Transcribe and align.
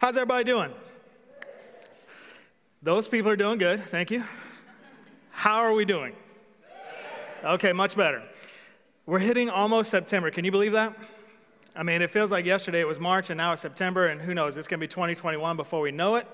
How's 0.00 0.16
everybody 0.16 0.44
doing? 0.44 0.70
Those 2.84 3.08
people 3.08 3.32
are 3.32 3.36
doing 3.36 3.58
good, 3.58 3.82
thank 3.82 4.12
you. 4.12 4.22
How 5.30 5.56
are 5.56 5.72
we 5.72 5.84
doing? 5.84 6.12
Okay, 7.42 7.72
much 7.72 7.96
better. 7.96 8.22
We're 9.06 9.18
hitting 9.18 9.50
almost 9.50 9.90
September. 9.90 10.30
Can 10.30 10.44
you 10.44 10.52
believe 10.52 10.70
that? 10.70 10.96
I 11.74 11.82
mean, 11.82 12.00
it 12.00 12.12
feels 12.12 12.30
like 12.30 12.44
yesterday 12.44 12.78
it 12.78 12.86
was 12.86 13.00
March 13.00 13.30
and 13.30 13.38
now 13.38 13.54
it's 13.54 13.62
September, 13.62 14.06
and 14.06 14.20
who 14.20 14.34
knows, 14.34 14.56
it's 14.56 14.68
going 14.68 14.78
to 14.78 14.84
be 14.84 14.88
2021 14.88 15.56
before 15.56 15.80
we 15.80 15.90
know 15.90 16.14
it. 16.14 16.28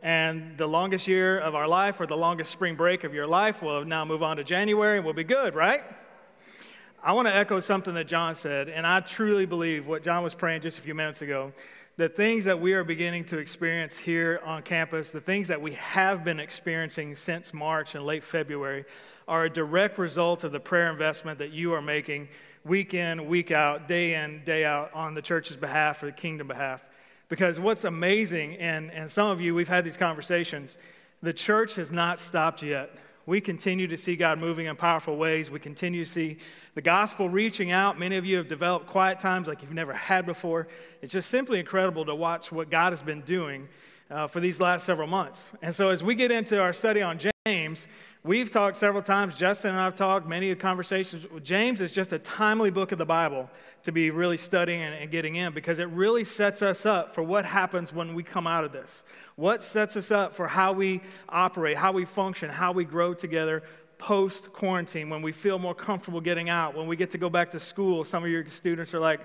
And 0.00 0.56
the 0.56 0.68
longest 0.68 1.08
year 1.08 1.40
of 1.40 1.56
our 1.56 1.66
life 1.66 2.00
or 2.00 2.06
the 2.06 2.16
longest 2.16 2.52
spring 2.52 2.76
break 2.76 3.02
of 3.02 3.12
your 3.12 3.26
life 3.26 3.62
will 3.62 3.84
now 3.84 4.04
move 4.04 4.22
on 4.22 4.36
to 4.36 4.44
January 4.44 4.98
and 4.98 5.04
we'll 5.04 5.12
be 5.12 5.24
good, 5.24 5.56
right? 5.56 5.82
I 7.02 7.14
want 7.14 7.26
to 7.26 7.34
echo 7.34 7.58
something 7.58 7.94
that 7.94 8.06
John 8.06 8.36
said, 8.36 8.68
and 8.68 8.86
I 8.86 9.00
truly 9.00 9.44
believe 9.44 9.88
what 9.88 10.04
John 10.04 10.22
was 10.22 10.34
praying 10.34 10.60
just 10.60 10.78
a 10.78 10.82
few 10.82 10.94
minutes 10.94 11.20
ago. 11.20 11.52
The 11.98 12.08
things 12.08 12.46
that 12.46 12.58
we 12.58 12.72
are 12.72 12.84
beginning 12.84 13.26
to 13.26 13.38
experience 13.38 13.98
here 13.98 14.40
on 14.46 14.62
campus, 14.62 15.10
the 15.10 15.20
things 15.20 15.48
that 15.48 15.60
we 15.60 15.72
have 15.72 16.24
been 16.24 16.40
experiencing 16.40 17.14
since 17.16 17.52
March 17.52 17.94
and 17.94 18.06
late 18.06 18.24
February, 18.24 18.86
are 19.28 19.44
a 19.44 19.50
direct 19.50 19.98
result 19.98 20.42
of 20.42 20.52
the 20.52 20.60
prayer 20.60 20.90
investment 20.90 21.38
that 21.38 21.52
you 21.52 21.74
are 21.74 21.82
making 21.82 22.28
week 22.64 22.94
in, 22.94 23.28
week 23.28 23.50
out, 23.50 23.88
day 23.88 24.14
in, 24.14 24.42
day 24.44 24.64
out 24.64 24.90
on 24.94 25.12
the 25.12 25.20
church's 25.20 25.58
behalf 25.58 26.02
or 26.02 26.06
the 26.06 26.12
kingdom 26.12 26.48
behalf. 26.48 26.82
Because 27.28 27.60
what's 27.60 27.84
amazing, 27.84 28.56
and, 28.56 28.90
and 28.90 29.10
some 29.10 29.28
of 29.28 29.42
you, 29.42 29.54
we've 29.54 29.68
had 29.68 29.84
these 29.84 29.98
conversations, 29.98 30.78
the 31.22 31.34
church 31.34 31.74
has 31.74 31.92
not 31.92 32.18
stopped 32.18 32.62
yet. 32.62 32.90
We 33.24 33.40
continue 33.40 33.86
to 33.86 33.96
see 33.96 34.16
God 34.16 34.40
moving 34.40 34.66
in 34.66 34.74
powerful 34.74 35.16
ways. 35.16 35.48
We 35.48 35.60
continue 35.60 36.04
to 36.04 36.10
see 36.10 36.38
the 36.74 36.82
gospel 36.82 37.28
reaching 37.28 37.70
out. 37.70 37.98
Many 37.98 38.16
of 38.16 38.26
you 38.26 38.36
have 38.36 38.48
developed 38.48 38.86
quiet 38.86 39.20
times 39.20 39.46
like 39.46 39.62
you've 39.62 39.72
never 39.72 39.92
had 39.92 40.26
before. 40.26 40.66
It's 41.02 41.12
just 41.12 41.30
simply 41.30 41.60
incredible 41.60 42.04
to 42.06 42.14
watch 42.14 42.50
what 42.50 42.68
God 42.68 42.92
has 42.92 43.00
been 43.00 43.20
doing 43.20 43.68
uh, 44.10 44.26
for 44.26 44.40
these 44.40 44.60
last 44.60 44.84
several 44.84 45.06
months. 45.06 45.44
And 45.62 45.74
so, 45.74 45.90
as 45.90 46.02
we 46.02 46.16
get 46.16 46.32
into 46.32 46.60
our 46.60 46.72
study 46.72 47.00
on 47.00 47.20
James, 47.46 47.86
We've 48.24 48.48
talked 48.48 48.76
several 48.76 49.02
times, 49.02 49.36
Justin 49.36 49.70
and 49.70 49.80
I've 49.80 49.96
talked, 49.96 50.28
many 50.28 50.54
conversations. 50.54 51.26
James 51.42 51.80
is 51.80 51.92
just 51.92 52.12
a 52.12 52.20
timely 52.20 52.70
book 52.70 52.92
of 52.92 52.98
the 52.98 53.04
Bible 53.04 53.50
to 53.82 53.90
be 53.90 54.10
really 54.10 54.36
studying 54.36 54.80
and, 54.80 55.10
getting 55.10 55.34
in 55.34 55.52
because 55.52 55.80
it 55.80 55.88
really 55.88 56.22
sets 56.22 56.62
us 56.62 56.86
up 56.86 57.16
for 57.16 57.24
what 57.24 57.44
happens 57.44 57.92
when 57.92 58.14
we 58.14 58.22
come 58.22 58.46
out 58.46 58.62
of 58.62 58.70
this. 58.70 59.02
What 59.34 59.60
sets 59.60 59.96
us 59.96 60.12
up 60.12 60.36
for 60.36 60.46
how 60.46 60.72
we 60.72 61.00
operate, 61.28 61.76
how 61.76 61.90
we 61.90 62.04
function, 62.04 62.48
how 62.48 62.70
we 62.70 62.84
grow 62.84 63.12
together 63.12 63.64
post 63.98 64.52
quarantine, 64.52 65.10
when 65.10 65.22
we 65.22 65.32
feel 65.32 65.58
more 65.58 65.74
comfortable 65.74 66.20
getting 66.20 66.48
out, 66.48 66.76
when 66.76 66.86
we 66.86 66.94
get 66.94 67.10
to 67.10 67.18
go 67.18 67.28
back 67.28 67.50
to 67.50 67.58
school. 67.58 68.04
Some 68.04 68.22
of 68.22 68.30
your 68.30 68.46
students 68.46 68.94
are 68.94 69.00
like, 69.00 69.20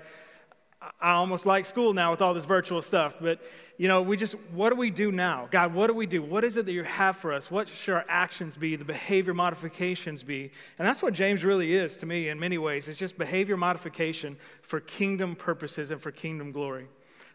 I 1.00 1.12
almost 1.12 1.46
like 1.46 1.66
school 1.66 1.92
now 1.92 2.10
with 2.10 2.22
all 2.22 2.34
this 2.34 2.44
virtual 2.44 2.82
stuff, 2.82 3.14
but 3.20 3.40
you 3.76 3.86
know, 3.86 4.02
we 4.02 4.16
just, 4.16 4.34
what 4.52 4.70
do 4.70 4.76
we 4.76 4.90
do 4.90 5.12
now? 5.12 5.48
God, 5.52 5.72
what 5.72 5.86
do 5.86 5.94
we 5.94 6.06
do? 6.06 6.20
What 6.20 6.42
is 6.42 6.56
it 6.56 6.66
that 6.66 6.72
you 6.72 6.82
have 6.82 7.16
for 7.16 7.32
us? 7.32 7.48
What 7.48 7.68
should 7.68 7.94
our 7.94 8.04
actions 8.08 8.56
be, 8.56 8.74
the 8.74 8.84
behavior 8.84 9.34
modifications 9.34 10.24
be? 10.24 10.50
And 10.78 10.88
that's 10.88 11.00
what 11.00 11.14
James 11.14 11.44
really 11.44 11.74
is 11.74 11.96
to 11.98 12.06
me 12.06 12.28
in 12.28 12.40
many 12.40 12.58
ways. 12.58 12.88
It's 12.88 12.98
just 12.98 13.16
behavior 13.16 13.56
modification 13.56 14.36
for 14.62 14.80
kingdom 14.80 15.36
purposes 15.36 15.92
and 15.92 16.00
for 16.02 16.10
kingdom 16.10 16.50
glory. 16.50 16.88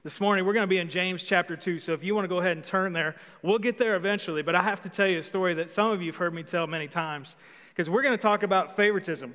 This 0.03 0.19
morning, 0.19 0.45
we're 0.45 0.51
going 0.51 0.63
to 0.63 0.67
be 0.67 0.79
in 0.79 0.89
James 0.89 1.23
chapter 1.23 1.55
2. 1.55 1.79
So 1.79 1.93
if 1.93 2.03
you 2.03 2.13
want 2.13 2.25
to 2.25 2.29
go 2.29 2.39
ahead 2.39 2.57
and 2.57 2.63
turn 2.63 2.91
there, 2.91 3.15
we'll 3.41 3.57
get 3.57 3.77
there 3.77 3.95
eventually. 3.95 4.41
But 4.41 4.53
I 4.53 4.61
have 4.61 4.81
to 4.81 4.89
tell 4.89 5.07
you 5.07 5.19
a 5.19 5.23
story 5.23 5.53
that 5.53 5.71
some 5.71 5.91
of 5.91 6.01
you 6.01 6.07
have 6.07 6.17
heard 6.17 6.33
me 6.33 6.43
tell 6.43 6.67
many 6.67 6.89
times 6.89 7.37
because 7.69 7.89
we're 7.89 8.01
going 8.01 8.17
to 8.17 8.21
talk 8.21 8.43
about 8.43 8.75
favoritism. 8.75 9.33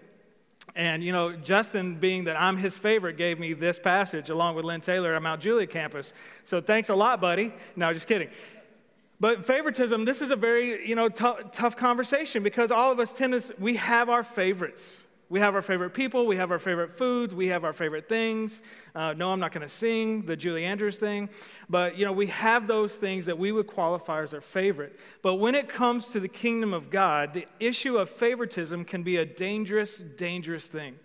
And, 0.75 1.03
you 1.03 1.13
know, 1.13 1.33
Justin, 1.33 1.97
being 1.97 2.25
that 2.25 2.41
I'm 2.41 2.57
his 2.57 2.77
favorite, 2.77 3.17
gave 3.17 3.39
me 3.39 3.53
this 3.53 3.79
passage 3.79 4.31
along 4.31 4.55
with 4.55 4.65
Lynn 4.65 4.81
Taylor 4.81 5.15
at 5.15 5.23
Mount 5.23 5.41
Juliet 5.41 5.71
campus. 5.71 6.13
So 6.45 6.61
thanks 6.61 6.89
a 6.89 6.95
lot, 6.95 7.21
buddy. 7.21 7.53
No, 7.75 7.93
just 7.93 8.07
kidding. 8.07 8.29
But 9.21 9.47
favoritism, 9.47 10.05
this 10.05 10.23
is 10.23 10.31
a 10.31 10.37
very, 10.37 10.89
you 10.89 10.95
know, 10.95 11.09
t- 11.09 11.25
tough 11.51 11.77
conversation 11.77 12.43
because 12.43 12.71
all 12.71 12.93
of 12.93 13.01
us 13.01 13.13
tend 13.13 13.33
to, 13.33 13.55
we 13.59 13.77
have 13.77 14.09
our 14.09 14.23
favorites. 14.23 15.03
We 15.31 15.41
have 15.41 15.55
our 15.55 15.63
favorite 15.63 15.91
people, 15.91 16.27
we 16.27 16.37
have 16.37 16.51
our 16.51 16.59
favorite 16.59 16.97
foods, 16.97 17.35
we 17.35 17.49
have 17.49 17.63
our 17.63 17.75
favorite 17.75 18.09
things. 18.09 18.63
Uh, 18.95 19.13
no, 19.13 19.31
I'm 19.31 19.41
not 19.41 19.53
going 19.53 19.67
to 19.67 19.69
sing 19.69 20.23
the 20.23 20.35
Julie 20.35 20.65
Andrews 20.65 20.97
thing, 20.97 21.29
but 21.69 21.99
you 21.99 22.07
know, 22.07 22.13
we 22.13 22.29
have 22.29 22.67
those 22.67 22.95
things 22.95 23.27
that 23.27 23.39
we 23.39 23.53
would 23.53 23.67
qualify 23.67 24.23
as 24.23 24.33
our 24.33 24.41
favorite. 24.41 24.99
But 25.21 25.35
when 25.35 25.55
it 25.55 25.69
comes 25.69 26.07
to 26.09 26.21
the 26.21 26.29
kingdom 26.29 26.73
of 26.73 26.89
God, 26.89 27.35
the 27.35 27.47
issue 27.61 27.99
of 27.99 28.09
favoritism 28.09 28.87
can 28.87 29.03
be 29.03 29.19
a 29.19 29.27
dangerous, 29.27 29.99
dangerous 29.99 30.67
thing. 30.67 30.99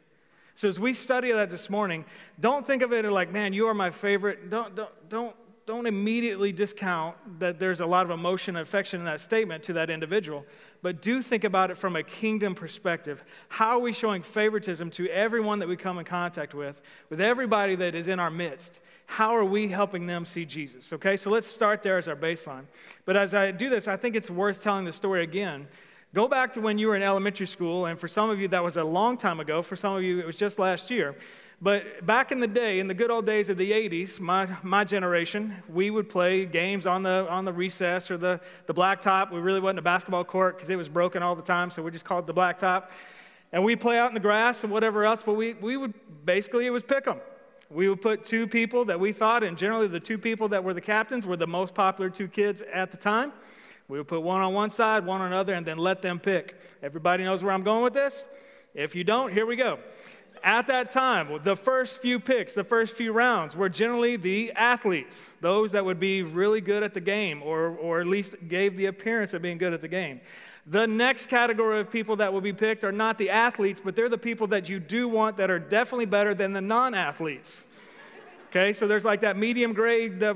So 0.55 0.69
as 0.69 0.79
we 0.79 0.93
study 0.93 1.31
that 1.31 1.49
this 1.49 1.69
morning, 1.69 2.05
don't 2.39 2.65
think 2.65 2.81
of 2.81 2.93
it 2.93 3.03
like, 3.11 3.31
man, 3.31 3.51
you 3.51 3.67
are 3.67 3.73
my 3.73 3.89
favorite. 3.89 4.49
Don't, 4.49 4.73
don't, 4.75 5.09
don't 5.09 5.35
don't 5.65 5.85
immediately 5.85 6.51
discount 6.51 7.15
that 7.39 7.57
there's 7.57 7.79
a 7.79 7.85
lot 7.85 8.05
of 8.05 8.11
emotion 8.11 8.55
and 8.57 8.63
affection 8.63 8.99
in 8.99 9.05
that 9.05 9.21
statement 9.21 9.63
to 9.63 9.73
that 9.73 9.89
individual, 9.89 10.45
but 10.81 11.01
do 11.01 11.21
think 11.21 11.45
about 11.45 11.71
it 11.71 11.77
from 11.77 11.95
a 11.95 12.03
kingdom 12.03 12.53
perspective. 12.53 13.23
How 13.47 13.77
are 13.77 13.79
we 13.79 13.93
showing 13.93 14.23
favoritism 14.23 14.89
to 14.91 15.07
everyone 15.09 15.59
that 15.59 15.69
we 15.69 15.77
come 15.77 15.99
in 15.99 16.05
contact 16.05 16.53
with, 16.53 16.81
with 17.09 17.21
everybody 17.21 17.75
that 17.75 17.95
is 17.95 18.09
in 18.09 18.19
our 18.19 18.31
midst? 18.31 18.81
How 19.05 19.35
are 19.35 19.45
we 19.45 19.67
helping 19.67 20.05
them 20.05 20.25
see 20.25 20.43
Jesus? 20.43 20.91
Okay, 20.91 21.15
so 21.15 21.29
let's 21.29 21.47
start 21.47 21.81
there 21.83 21.97
as 21.97 22.07
our 22.07 22.15
baseline. 22.15 22.65
But 23.05 23.15
as 23.15 23.33
I 23.33 23.51
do 23.51 23.69
this, 23.69 23.87
I 23.87 23.95
think 23.95 24.15
it's 24.15 24.29
worth 24.29 24.63
telling 24.63 24.85
the 24.85 24.93
story 24.93 25.23
again. 25.23 25.67
Go 26.13 26.27
back 26.27 26.53
to 26.53 26.61
when 26.61 26.77
you 26.77 26.87
were 26.87 26.95
in 26.95 27.03
elementary 27.03 27.47
school, 27.47 27.87
and 27.87 27.97
for 27.97 28.07
some 28.07 28.29
of 28.29 28.39
you, 28.39 28.47
that 28.49 28.63
was 28.63 28.77
a 28.77 28.83
long 28.83 29.17
time 29.17 29.39
ago. 29.39 29.61
For 29.61 29.75
some 29.75 29.95
of 29.95 30.03
you, 30.03 30.19
it 30.19 30.25
was 30.25 30.35
just 30.35 30.59
last 30.59 30.91
year. 30.91 31.15
But 31.63 32.05
back 32.05 32.33
in 32.33 32.41
the 32.41 32.47
day, 32.47 32.79
in 32.79 32.87
the 32.87 32.93
good 32.93 33.09
old 33.09 33.25
days 33.25 33.47
of 33.47 33.55
the 33.55 33.71
80s, 33.71 34.19
my, 34.19 34.49
my 34.63 34.83
generation, 34.83 35.55
we 35.69 35.91
would 35.91 36.09
play 36.09 36.45
games 36.45 36.85
on 36.85 37.03
the, 37.03 37.25
on 37.29 37.45
the 37.45 37.53
recess 37.53 38.11
or 38.11 38.17
the, 38.17 38.41
the 38.65 38.73
blacktop. 38.73 39.31
We 39.31 39.39
really 39.39 39.61
wasn't 39.61 39.79
a 39.79 39.83
basketball 39.83 40.25
court 40.25 40.57
because 40.57 40.69
it 40.69 40.75
was 40.75 40.89
broken 40.89 41.23
all 41.23 41.37
the 41.37 41.41
time, 41.41 41.71
so 41.71 41.81
we 41.81 41.89
just 41.89 42.03
called 42.03 42.25
it 42.25 42.27
the 42.27 42.33
blacktop. 42.33 42.89
And 43.53 43.63
we'd 43.63 43.79
play 43.79 43.97
out 43.97 44.09
in 44.09 44.13
the 44.13 44.19
grass 44.19 44.65
and 44.65 44.73
whatever 44.73 45.05
else, 45.05 45.23
but 45.25 45.35
we, 45.35 45.53
we 45.53 45.77
would 45.77 45.93
basically, 46.25 46.65
it 46.65 46.69
was 46.69 46.83
pick 46.83 47.07
'em. 47.07 47.21
We 47.69 47.87
would 47.87 48.01
put 48.01 48.25
two 48.25 48.45
people 48.45 48.83
that 48.85 48.99
we 48.99 49.13
thought, 49.13 49.41
and 49.41 49.57
generally 49.57 49.87
the 49.87 50.01
two 50.01 50.17
people 50.17 50.49
that 50.49 50.65
were 50.65 50.73
the 50.73 50.81
captains 50.81 51.25
were 51.25 51.37
the 51.37 51.47
most 51.47 51.73
popular 51.73 52.09
two 52.09 52.27
kids 52.27 52.61
at 52.73 52.91
the 52.91 52.97
time. 52.97 53.31
We 53.87 53.99
would 53.99 54.09
put 54.09 54.21
one 54.21 54.41
on 54.41 54.53
one 54.53 54.69
side, 54.69 55.05
one 55.05 55.21
on 55.21 55.27
another, 55.27 55.53
and 55.53 55.65
then 55.65 55.77
let 55.77 56.01
them 56.01 56.19
pick. 56.19 56.59
Everybody 56.81 57.23
knows 57.23 57.41
where 57.41 57.53
I'm 57.53 57.63
going 57.63 57.85
with 57.85 57.93
this? 57.93 58.25
If 58.73 58.95
you 58.95 59.05
don't, 59.05 59.31
here 59.31 59.45
we 59.45 59.55
go 59.55 59.79
at 60.43 60.67
that 60.67 60.89
time, 60.89 61.39
the 61.43 61.55
first 61.55 62.01
few 62.01 62.19
picks, 62.19 62.53
the 62.53 62.63
first 62.63 62.95
few 62.95 63.13
rounds 63.13 63.55
were 63.55 63.69
generally 63.69 64.17
the 64.17 64.51
athletes, 64.51 65.29
those 65.39 65.71
that 65.71 65.85
would 65.85 65.99
be 65.99 66.21
really 66.21 66.59
good 66.59 66.83
at 66.83 66.93
the 66.93 66.99
game 67.01 67.41
or, 67.41 67.69
or 67.77 68.01
at 68.01 68.07
least 68.07 68.35
gave 68.49 68.75
the 68.75 68.87
appearance 68.87 69.33
of 69.33 69.41
being 69.41 69.57
good 69.57 69.73
at 69.73 69.79
the 69.79 69.87
game. 69.87 70.19
The 70.67 70.85
next 70.85 71.27
category 71.27 71.79
of 71.79 71.89
people 71.89 72.17
that 72.17 72.31
will 72.31 72.41
be 72.41 72.53
picked 72.53 72.83
are 72.83 72.91
not 72.91 73.17
the 73.17 73.29
athletes, 73.29 73.81
but 73.83 73.95
they're 73.95 74.09
the 74.09 74.17
people 74.17 74.47
that 74.47 74.67
you 74.67 74.79
do 74.79 75.07
want 75.07 75.37
that 75.37 75.49
are 75.49 75.59
definitely 75.59 76.05
better 76.05 76.33
than 76.33 76.53
the 76.53 76.61
non 76.61 76.93
athletes. 76.93 77.63
Okay, 78.49 78.71
so 78.71 78.87
there's 78.87 79.03
like 79.03 79.21
that 79.21 79.35
medium 79.35 79.73
grade, 79.73 80.19
the 80.19 80.35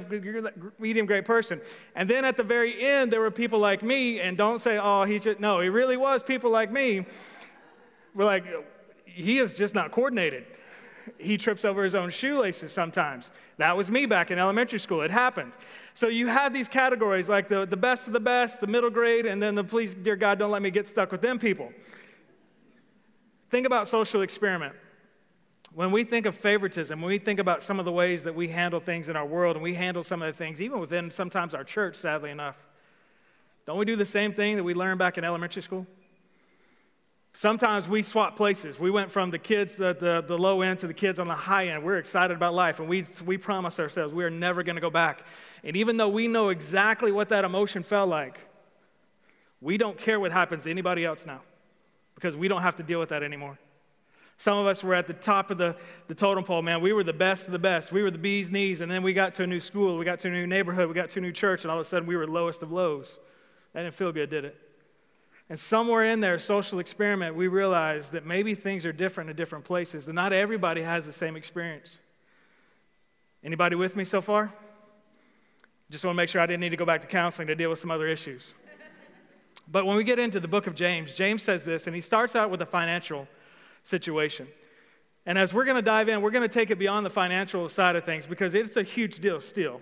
medium 0.80 1.06
grade 1.06 1.26
person. 1.26 1.62
And 1.96 2.10
then 2.10 2.26
at 2.26 2.36
the 2.36 2.44
very 2.44 2.82
end, 2.82 3.14
there 3.14 3.22
were 3.22 3.30
people 3.30 3.60
like 3.60 3.84
me, 3.84 4.20
and 4.20 4.36
don't 4.36 4.60
say, 4.60 4.80
oh, 4.80 5.04
he's 5.04 5.24
just, 5.24 5.40
no, 5.40 5.60
he 5.60 5.70
really 5.70 5.98
was 5.98 6.24
people 6.24 6.50
like 6.50 6.72
me. 6.72 7.06
We're 8.16 8.26
like, 8.26 8.46
he 9.18 9.40
is 9.40 9.54
just 9.54 9.74
not 9.74 9.92
coordinated. 9.92 10.46
He 11.18 11.38
trips 11.38 11.66
over 11.66 11.84
his 11.84 11.96
own 11.96 12.10
shoelaces 12.10 12.72
sometimes. 12.72 13.32
That 13.58 13.76
was 13.76 13.90
me 13.90 14.06
back 14.06 14.30
in 14.30 14.38
elementary 14.38 14.80
school. 14.80 15.02
It 15.02 15.12
happened. 15.12 15.54
So 15.96 16.10
you 16.10 16.28
have 16.28 16.54
these 16.54 16.68
categories 16.68 17.30
like 17.30 17.48
the, 17.48 17.66
the 17.66 17.78
best 17.78 18.08
of 18.08 18.14
the 18.14 18.20
best, 18.20 18.60
the 18.60 18.68
middle 18.68 18.90
grade, 18.90 19.26
and 19.26 19.42
then 19.42 19.56
the 19.56 19.64
please, 19.64 19.96
dear 19.96 20.16
God, 20.16 20.38
don't 20.38 20.52
let 20.52 20.62
me 20.62 20.70
get 20.70 20.86
stuck 20.86 21.12
with 21.12 21.22
them 21.22 21.40
people. 21.40 21.72
Think 23.50 23.66
about 23.66 23.88
social 23.88 24.22
experiment. 24.22 24.76
When 25.74 25.92
we 25.92 26.04
think 26.04 26.26
of 26.26 26.36
favoritism, 26.36 27.00
when 27.02 27.10
we 27.10 27.20
think 27.20 27.40
about 27.40 27.64
some 27.64 27.80
of 27.80 27.86
the 27.86 27.92
ways 27.92 28.24
that 28.24 28.36
we 28.36 28.48
handle 28.48 28.80
things 28.80 29.10
in 29.10 29.16
our 29.16 29.26
world, 29.26 29.56
and 29.56 29.64
we 29.64 29.74
handle 29.74 30.04
some 30.04 30.22
of 30.22 30.28
the 30.28 30.38
things 30.38 30.60
even 30.60 30.80
within 30.80 31.12
sometimes 31.12 31.54
our 31.54 31.64
church, 31.64 31.96
sadly 31.96 32.32
enough, 32.32 32.58
don't 33.66 33.78
we 33.78 33.86
do 33.86 33.96
the 33.96 34.06
same 34.06 34.34
thing 34.34 34.56
that 34.56 34.64
we 34.64 34.74
learned 34.74 35.00
back 35.00 35.18
in 35.18 35.24
elementary 35.24 35.62
school? 35.62 35.86
Sometimes 37.40 37.88
we 37.88 38.02
swap 38.02 38.36
places. 38.36 38.80
We 38.80 38.90
went 38.90 39.12
from 39.12 39.30
the 39.30 39.38
kids 39.38 39.80
at 39.80 40.00
the, 40.00 40.24
the 40.28 40.36
low 40.36 40.64
end 40.64 40.80
to 40.80 40.88
the 40.88 40.94
kids 40.96 41.20
on 41.20 41.28
the 41.28 41.36
high 41.36 41.68
end. 41.68 41.84
We're 41.84 42.00
excited 42.00 42.36
about 42.36 42.56
life, 42.56 42.80
and 42.80 42.90
we, 42.90 43.06
we 43.28 43.38
promise 43.38 43.80
ourselves 43.80 44.12
we 44.12 44.24
are 44.24 44.32
never 44.32 44.64
going 44.64 44.74
to 44.74 44.82
go 44.82 44.90
back. 44.90 45.22
And 45.64 45.78
even 45.78 45.98
though 45.98 46.10
we 46.10 46.28
know 46.28 46.50
exactly 46.50 47.12
what 47.12 47.30
that 47.30 47.46
emotion 47.46 47.84
felt 47.84 48.10
like, 48.10 48.40
we 49.62 49.78
don't 49.78 50.00
care 50.00 50.20
what 50.20 50.32
happens 50.32 50.64
to 50.64 50.72
anybody 50.72 51.06
else 51.06 51.28
now 51.28 51.42
because 52.16 52.36
we 52.36 52.48
don't 52.48 52.64
have 52.64 52.78
to 52.78 52.84
deal 52.84 53.00
with 53.00 53.10
that 53.10 53.22
anymore. 53.22 53.60
Some 54.40 54.58
of 54.58 54.66
us 54.66 54.84
were 54.84 54.96
at 54.96 55.06
the 55.06 55.14
top 55.14 55.52
of 55.52 55.60
the, 55.60 55.76
the 56.08 56.16
totem 56.16 56.44
pole, 56.44 56.64
man. 56.64 56.82
We 56.82 56.92
were 56.92 57.04
the 57.04 57.14
best 57.14 57.46
of 57.46 57.52
the 57.52 57.60
best. 57.60 57.92
We 57.92 58.02
were 58.02 58.10
the 58.10 58.18
bee's 58.18 58.50
knees, 58.50 58.82
and 58.82 58.90
then 58.90 59.04
we 59.04 59.14
got 59.14 59.36
to 59.36 59.44
a 59.44 59.48
new 59.48 59.60
school, 59.60 60.00
we 60.00 60.06
got 60.06 60.20
to 60.22 60.28
a 60.28 60.32
new 60.32 60.48
neighborhood, 60.48 60.88
we 60.88 60.96
got 60.96 61.12
to 61.12 61.20
a 61.20 61.22
new 61.22 61.32
church, 61.32 61.62
and 61.66 61.70
all 61.70 61.80
of 61.80 61.86
a 61.86 61.88
sudden 61.88 62.08
we 62.08 62.18
were 62.18 62.26
lowest 62.26 62.64
of 62.64 62.72
lows. 62.72 63.20
That 63.74 63.84
didn't 63.84 63.94
feel 63.94 64.12
good, 64.12 64.32
did 64.32 64.44
it? 64.44 64.67
And 65.50 65.58
somewhere 65.58 66.04
in 66.04 66.20
there, 66.20 66.38
social 66.40 66.80
experiment, 66.80 67.36
we 67.36 67.48
realize 67.48 68.10
that 68.10 68.26
maybe 68.26 68.54
things 68.54 68.86
are 68.86 68.92
different 68.92 69.30
in 69.30 69.36
different 69.36 69.64
places, 69.64 70.08
and 70.08 70.16
not 70.16 70.34
everybody 70.34 70.82
has 70.82 71.06
the 71.06 71.14
same 71.14 71.38
experience. 71.38 72.00
Anybody 73.44 73.76
with 73.76 73.96
me 73.96 74.04
so 74.04 74.20
far? 74.20 74.54
Just 75.90 76.04
want 76.04 76.16
to 76.16 76.18
make 76.18 76.28
sure 76.28 76.42
I 76.42 76.46
didn't 76.46 76.60
need 76.60 76.72
to 76.72 76.78
go 76.78 76.86
back 76.86 77.00
to 77.02 77.08
counseling 77.08 77.48
to 77.48 77.56
deal 77.56 77.70
with 77.70 77.80
some 77.80 77.92
other 77.92 78.08
issues. 78.08 78.54
but 79.70 79.86
when 79.86 79.96
we 79.96 80.04
get 80.04 80.20
into 80.20 80.42
the 80.42 80.50
book 80.50 80.68
of 80.68 80.76
James, 80.76 81.14
James 81.14 81.44
says 81.44 81.64
this, 81.64 81.88
and 81.88 81.96
he 81.96 82.02
starts 82.02 82.36
out 82.36 82.50
with 82.50 82.62
a 82.62 82.66
financial 82.66 83.26
situation. 83.86 84.48
And 85.26 85.38
as 85.38 85.54
we're 85.54 85.66
going 85.66 85.76
to 85.76 85.82
dive 85.82 86.10
in, 86.10 86.22
we're 86.22 86.32
going 86.32 86.48
to 86.48 86.54
take 86.54 86.72
it 86.72 86.80
beyond 86.80 87.06
the 87.06 87.10
financial 87.10 87.70
side 87.70 87.96
of 87.96 88.04
things 88.04 88.26
because 88.26 88.54
it's 88.54 88.76
a 88.76 88.84
huge 88.84 89.20
deal 89.20 89.40
still. 89.40 89.82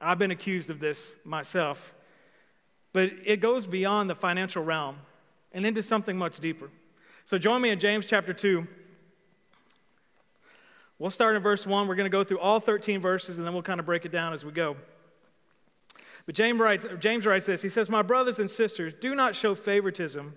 I've 0.00 0.18
been 0.18 0.30
accused 0.30 0.68
of 0.68 0.78
this 0.80 1.12
myself. 1.24 1.94
But 2.92 3.12
it 3.24 3.40
goes 3.40 3.66
beyond 3.66 4.10
the 4.10 4.14
financial 4.14 4.64
realm 4.64 4.96
and 5.52 5.64
into 5.64 5.82
something 5.82 6.16
much 6.16 6.40
deeper. 6.40 6.70
So 7.24 7.38
join 7.38 7.62
me 7.62 7.70
in 7.70 7.78
James 7.78 8.06
chapter 8.06 8.32
2. 8.32 8.66
We'll 10.98 11.10
start 11.10 11.36
in 11.36 11.42
verse 11.42 11.66
1. 11.66 11.88
We're 11.88 11.94
going 11.94 12.10
to 12.10 12.16
go 12.16 12.24
through 12.24 12.40
all 12.40 12.60
13 12.60 13.00
verses 13.00 13.38
and 13.38 13.46
then 13.46 13.54
we'll 13.54 13.62
kind 13.62 13.80
of 13.80 13.86
break 13.86 14.04
it 14.04 14.12
down 14.12 14.32
as 14.32 14.44
we 14.44 14.52
go. 14.52 14.76
But 16.26 16.34
James 16.34 16.60
writes, 16.60 16.86
James 16.98 17.26
writes 17.26 17.46
this 17.46 17.62
He 17.62 17.68
says, 17.68 17.88
My 17.88 18.02
brothers 18.02 18.38
and 18.38 18.50
sisters, 18.50 18.92
do 18.92 19.14
not 19.14 19.34
show 19.34 19.54
favoritism 19.54 20.34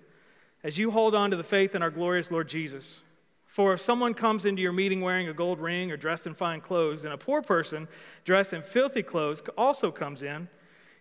as 0.62 0.78
you 0.78 0.90
hold 0.90 1.14
on 1.14 1.30
to 1.30 1.36
the 1.36 1.42
faith 1.42 1.74
in 1.74 1.82
our 1.82 1.90
glorious 1.90 2.30
Lord 2.30 2.48
Jesus. 2.48 3.02
For 3.46 3.74
if 3.74 3.80
someone 3.80 4.14
comes 4.14 4.46
into 4.46 4.62
your 4.62 4.72
meeting 4.72 5.00
wearing 5.00 5.28
a 5.28 5.32
gold 5.32 5.60
ring 5.60 5.92
or 5.92 5.96
dressed 5.96 6.26
in 6.26 6.34
fine 6.34 6.60
clothes, 6.60 7.04
and 7.04 7.12
a 7.12 7.18
poor 7.18 7.42
person 7.42 7.86
dressed 8.24 8.52
in 8.52 8.62
filthy 8.62 9.02
clothes 9.02 9.42
also 9.56 9.92
comes 9.92 10.22
in, 10.22 10.48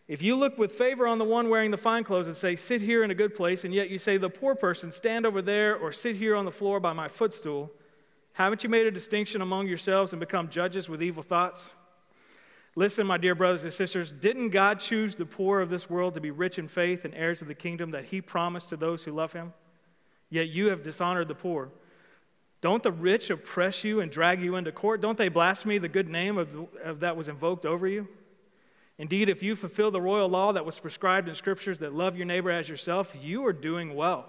if 0.08 0.22
you 0.22 0.36
look 0.36 0.58
with 0.58 0.74
favor 0.74 1.08
on 1.08 1.18
the 1.18 1.24
one 1.24 1.50
wearing 1.50 1.72
the 1.72 1.78
fine 1.78 2.04
clothes 2.04 2.28
and 2.28 2.36
say, 2.36 2.56
Sit 2.56 2.82
here 2.82 3.04
in 3.04 3.12
a 3.12 3.16
good 3.16 3.36
place, 3.36 3.64
and 3.64 3.74
yet 3.74 3.90
you 3.90 3.98
say, 3.98 4.18
The 4.18 4.30
poor 4.30 4.54
person, 4.54 4.92
stand 4.92 5.26
over 5.26 5.42
there, 5.42 5.76
or 5.78 5.92
sit 5.92 6.16
here 6.16 6.36
on 6.36 6.46
the 6.46 6.52
floor 6.52 6.80
by 6.80 6.94
my 6.94 7.08
footstool, 7.08 7.72
haven't 8.34 8.64
you 8.64 8.70
made 8.70 8.86
a 8.86 8.92
distinction 8.92 9.42
among 9.42 9.68
yourselves 9.68 10.12
and 10.12 10.20
become 10.20 10.50
judges 10.50 10.90
with 10.90 11.02
evil 11.02 11.24
thoughts? 11.24 11.70
Listen, 12.76 13.06
my 13.06 13.20
dear 13.20 13.36
brothers 13.36 13.64
and 13.64 13.72
sisters, 13.72 14.12
didn't 14.12 14.50
God 14.50 14.80
choose 14.80 15.14
the 15.14 15.26
poor 15.26 15.62
of 15.62 15.70
this 15.70 15.90
world 15.90 16.16
to 16.16 16.22
be 16.22 16.32
rich 16.32 16.58
in 16.58 16.68
faith 16.68 17.06
and 17.06 17.14
heirs 17.14 17.44
of 17.44 17.48
the 17.48 17.54
kingdom 17.54 17.92
that 17.92 18.06
he 18.06 18.20
promised 18.20 18.70
to 18.70 18.78
those 18.78 19.04
who 19.04 19.12
love 19.12 19.32
him? 19.32 19.54
Yet 20.32 20.50
you 20.50 20.70
have 20.70 20.82
dishonored 20.82 21.28
the 21.28 21.36
poor. 21.36 21.70
Don't 22.62 22.82
the 22.82 22.92
rich 22.92 23.30
oppress 23.30 23.84
you 23.84 24.00
and 24.00 24.12
drag 24.12 24.42
you 24.42 24.56
into 24.56 24.72
court? 24.72 25.02
Don't 25.02 25.18
they 25.18 25.30
blaspheme 25.30 25.82
the 25.82 25.90
good 25.90 26.10
name 26.10 26.40
of, 26.40 26.52
the, 26.52 26.68
of 26.84 27.02
that 27.02 27.16
was 27.16 27.28
invoked 27.28 27.66
over 27.68 27.88
you? 27.88 28.08
Indeed, 29.04 29.28
if 29.28 29.44
you 29.44 29.58
fulfill 29.58 29.92
the 29.92 30.00
royal 30.00 30.30
law 30.30 30.54
that 30.54 30.66
was 30.66 30.80
prescribed 30.80 31.28
in 31.28 31.36
scriptures 31.36 31.80
that 31.80 31.94
love 31.94 32.16
your 32.16 32.26
neighbor 32.26 32.50
as 32.50 32.70
yourself, 32.70 33.14
you 33.22 33.46
are 33.46 33.52
doing 33.52 33.96
well. 33.96 34.28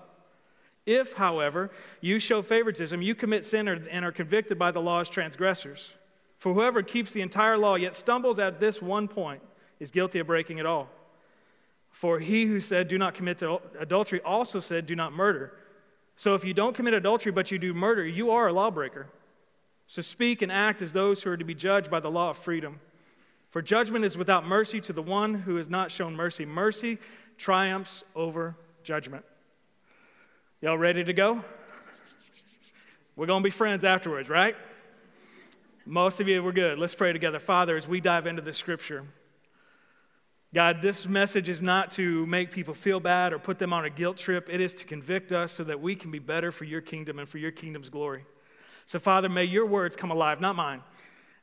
If, 0.84 1.12
however, 1.12 1.70
you 2.00 2.18
show 2.18 2.42
favoritism, 2.42 3.00
you 3.00 3.14
commit 3.14 3.44
sin 3.44 3.68
and 3.68 4.04
are 4.04 4.10
convicted 4.10 4.58
by 4.58 4.72
the 4.72 4.80
law 4.80 4.98
as 4.98 5.08
transgressors. 5.08 5.92
For 6.38 6.52
whoever 6.52 6.82
keeps 6.82 7.12
the 7.12 7.22
entire 7.22 7.56
law 7.56 7.76
yet 7.76 7.94
stumbles 7.94 8.40
at 8.40 8.58
this 8.58 8.82
one 8.82 9.06
point 9.06 9.42
is 9.78 9.92
guilty 9.92 10.18
of 10.18 10.26
breaking 10.26 10.58
it 10.58 10.66
all. 10.66 10.88
For 11.92 12.18
he 12.18 12.46
who 12.46 12.58
said, 12.58 12.88
Do 12.88 12.98
not 12.98 13.14
commit 13.14 13.44
adultery, 13.78 14.22
also 14.22 14.58
said, 14.58 14.86
Do 14.86 14.96
not 14.96 15.12
murder. 15.12 15.52
So 16.16 16.34
if 16.34 16.44
you 16.44 16.52
don't 16.52 16.74
commit 16.74 16.94
adultery 16.94 17.30
but 17.30 17.52
you 17.52 17.60
do 17.60 17.74
murder, 17.74 18.04
you 18.04 18.32
are 18.32 18.48
a 18.48 18.52
lawbreaker. 18.52 19.06
So 19.86 20.02
speak 20.02 20.42
and 20.42 20.50
act 20.50 20.82
as 20.82 20.92
those 20.92 21.22
who 21.22 21.30
are 21.30 21.36
to 21.36 21.44
be 21.44 21.54
judged 21.54 21.92
by 21.92 22.00
the 22.00 22.10
law 22.10 22.30
of 22.30 22.38
freedom. 22.38 22.80
For 23.54 23.62
judgment 23.62 24.04
is 24.04 24.18
without 24.18 24.44
mercy 24.44 24.80
to 24.80 24.92
the 24.92 25.00
one 25.00 25.32
who 25.32 25.54
has 25.54 25.70
not 25.70 25.92
shown 25.92 26.16
mercy. 26.16 26.44
Mercy 26.44 26.98
triumphs 27.38 28.02
over 28.16 28.56
judgment. 28.82 29.24
Y'all 30.60 30.76
ready 30.76 31.04
to 31.04 31.12
go? 31.12 31.40
We're 33.14 33.26
going 33.26 33.44
to 33.44 33.46
be 33.46 33.52
friends 33.52 33.84
afterwards, 33.84 34.28
right? 34.28 34.56
Most 35.86 36.18
of 36.18 36.26
you 36.26 36.42
were 36.42 36.50
good. 36.50 36.80
Let's 36.80 36.96
pray 36.96 37.12
together. 37.12 37.38
Father, 37.38 37.76
as 37.76 37.86
we 37.86 38.00
dive 38.00 38.26
into 38.26 38.42
the 38.42 38.52
scripture, 38.52 39.04
God, 40.52 40.82
this 40.82 41.06
message 41.06 41.48
is 41.48 41.62
not 41.62 41.92
to 41.92 42.26
make 42.26 42.50
people 42.50 42.74
feel 42.74 42.98
bad 42.98 43.32
or 43.32 43.38
put 43.38 43.60
them 43.60 43.72
on 43.72 43.84
a 43.84 43.90
guilt 43.90 44.16
trip. 44.16 44.48
It 44.50 44.60
is 44.60 44.74
to 44.74 44.84
convict 44.84 45.30
us 45.30 45.52
so 45.52 45.62
that 45.62 45.80
we 45.80 45.94
can 45.94 46.10
be 46.10 46.18
better 46.18 46.50
for 46.50 46.64
your 46.64 46.80
kingdom 46.80 47.20
and 47.20 47.28
for 47.28 47.38
your 47.38 47.52
kingdom's 47.52 47.88
glory. 47.88 48.24
So, 48.86 48.98
Father, 48.98 49.28
may 49.28 49.44
your 49.44 49.66
words 49.66 49.94
come 49.94 50.10
alive, 50.10 50.40
not 50.40 50.56
mine. 50.56 50.82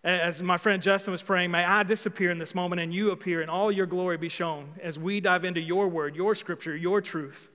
As 0.04 0.42
my 0.42 0.58
friend 0.58 0.82
Justin 0.82 1.12
was 1.12 1.22
praying, 1.22 1.52
may 1.52 1.64
I 1.64 1.84
disappear 1.84 2.32
in 2.32 2.40
this 2.40 2.56
moment 2.56 2.82
and 2.82 2.92
you 2.92 3.12
appear 3.12 3.42
and 3.42 3.52
all 3.52 3.72
your 3.72 3.86
glory 3.86 4.18
be 4.18 4.30
shown 4.30 4.70
as 4.82 4.98
we 4.98 5.20
dive 5.20 5.46
into 5.46 5.62
your 5.62 5.88
word, 5.88 6.16
your 6.16 6.34
scripture, 6.34 6.76
your 6.76 7.02
truth, 7.02 7.50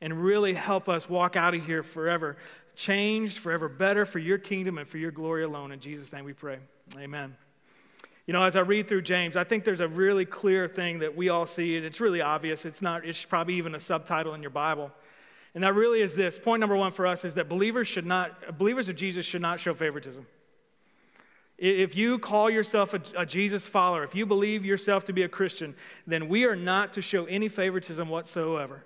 and 0.00 0.12
really 0.22 0.54
help 0.54 0.88
us 0.88 1.08
walk 1.08 1.36
out 1.36 1.54
of 1.54 1.64
here 1.64 1.84
forever 1.84 2.36
changed, 2.78 3.38
forever 3.38 3.68
better 3.68 4.06
for 4.06 4.20
your 4.20 4.38
kingdom 4.38 4.78
and 4.78 4.88
for 4.88 4.98
your 4.98 5.10
glory 5.10 5.42
alone. 5.42 5.72
In 5.72 5.80
Jesus' 5.80 6.12
name 6.12 6.24
we 6.24 6.32
pray. 6.32 6.58
Amen. 6.96 7.36
You 8.26 8.32
know, 8.32 8.44
as 8.44 8.56
I 8.56 8.60
read 8.60 8.88
through 8.88 9.02
James, 9.02 9.36
I 9.36 9.44
think 9.44 9.64
there's 9.64 9.80
a 9.80 9.88
really 9.88 10.24
clear 10.24 10.68
thing 10.68 11.00
that 11.00 11.16
we 11.16 11.28
all 11.28 11.46
see, 11.46 11.76
and 11.76 11.84
it's 11.84 12.00
really 12.00 12.20
obvious. 12.20 12.64
It's 12.64 12.80
not, 12.80 13.04
it's 13.04 13.24
probably 13.24 13.54
even 13.54 13.74
a 13.74 13.80
subtitle 13.80 14.34
in 14.34 14.42
your 14.42 14.50
Bible. 14.50 14.92
And 15.54 15.64
that 15.64 15.74
really 15.74 16.02
is 16.02 16.14
this. 16.14 16.38
Point 16.38 16.60
number 16.60 16.76
one 16.76 16.92
for 16.92 17.06
us 17.06 17.24
is 17.24 17.34
that 17.34 17.48
believers 17.48 17.88
should 17.88 18.06
not, 18.06 18.58
believers 18.58 18.88
of 18.88 18.96
Jesus 18.96 19.26
should 19.26 19.42
not 19.42 19.58
show 19.60 19.74
favoritism. 19.74 20.26
If 21.58 21.96
you 21.96 22.20
call 22.20 22.48
yourself 22.48 22.94
a, 22.94 23.02
a, 23.16 23.26
Jesus 23.26 23.66
follower, 23.66 24.04
if 24.04 24.14
you 24.14 24.26
believe 24.26 24.64
yourself 24.64 25.04
to 25.06 25.12
be 25.12 25.24
a 25.24 25.28
Christian, 25.28 25.74
then 26.06 26.28
we 26.28 26.44
are 26.44 26.54
not 26.54 26.92
to 26.92 27.02
show 27.02 27.24
any 27.24 27.48
favoritism 27.48 28.08
whatsoever. 28.08 28.84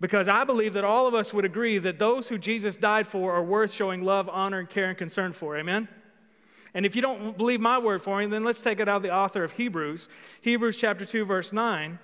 Because 0.00 0.28
I 0.28 0.44
believe 0.44 0.72
that 0.74 0.84
all 0.84 1.06
of 1.06 1.14
us 1.14 1.34
would 1.34 1.44
agree 1.44 1.76
that 1.78 1.98
those 1.98 2.28
who 2.28 2.38
Jesus 2.38 2.76
died 2.76 3.06
for 3.06 3.34
are 3.34 3.42
worth 3.42 3.72
showing 3.72 4.02
love, 4.02 4.30
honor, 4.30 4.60
and 4.60 4.70
care 4.70 4.86
and 4.86 4.96
concern 4.96 5.34
for. 5.34 5.58
Amen? 5.58 5.88
And 6.72 6.86
if 6.86 6.96
you 6.96 7.02
don't 7.02 7.36
believe 7.36 7.60
my 7.60 7.78
word 7.78 8.02
for 8.02 8.18
me, 8.18 8.26
then 8.26 8.44
let's 8.44 8.60
take 8.60 8.80
it 8.80 8.88
out 8.88 8.98
of 8.98 9.02
the 9.02 9.14
author 9.14 9.44
of 9.44 9.52
Hebrews. 9.52 10.08
Hebrews 10.40 10.78
chapter 10.78 11.04
2, 11.04 11.24
verse 11.24 11.52
9. 11.52 11.98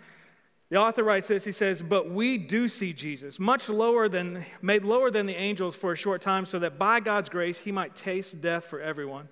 The 0.71 0.77
author 0.77 1.05
writes 1.05 1.29
this, 1.29 1.45
he 1.45 1.53
says, 1.53 1.83
But 1.83 2.11
we 2.11 2.37
do 2.37 2.69
see 2.69 2.93
Jesus, 2.93 3.39
much 3.39 3.69
lower 3.69 4.09
than, 4.09 4.45
made 4.61 4.85
lower 4.85 5.11
than 5.11 5.27
the 5.27 5.37
angels 5.37 5.77
for 5.77 5.93
a 5.93 5.97
short 5.97 6.21
time, 6.21 6.47
so 6.47 6.59
that 6.59 6.79
by 6.79 7.01
God's 7.01 7.29
grace 7.29 7.59
he 7.59 7.71
might 7.71 7.95
taste 7.95 8.41
death 8.41 8.65
for 8.65 8.81
everyone, 8.81 9.29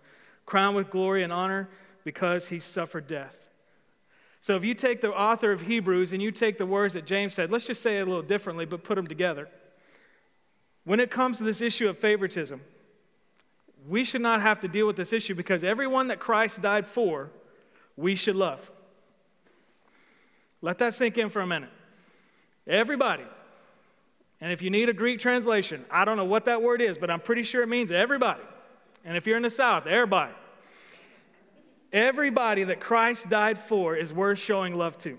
crowned 0.53 0.77
with 0.77 0.91
glory 0.91 1.23
and 1.23 1.33
honor 1.33 1.67
because 2.05 2.49
he 2.49 2.61
suffered 2.61 3.07
death. 3.07 3.49
So 4.43 4.55
if 4.55 4.67
you 4.67 4.75
take 4.75 5.01
the 5.01 5.11
author 5.11 5.51
of 5.51 5.63
Hebrews 5.63 6.13
and 6.13 6.21
you 6.21 6.31
take 6.31 6.59
the 6.59 6.67
words 6.67 6.93
that 6.93 7.07
James 7.07 7.33
said, 7.33 7.51
let's 7.51 7.65
just 7.65 7.81
say 7.81 7.97
it 7.97 8.03
a 8.03 8.05
little 8.05 8.21
differently, 8.21 8.67
but 8.67 8.85
put 8.85 8.97
them 8.97 9.07
together. 9.07 9.49
When 10.85 11.01
it 11.01 11.11
comes 11.11 11.39
to 11.39 11.45
this 11.45 11.63
issue 11.63 11.89
of 11.89 11.97
favoritism, 11.97 12.61
we 13.89 14.05
should 14.05 14.21
not 14.21 14.43
have 14.43 14.61
to 14.61 14.69
deal 14.69 14.87
with 14.87 14.97
this 14.97 15.15
issue 15.15 15.35
because 15.35 15.65
everyone 15.65 16.09
that 16.09 16.21
Christ 16.21 16.61
died 16.61 16.87
for, 16.87 17.31
we 17.97 18.15
should 18.15 18.37
love. 18.37 18.71
Let 20.61 20.77
that 20.81 20.93
sink 20.93 21.17
in 21.17 21.31
for 21.31 21.41
a 21.41 21.47
minute. 21.47 21.71
Everybody. 22.67 23.25
And 24.43 24.53
if 24.53 24.61
you 24.61 24.69
need 24.69 24.91
a 24.91 24.93
Greek 24.93 25.19
translation, 25.19 25.87
I 25.91 26.05
don't 26.05 26.19
know 26.19 26.27
what 26.27 26.45
that 26.45 26.61
word 26.61 26.83
is, 26.83 26.99
but 26.99 27.11
I'm 27.11 27.21
pretty 27.21 27.43
sure 27.43 27.63
it 27.63 27.71
means 27.71 27.91
everybody. 27.91 28.43
And 29.03 29.17
if 29.17 29.27
you're 29.27 29.39
in 29.39 29.43
the 29.43 29.49
South, 29.49 29.87
everybody. 29.87 30.35
Everybody 31.93 32.65
that 32.65 32.81
Christ 32.81 33.29
died 33.29 33.59
for 33.59 33.95
is 33.95 34.13
worth 34.13 34.39
showing 34.39 34.75
love 34.75 34.97
to, 34.99 35.19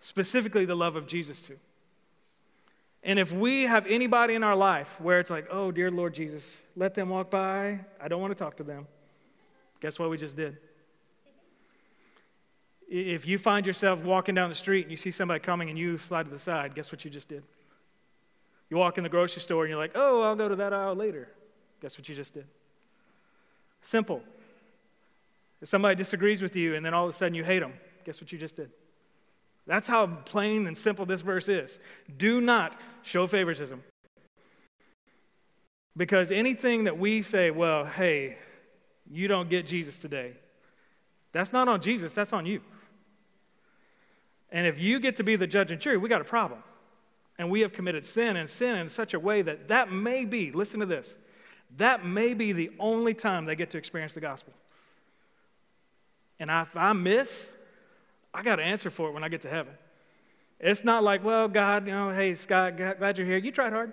specifically 0.00 0.66
the 0.66 0.76
love 0.76 0.96
of 0.96 1.06
Jesus 1.06 1.40
to. 1.42 1.56
And 3.02 3.18
if 3.18 3.32
we 3.32 3.62
have 3.62 3.86
anybody 3.86 4.34
in 4.34 4.42
our 4.42 4.56
life 4.56 5.00
where 5.00 5.20
it's 5.20 5.30
like, 5.30 5.46
oh, 5.50 5.70
dear 5.70 5.90
Lord 5.90 6.12
Jesus, 6.12 6.60
let 6.76 6.94
them 6.94 7.08
walk 7.08 7.30
by, 7.30 7.80
I 8.00 8.08
don't 8.08 8.20
want 8.20 8.32
to 8.32 8.38
talk 8.38 8.56
to 8.58 8.64
them, 8.64 8.86
guess 9.80 9.98
what 9.98 10.10
we 10.10 10.18
just 10.18 10.36
did? 10.36 10.58
If 12.90 13.26
you 13.26 13.38
find 13.38 13.66
yourself 13.66 14.00
walking 14.00 14.34
down 14.34 14.48
the 14.48 14.54
street 14.54 14.82
and 14.82 14.90
you 14.90 14.96
see 14.96 15.10
somebody 15.10 15.40
coming 15.40 15.70
and 15.70 15.78
you 15.78 15.96
slide 15.98 16.24
to 16.24 16.30
the 16.30 16.38
side, 16.38 16.74
guess 16.74 16.90
what 16.90 17.04
you 17.04 17.10
just 17.10 17.28
did? 17.28 17.42
You 18.70 18.76
walk 18.76 18.98
in 18.98 19.04
the 19.04 19.10
grocery 19.10 19.40
store 19.40 19.64
and 19.64 19.70
you're 19.70 19.78
like, 19.78 19.92
oh, 19.94 20.22
I'll 20.22 20.36
go 20.36 20.48
to 20.48 20.56
that 20.56 20.72
aisle 20.72 20.94
later. 20.94 21.28
Guess 21.80 21.96
what 21.96 22.08
you 22.08 22.14
just 22.14 22.34
did? 22.34 22.46
Simple. 23.82 24.22
If 25.60 25.68
somebody 25.68 25.96
disagrees 25.96 26.40
with 26.40 26.56
you 26.56 26.74
and 26.74 26.84
then 26.84 26.94
all 26.94 27.08
of 27.08 27.14
a 27.14 27.16
sudden 27.16 27.34
you 27.34 27.44
hate 27.44 27.60
them, 27.60 27.72
guess 28.04 28.20
what 28.20 28.30
you 28.32 28.38
just 28.38 28.56
did? 28.56 28.70
That's 29.66 29.86
how 29.86 30.06
plain 30.06 30.66
and 30.66 30.76
simple 30.76 31.04
this 31.04 31.20
verse 31.20 31.48
is. 31.48 31.78
Do 32.16 32.40
not 32.40 32.80
show 33.02 33.26
favoritism. 33.26 33.82
Because 35.96 36.30
anything 36.30 36.84
that 36.84 36.98
we 36.98 37.22
say, 37.22 37.50
well, 37.50 37.84
hey, 37.84 38.38
you 39.10 39.28
don't 39.28 39.50
get 39.50 39.66
Jesus 39.66 39.98
today, 39.98 40.32
that's 41.32 41.52
not 41.52 41.68
on 41.68 41.82
Jesus, 41.82 42.14
that's 42.14 42.32
on 42.32 42.46
you. 42.46 42.60
And 44.50 44.66
if 44.66 44.78
you 44.78 45.00
get 45.00 45.16
to 45.16 45.24
be 45.24 45.36
the 45.36 45.46
judge 45.46 45.70
and 45.70 45.80
jury, 45.80 45.98
we 45.98 46.08
got 46.08 46.20
a 46.20 46.24
problem. 46.24 46.62
And 47.38 47.50
we 47.50 47.60
have 47.60 47.72
committed 47.72 48.04
sin 48.04 48.36
and 48.36 48.48
sin 48.48 48.76
in 48.76 48.88
such 48.88 49.12
a 49.12 49.20
way 49.20 49.42
that 49.42 49.68
that 49.68 49.92
may 49.92 50.24
be, 50.24 50.50
listen 50.50 50.80
to 50.80 50.86
this, 50.86 51.16
that 51.76 52.06
may 52.06 52.32
be 52.32 52.52
the 52.52 52.70
only 52.78 53.12
time 53.12 53.44
they 53.44 53.54
get 53.54 53.70
to 53.70 53.78
experience 53.78 54.14
the 54.14 54.20
gospel. 54.20 54.54
And 56.40 56.50
if 56.50 56.76
I 56.76 56.92
miss, 56.92 57.48
I 58.32 58.42
got 58.42 58.56
to 58.56 58.62
answer 58.62 58.90
for 58.90 59.08
it 59.08 59.12
when 59.12 59.24
I 59.24 59.28
get 59.28 59.42
to 59.42 59.48
heaven. 59.48 59.72
It's 60.60 60.84
not 60.84 61.04
like, 61.04 61.24
well, 61.24 61.48
God, 61.48 61.86
you 61.86 61.92
know, 61.92 62.12
hey, 62.12 62.34
Scott, 62.34 62.76
glad 62.76 63.18
you're 63.18 63.26
here. 63.26 63.36
You 63.36 63.52
tried 63.52 63.72
hard. 63.72 63.92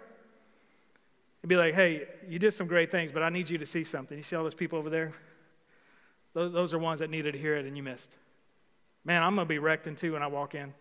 It'd 1.42 1.50
be 1.50 1.58
like, 1.58 1.76
hey, 1.76 2.08
you 2.28 2.40
did 2.40 2.56
some 2.56 2.66
great 2.66 2.90
things, 2.90 3.12
but 3.12 3.22
I 3.22 3.30
need 3.30 3.50
you 3.50 3.60
to 3.60 3.68
see 3.68 3.84
something. 3.84 4.18
You 4.18 4.24
see 4.24 4.36
all 4.36 4.44
those 4.44 4.56
people 4.56 4.80
over 4.80 4.90
there? 4.90 5.14
Those, 6.34 6.74
are 6.74 6.80
ones 6.80 7.00
that 7.00 7.10
needed 7.10 7.32
to 7.32 7.38
hear 7.38 7.56
it 7.56 7.66
and 7.66 7.78
you 7.78 7.84
missed. 7.84 8.16
man, 9.06 9.24
I'm 9.24 9.36
going 9.36 9.46
to 9.46 9.50
be 9.50 9.60
wrecked 9.60 9.88
in 9.88 9.96
two 9.96 10.14
when 10.14 10.24
I 10.24 10.28
walk 10.28 10.54
in. 10.54 10.74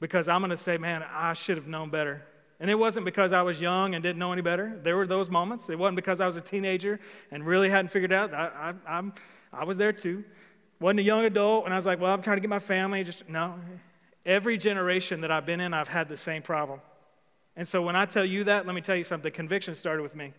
Because 0.00 0.28
I'm 0.28 0.40
going 0.40 0.50
to 0.50 0.56
say, 0.56 0.78
man, 0.78 1.04
I 1.12 1.34
should 1.34 1.56
have 1.56 1.68
known 1.68 1.90
better. 1.90 2.24
And 2.58 2.70
it 2.70 2.74
wasn't 2.74 3.04
because 3.04 3.32
I 3.32 3.42
was 3.42 3.60
young 3.60 3.94
and 3.94 4.02
didn't 4.02 4.18
know 4.18 4.32
any 4.32 4.42
better. 4.42 4.80
There 4.82 4.96
were 4.96 5.06
those 5.06 5.28
moments. 5.28 5.68
It 5.68 5.78
wasn't 5.78 5.96
because 5.96 6.20
I 6.20 6.26
was 6.26 6.36
a 6.36 6.40
teenager 6.40 6.98
and 7.30 7.46
really 7.46 7.68
hadn't 7.68 7.90
figured 7.90 8.12
out. 8.12 8.34
I, 8.34 8.72
I, 8.86 8.96
I'm, 8.98 9.12
I 9.52 9.64
was 9.64 9.78
there 9.78 9.92
too. 9.92 10.24
Wasn't 10.80 11.00
a 11.00 11.02
young 11.02 11.24
adult 11.24 11.64
and 11.64 11.74
I 11.74 11.76
was 11.76 11.86
like, 11.86 12.00
well, 12.00 12.12
I'm 12.12 12.22
trying 12.22 12.36
to 12.36 12.40
get 12.40 12.50
my 12.50 12.58
family. 12.58 13.04
Just 13.04 13.28
no. 13.28 13.54
Every 14.24 14.58
generation 14.58 15.22
that 15.22 15.30
I've 15.30 15.46
been 15.46 15.60
in, 15.60 15.72
I've 15.72 15.88
had 15.88 16.08
the 16.08 16.16
same 16.16 16.42
problem. 16.42 16.80
And 17.56 17.66
so 17.66 17.82
when 17.82 17.96
I 17.96 18.06
tell 18.06 18.24
you 18.24 18.44
that, 18.44 18.66
let 18.66 18.74
me 18.74 18.80
tell 18.80 18.96
you 18.96 19.04
something. 19.04 19.22
The 19.22 19.34
Conviction 19.34 19.74
started 19.74 20.02
with 20.02 20.14
me. 20.14 20.32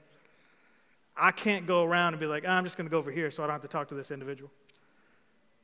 I 1.18 1.32
can't 1.32 1.68
go 1.68 1.84
around 1.84 2.14
and 2.14 2.20
be 2.20 2.28
like, 2.28 2.46
oh, 2.48 2.52
I'm 2.52 2.64
just 2.64 2.78
going 2.78 2.86
to 2.86 2.92
go 2.92 2.98
over 2.98 3.12
here 3.12 3.30
so 3.30 3.44
I 3.44 3.48
don't 3.48 3.54
have 3.54 3.62
to 3.64 3.68
talk 3.68 3.90
to 3.90 3.96
this 3.96 4.10
individual. 4.10 4.50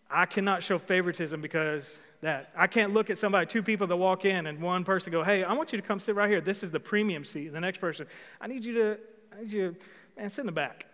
I 0.09 0.25
cannot 0.25 0.63
show 0.63 0.77
favoritism 0.77 1.41
because 1.41 1.99
that. 2.21 2.51
I 2.55 2.67
can't 2.67 2.93
look 2.93 3.09
at 3.09 3.17
somebody, 3.17 3.45
two 3.45 3.63
people 3.63 3.87
that 3.87 3.95
walk 3.95 4.25
in, 4.25 4.47
and 4.47 4.61
one 4.61 4.83
person 4.83 5.11
go, 5.11 5.23
"Hey, 5.23 5.43
I 5.43 5.53
want 5.53 5.71
you 5.71 5.81
to 5.81 5.87
come 5.87 5.99
sit 5.99 6.15
right 6.15 6.29
here. 6.29 6.41
This 6.41 6.61
is 6.61 6.71
the 6.71 6.79
premium 6.79 7.23
seat." 7.25 7.47
And 7.47 7.55
the 7.55 7.61
next 7.61 7.79
person, 7.79 8.07
"I 8.39 8.47
need 8.47 8.63
you 8.65 8.73
to, 8.73 8.99
I 9.31 9.41
need 9.41 9.51
you, 9.51 9.71
to, 9.71 9.77
man, 10.17 10.29
sit 10.29 10.41
in 10.41 10.45
the 10.45 10.51
back." 10.51 10.85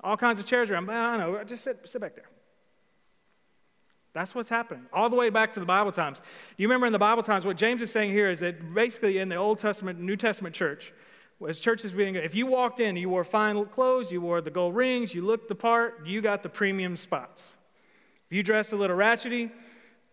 All 0.00 0.16
kinds 0.16 0.38
of 0.40 0.46
chairs 0.46 0.70
around. 0.70 0.88
I 0.90 1.16
don't 1.16 1.32
know. 1.32 1.44
Just 1.44 1.64
sit, 1.64 1.80
sit 1.88 2.00
back 2.00 2.14
there. 2.14 2.28
That's 4.14 4.34
what's 4.34 4.48
happening. 4.48 4.86
All 4.92 5.10
the 5.10 5.16
way 5.16 5.30
back 5.30 5.52
to 5.54 5.60
the 5.60 5.66
Bible 5.66 5.92
times. 5.92 6.20
You 6.56 6.66
remember 6.66 6.86
in 6.86 6.92
the 6.92 6.98
Bible 6.98 7.22
times, 7.22 7.44
what 7.44 7.56
James 7.56 7.82
is 7.82 7.90
saying 7.90 8.10
here 8.10 8.30
is 8.30 8.40
that 8.40 8.74
basically 8.74 9.18
in 9.18 9.28
the 9.28 9.36
Old 9.36 9.58
Testament, 9.58 10.00
New 10.00 10.16
Testament 10.16 10.54
church, 10.54 10.92
as 11.46 11.60
churches 11.60 11.92
being, 11.92 12.16
if 12.16 12.34
you 12.34 12.46
walked 12.46 12.80
in, 12.80 12.96
you 12.96 13.08
wore 13.08 13.22
fine 13.22 13.64
clothes, 13.66 14.10
you 14.10 14.20
wore 14.20 14.40
the 14.40 14.50
gold 14.50 14.74
rings, 14.74 15.14
you 15.14 15.22
looked 15.22 15.48
the 15.48 15.54
part, 15.54 16.04
you 16.04 16.20
got 16.20 16.42
the 16.42 16.48
premium 16.48 16.96
spots. 16.96 17.54
If 18.28 18.36
you 18.36 18.42
dressed 18.42 18.72
a 18.72 18.76
little 18.76 18.96
ratchety, 18.96 19.50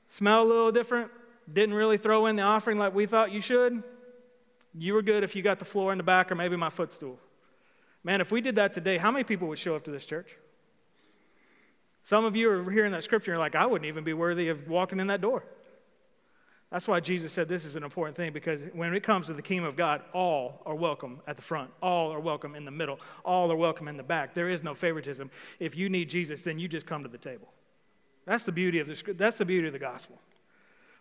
smell 0.10 0.44
a 0.44 0.46
little 0.48 0.72
different, 0.72 1.10
didn't 1.51 1.75
really 1.75 1.98
throw 1.98 2.27
in 2.27 2.36
the 2.36 2.44
offering 2.44 2.77
like 2.77 2.94
we 2.94 3.08
thought 3.08 3.32
you 3.32 3.42
should, 3.42 3.82
you 4.77 4.94
were 4.94 5.01
good 5.01 5.24
if 5.24 5.36
you 5.36 5.42
got 5.42 5.58
the 5.58 5.65
floor 5.65 5.92
in 5.92 5.98
the 5.98 6.04
back 6.04 6.32
or 6.32 6.36
maybe 6.36 6.56
my 6.56 6.70
footstool. 6.70 7.20
Man, 8.05 8.21
if 8.21 8.31
we 8.31 8.39
did 8.39 8.55
that 8.55 8.71
today, 8.71 9.00
how 9.00 9.12
many 9.12 9.24
people 9.24 9.47
would 9.47 9.57
show 9.57 9.75
up 9.75 9.83
to 9.85 9.91
this 9.91 10.05
church? 10.05 10.38
Some 12.03 12.24
of 12.24 12.35
you 12.35 12.51
are 12.51 12.71
hearing 12.71 12.91
that 12.91 13.03
scripture 13.03 13.31
and 13.31 13.38
you're 13.38 13.43
like, 13.43 13.55
I 13.55 13.65
wouldn't 13.65 13.88
even 13.88 14.03
be 14.03 14.13
worthy 14.13 14.50
of 14.50 14.69
walking 14.69 15.00
in 15.00 15.07
that 15.07 15.21
door. 15.21 15.43
That's 16.71 16.88
why 16.88 17.00
Jesus 17.00 17.33
said 17.33 17.50
this 17.50 17.65
is 17.65 17.75
an 17.75 17.83
important 17.83 18.15
thing 18.15 18.31
because 18.31 18.62
when 18.74 18.93
it 18.93 19.01
comes 19.01 19.25
to 19.25 19.33
the 19.33 19.41
kingdom 19.41 19.67
of 19.67 19.75
God, 19.75 20.03
all 20.13 20.62
are 20.67 20.75
welcome 20.75 21.19
at 21.25 21.35
the 21.35 21.41
front, 21.41 21.71
all 21.81 22.13
are 22.13 22.19
welcome 22.19 22.53
in 22.53 22.63
the 22.63 22.69
middle, 22.69 23.00
all 23.24 23.51
are 23.51 23.55
welcome 23.55 23.88
in 23.88 23.97
the 23.97 24.03
back. 24.03 24.35
There 24.35 24.50
is 24.50 24.62
no 24.62 24.75
favoritism. 24.75 25.31
If 25.59 25.75
you 25.75 25.89
need 25.89 26.07
Jesus, 26.07 26.43
then 26.43 26.59
you 26.59 26.67
just 26.67 26.85
come 26.85 27.01
to 27.01 27.09
the 27.09 27.17
table. 27.17 27.51
That's 28.25 28.45
the 28.45 28.51
beauty 28.51 28.79
of 28.79 28.88
the 28.88 29.13
that's 29.13 29.38
the 29.38 29.45
beauty 29.45 29.65
of 29.65 29.74
the 29.74 29.79
gospel. 29.79 30.19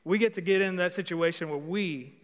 We 0.04 0.16
get 0.16 0.32
to 0.34 0.40
get 0.40 0.62
in 0.62 0.76
that 0.76 0.92
situation 0.92 1.50
where 1.50 1.58
we 1.58 2.14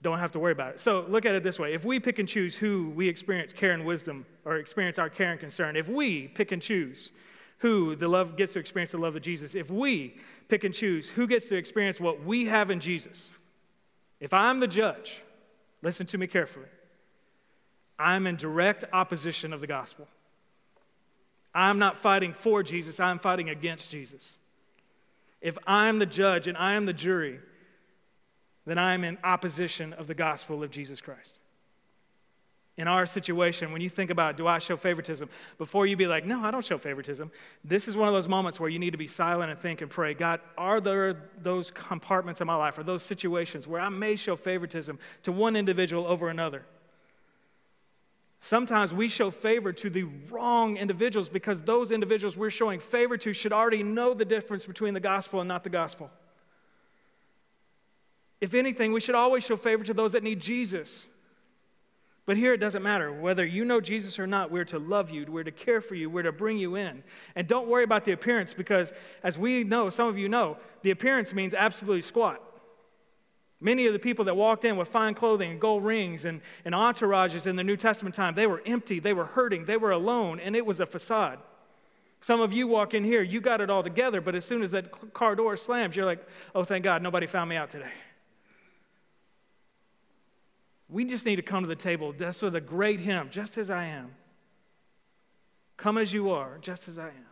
don't 0.00 0.18
have 0.18 0.32
to 0.32 0.38
worry 0.38 0.52
about 0.52 0.74
it. 0.74 0.80
So 0.80 1.04
look 1.08 1.26
at 1.26 1.34
it 1.34 1.42
this 1.42 1.58
way. 1.58 1.74
If 1.74 1.84
we 1.84 1.98
pick 1.98 2.18
and 2.18 2.28
choose 2.28 2.54
who 2.54 2.90
we 2.90 3.08
experience 3.08 3.52
care 3.52 3.72
and 3.72 3.84
wisdom 3.84 4.24
or 4.44 4.56
experience 4.56 4.98
our 4.98 5.10
care 5.10 5.32
and 5.32 5.40
concern, 5.40 5.76
if 5.76 5.88
we 5.88 6.28
pick 6.28 6.52
and 6.52 6.62
choose 6.62 7.10
who 7.58 7.96
the 7.96 8.06
love 8.06 8.36
gets 8.36 8.52
to 8.52 8.60
experience 8.60 8.92
the 8.92 8.98
love 8.98 9.16
of 9.16 9.22
Jesus, 9.22 9.56
if 9.56 9.70
we 9.70 10.16
pick 10.48 10.62
and 10.62 10.72
choose 10.72 11.08
who 11.08 11.26
gets 11.26 11.48
to 11.48 11.56
experience 11.56 11.98
what 11.98 12.24
we 12.24 12.44
have 12.46 12.70
in 12.70 12.78
Jesus, 12.78 13.30
if 14.20 14.32
I'm 14.32 14.60
the 14.60 14.68
judge, 14.68 15.20
listen 15.82 16.06
to 16.06 16.18
me 16.18 16.28
carefully. 16.28 16.66
I'm 17.98 18.28
in 18.28 18.36
direct 18.36 18.84
opposition 18.92 19.52
of 19.52 19.60
the 19.60 19.66
gospel. 19.66 20.06
I'm 21.52 21.80
not 21.80 21.96
fighting 21.96 22.34
for 22.34 22.62
Jesus, 22.62 23.00
I'm 23.00 23.18
fighting 23.18 23.50
against 23.50 23.90
Jesus. 23.90 24.36
If 25.40 25.58
I'm 25.66 25.98
the 25.98 26.06
judge 26.06 26.46
and 26.46 26.56
I 26.56 26.74
am 26.74 26.86
the 26.86 26.92
jury, 26.92 27.40
then 28.68 28.78
I 28.78 28.94
am 28.94 29.04
in 29.04 29.18
opposition 29.24 29.92
of 29.94 30.06
the 30.06 30.14
gospel 30.14 30.62
of 30.62 30.70
Jesus 30.70 31.00
Christ. 31.00 31.38
In 32.76 32.86
our 32.86 33.06
situation, 33.06 33.72
when 33.72 33.80
you 33.80 33.90
think 33.90 34.10
about, 34.10 34.36
do 34.36 34.46
I 34.46 34.60
show 34.60 34.76
favoritism? 34.76 35.28
Before 35.58 35.86
you 35.86 35.96
be 35.96 36.06
like, 36.06 36.24
no, 36.24 36.44
I 36.44 36.52
don't 36.52 36.64
show 36.64 36.78
favoritism, 36.78 37.32
this 37.64 37.88
is 37.88 37.96
one 37.96 38.06
of 38.06 38.14
those 38.14 38.28
moments 38.28 38.60
where 38.60 38.70
you 38.70 38.78
need 38.78 38.92
to 38.92 38.98
be 38.98 39.08
silent 39.08 39.50
and 39.50 39.58
think 39.58 39.80
and 39.80 39.90
pray 39.90 40.14
God, 40.14 40.40
are 40.56 40.80
there 40.80 41.30
those 41.42 41.72
compartments 41.72 42.40
in 42.40 42.46
my 42.46 42.54
life 42.54 42.78
or 42.78 42.84
those 42.84 43.02
situations 43.02 43.66
where 43.66 43.80
I 43.80 43.88
may 43.88 44.14
show 44.14 44.36
favoritism 44.36 44.98
to 45.24 45.32
one 45.32 45.56
individual 45.56 46.06
over 46.06 46.28
another? 46.28 46.64
Sometimes 48.40 48.94
we 48.94 49.08
show 49.08 49.32
favor 49.32 49.72
to 49.72 49.90
the 49.90 50.04
wrong 50.30 50.76
individuals 50.76 51.28
because 51.28 51.60
those 51.62 51.90
individuals 51.90 52.36
we're 52.36 52.50
showing 52.50 52.78
favor 52.78 53.16
to 53.16 53.32
should 53.32 53.52
already 53.52 53.82
know 53.82 54.14
the 54.14 54.24
difference 54.24 54.66
between 54.66 54.94
the 54.94 55.00
gospel 55.00 55.40
and 55.40 55.48
not 55.48 55.64
the 55.64 55.70
gospel. 55.70 56.10
If 58.40 58.54
anything, 58.54 58.92
we 58.92 59.00
should 59.00 59.14
always 59.14 59.44
show 59.44 59.56
favor 59.56 59.84
to 59.84 59.94
those 59.94 60.12
that 60.12 60.22
need 60.22 60.40
Jesus. 60.40 61.06
But 62.28 62.36
here 62.36 62.52
it 62.52 62.58
doesn't 62.58 62.82
matter. 62.82 63.10
Whether 63.10 63.44
you 63.46 63.64
know 63.64 63.80
Jesus 63.80 64.18
or 64.18 64.26
not, 64.26 64.50
we're 64.50 64.66
to 64.66 64.78
love 64.78 65.08
you, 65.10 65.24
we're 65.26 65.44
to 65.44 65.50
care 65.50 65.80
for 65.80 65.94
you, 65.94 66.10
we're 66.10 66.24
to 66.24 66.30
bring 66.30 66.58
you 66.58 66.76
in. 66.76 67.02
And 67.34 67.48
don't 67.48 67.68
worry 67.68 67.84
about 67.84 68.04
the 68.04 68.12
appearance 68.12 68.52
because, 68.52 68.92
as 69.22 69.38
we 69.38 69.64
know, 69.64 69.88
some 69.88 70.08
of 70.08 70.18
you 70.18 70.28
know, 70.28 70.58
the 70.82 70.90
appearance 70.90 71.32
means 71.32 71.54
absolutely 71.54 72.02
squat. 72.02 72.40
Many 73.60 73.86
of 73.86 73.92
the 73.92 73.98
people 73.98 74.26
that 74.26 74.36
walked 74.36 74.64
in 74.64 74.76
with 74.76 74.88
fine 74.88 75.14
clothing 75.14 75.50
and 75.50 75.60
gold 75.60 75.84
rings 75.84 76.26
and, 76.26 76.42
and 76.64 76.74
entourages 76.74 77.46
in 77.46 77.56
the 77.56 77.64
New 77.64 77.76
Testament 77.76 78.14
time, 78.14 78.34
they 78.34 78.46
were 78.46 78.62
empty, 78.66 79.00
they 79.00 79.14
were 79.14 79.24
hurting, 79.24 79.64
they 79.64 79.78
were 79.78 79.90
alone, 79.92 80.38
and 80.38 80.54
it 80.54 80.64
was 80.64 80.80
a 80.80 80.86
facade. 80.86 81.38
Some 82.20 82.40
of 82.40 82.52
you 82.52 82.68
walk 82.68 82.94
in 82.94 83.04
here, 83.04 83.22
you 83.22 83.40
got 83.40 83.60
it 83.60 83.70
all 83.70 83.82
together, 83.82 84.20
but 84.20 84.34
as 84.34 84.44
soon 84.44 84.62
as 84.62 84.70
that 84.72 85.12
car 85.14 85.34
door 85.34 85.56
slams, 85.56 85.96
you're 85.96 86.04
like, 86.04 86.24
oh, 86.54 86.62
thank 86.62 86.84
God, 86.84 87.02
nobody 87.02 87.26
found 87.26 87.48
me 87.48 87.56
out 87.56 87.70
today. 87.70 87.92
We 90.88 91.04
just 91.04 91.26
need 91.26 91.36
to 91.36 91.42
come 91.42 91.62
to 91.62 91.68
the 91.68 91.76
table. 91.76 92.14
That's 92.16 92.40
with 92.40 92.56
a 92.56 92.60
great 92.60 93.00
hymn, 93.00 93.28
just 93.30 93.58
as 93.58 93.70
I 93.70 93.84
am. 93.84 94.14
Come 95.76 95.98
as 95.98 96.12
you 96.12 96.30
are, 96.30 96.58
just 96.60 96.88
as 96.88 96.98
I 96.98 97.08
am. 97.08 97.26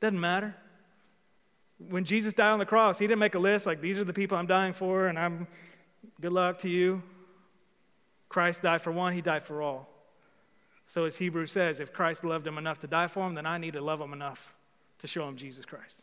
Doesn't 0.00 0.20
matter 0.20 0.54
when 1.78 2.04
Jesus 2.04 2.32
died 2.32 2.50
on 2.50 2.58
the 2.58 2.66
cross, 2.66 2.98
he 2.98 3.06
didn't 3.06 3.20
make 3.20 3.34
a 3.34 3.38
list 3.38 3.66
like, 3.66 3.80
these 3.80 3.98
are 3.98 4.04
the 4.04 4.12
people 4.12 4.36
I'm 4.36 4.46
dying 4.46 4.72
for, 4.72 5.08
and 5.08 5.18
I'm 5.18 5.46
good 6.20 6.32
luck 6.32 6.58
to 6.60 6.68
you. 6.68 7.02
Christ 8.28 8.62
died 8.62 8.82
for 8.82 8.92
one, 8.92 9.12
he 9.12 9.20
died 9.20 9.44
for 9.44 9.62
all. 9.62 9.88
So, 10.88 11.04
as 11.04 11.16
Hebrews 11.16 11.50
says, 11.50 11.80
if 11.80 11.92
Christ 11.92 12.24
loved 12.24 12.46
him 12.46 12.58
enough 12.58 12.80
to 12.80 12.86
die 12.86 13.08
for 13.08 13.26
him, 13.26 13.34
then 13.34 13.44
I 13.44 13.58
need 13.58 13.74
to 13.74 13.80
love 13.80 14.00
him 14.00 14.12
enough 14.12 14.54
to 15.00 15.06
show 15.06 15.28
him 15.28 15.36
Jesus 15.36 15.64
Christ. 15.64 16.00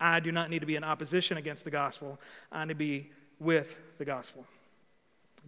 I 0.00 0.20
do 0.20 0.30
not 0.30 0.50
need 0.50 0.60
to 0.60 0.66
be 0.66 0.76
in 0.76 0.84
opposition 0.84 1.36
against 1.36 1.64
the 1.64 1.70
gospel, 1.70 2.18
I 2.50 2.64
need 2.64 2.70
to 2.70 2.74
be 2.76 3.10
with 3.38 3.78
the 3.98 4.04
gospel. 4.04 4.46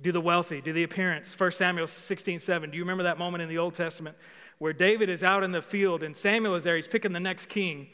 Do 0.00 0.12
the 0.12 0.20
wealthy, 0.20 0.60
do 0.60 0.72
the 0.72 0.84
appearance. 0.84 1.38
1 1.38 1.52
Samuel 1.52 1.86
16, 1.86 2.40
7. 2.40 2.70
Do 2.70 2.76
you 2.76 2.84
remember 2.84 3.04
that 3.04 3.18
moment 3.18 3.42
in 3.42 3.48
the 3.48 3.58
Old 3.58 3.74
Testament 3.74 4.16
where 4.58 4.72
David 4.72 5.08
is 5.08 5.22
out 5.22 5.42
in 5.42 5.50
the 5.50 5.62
field 5.62 6.02
and 6.02 6.16
Samuel 6.16 6.54
is 6.54 6.64
there? 6.64 6.76
He's 6.76 6.88
picking 6.88 7.12
the 7.12 7.20
next 7.20 7.48
king. 7.48 7.88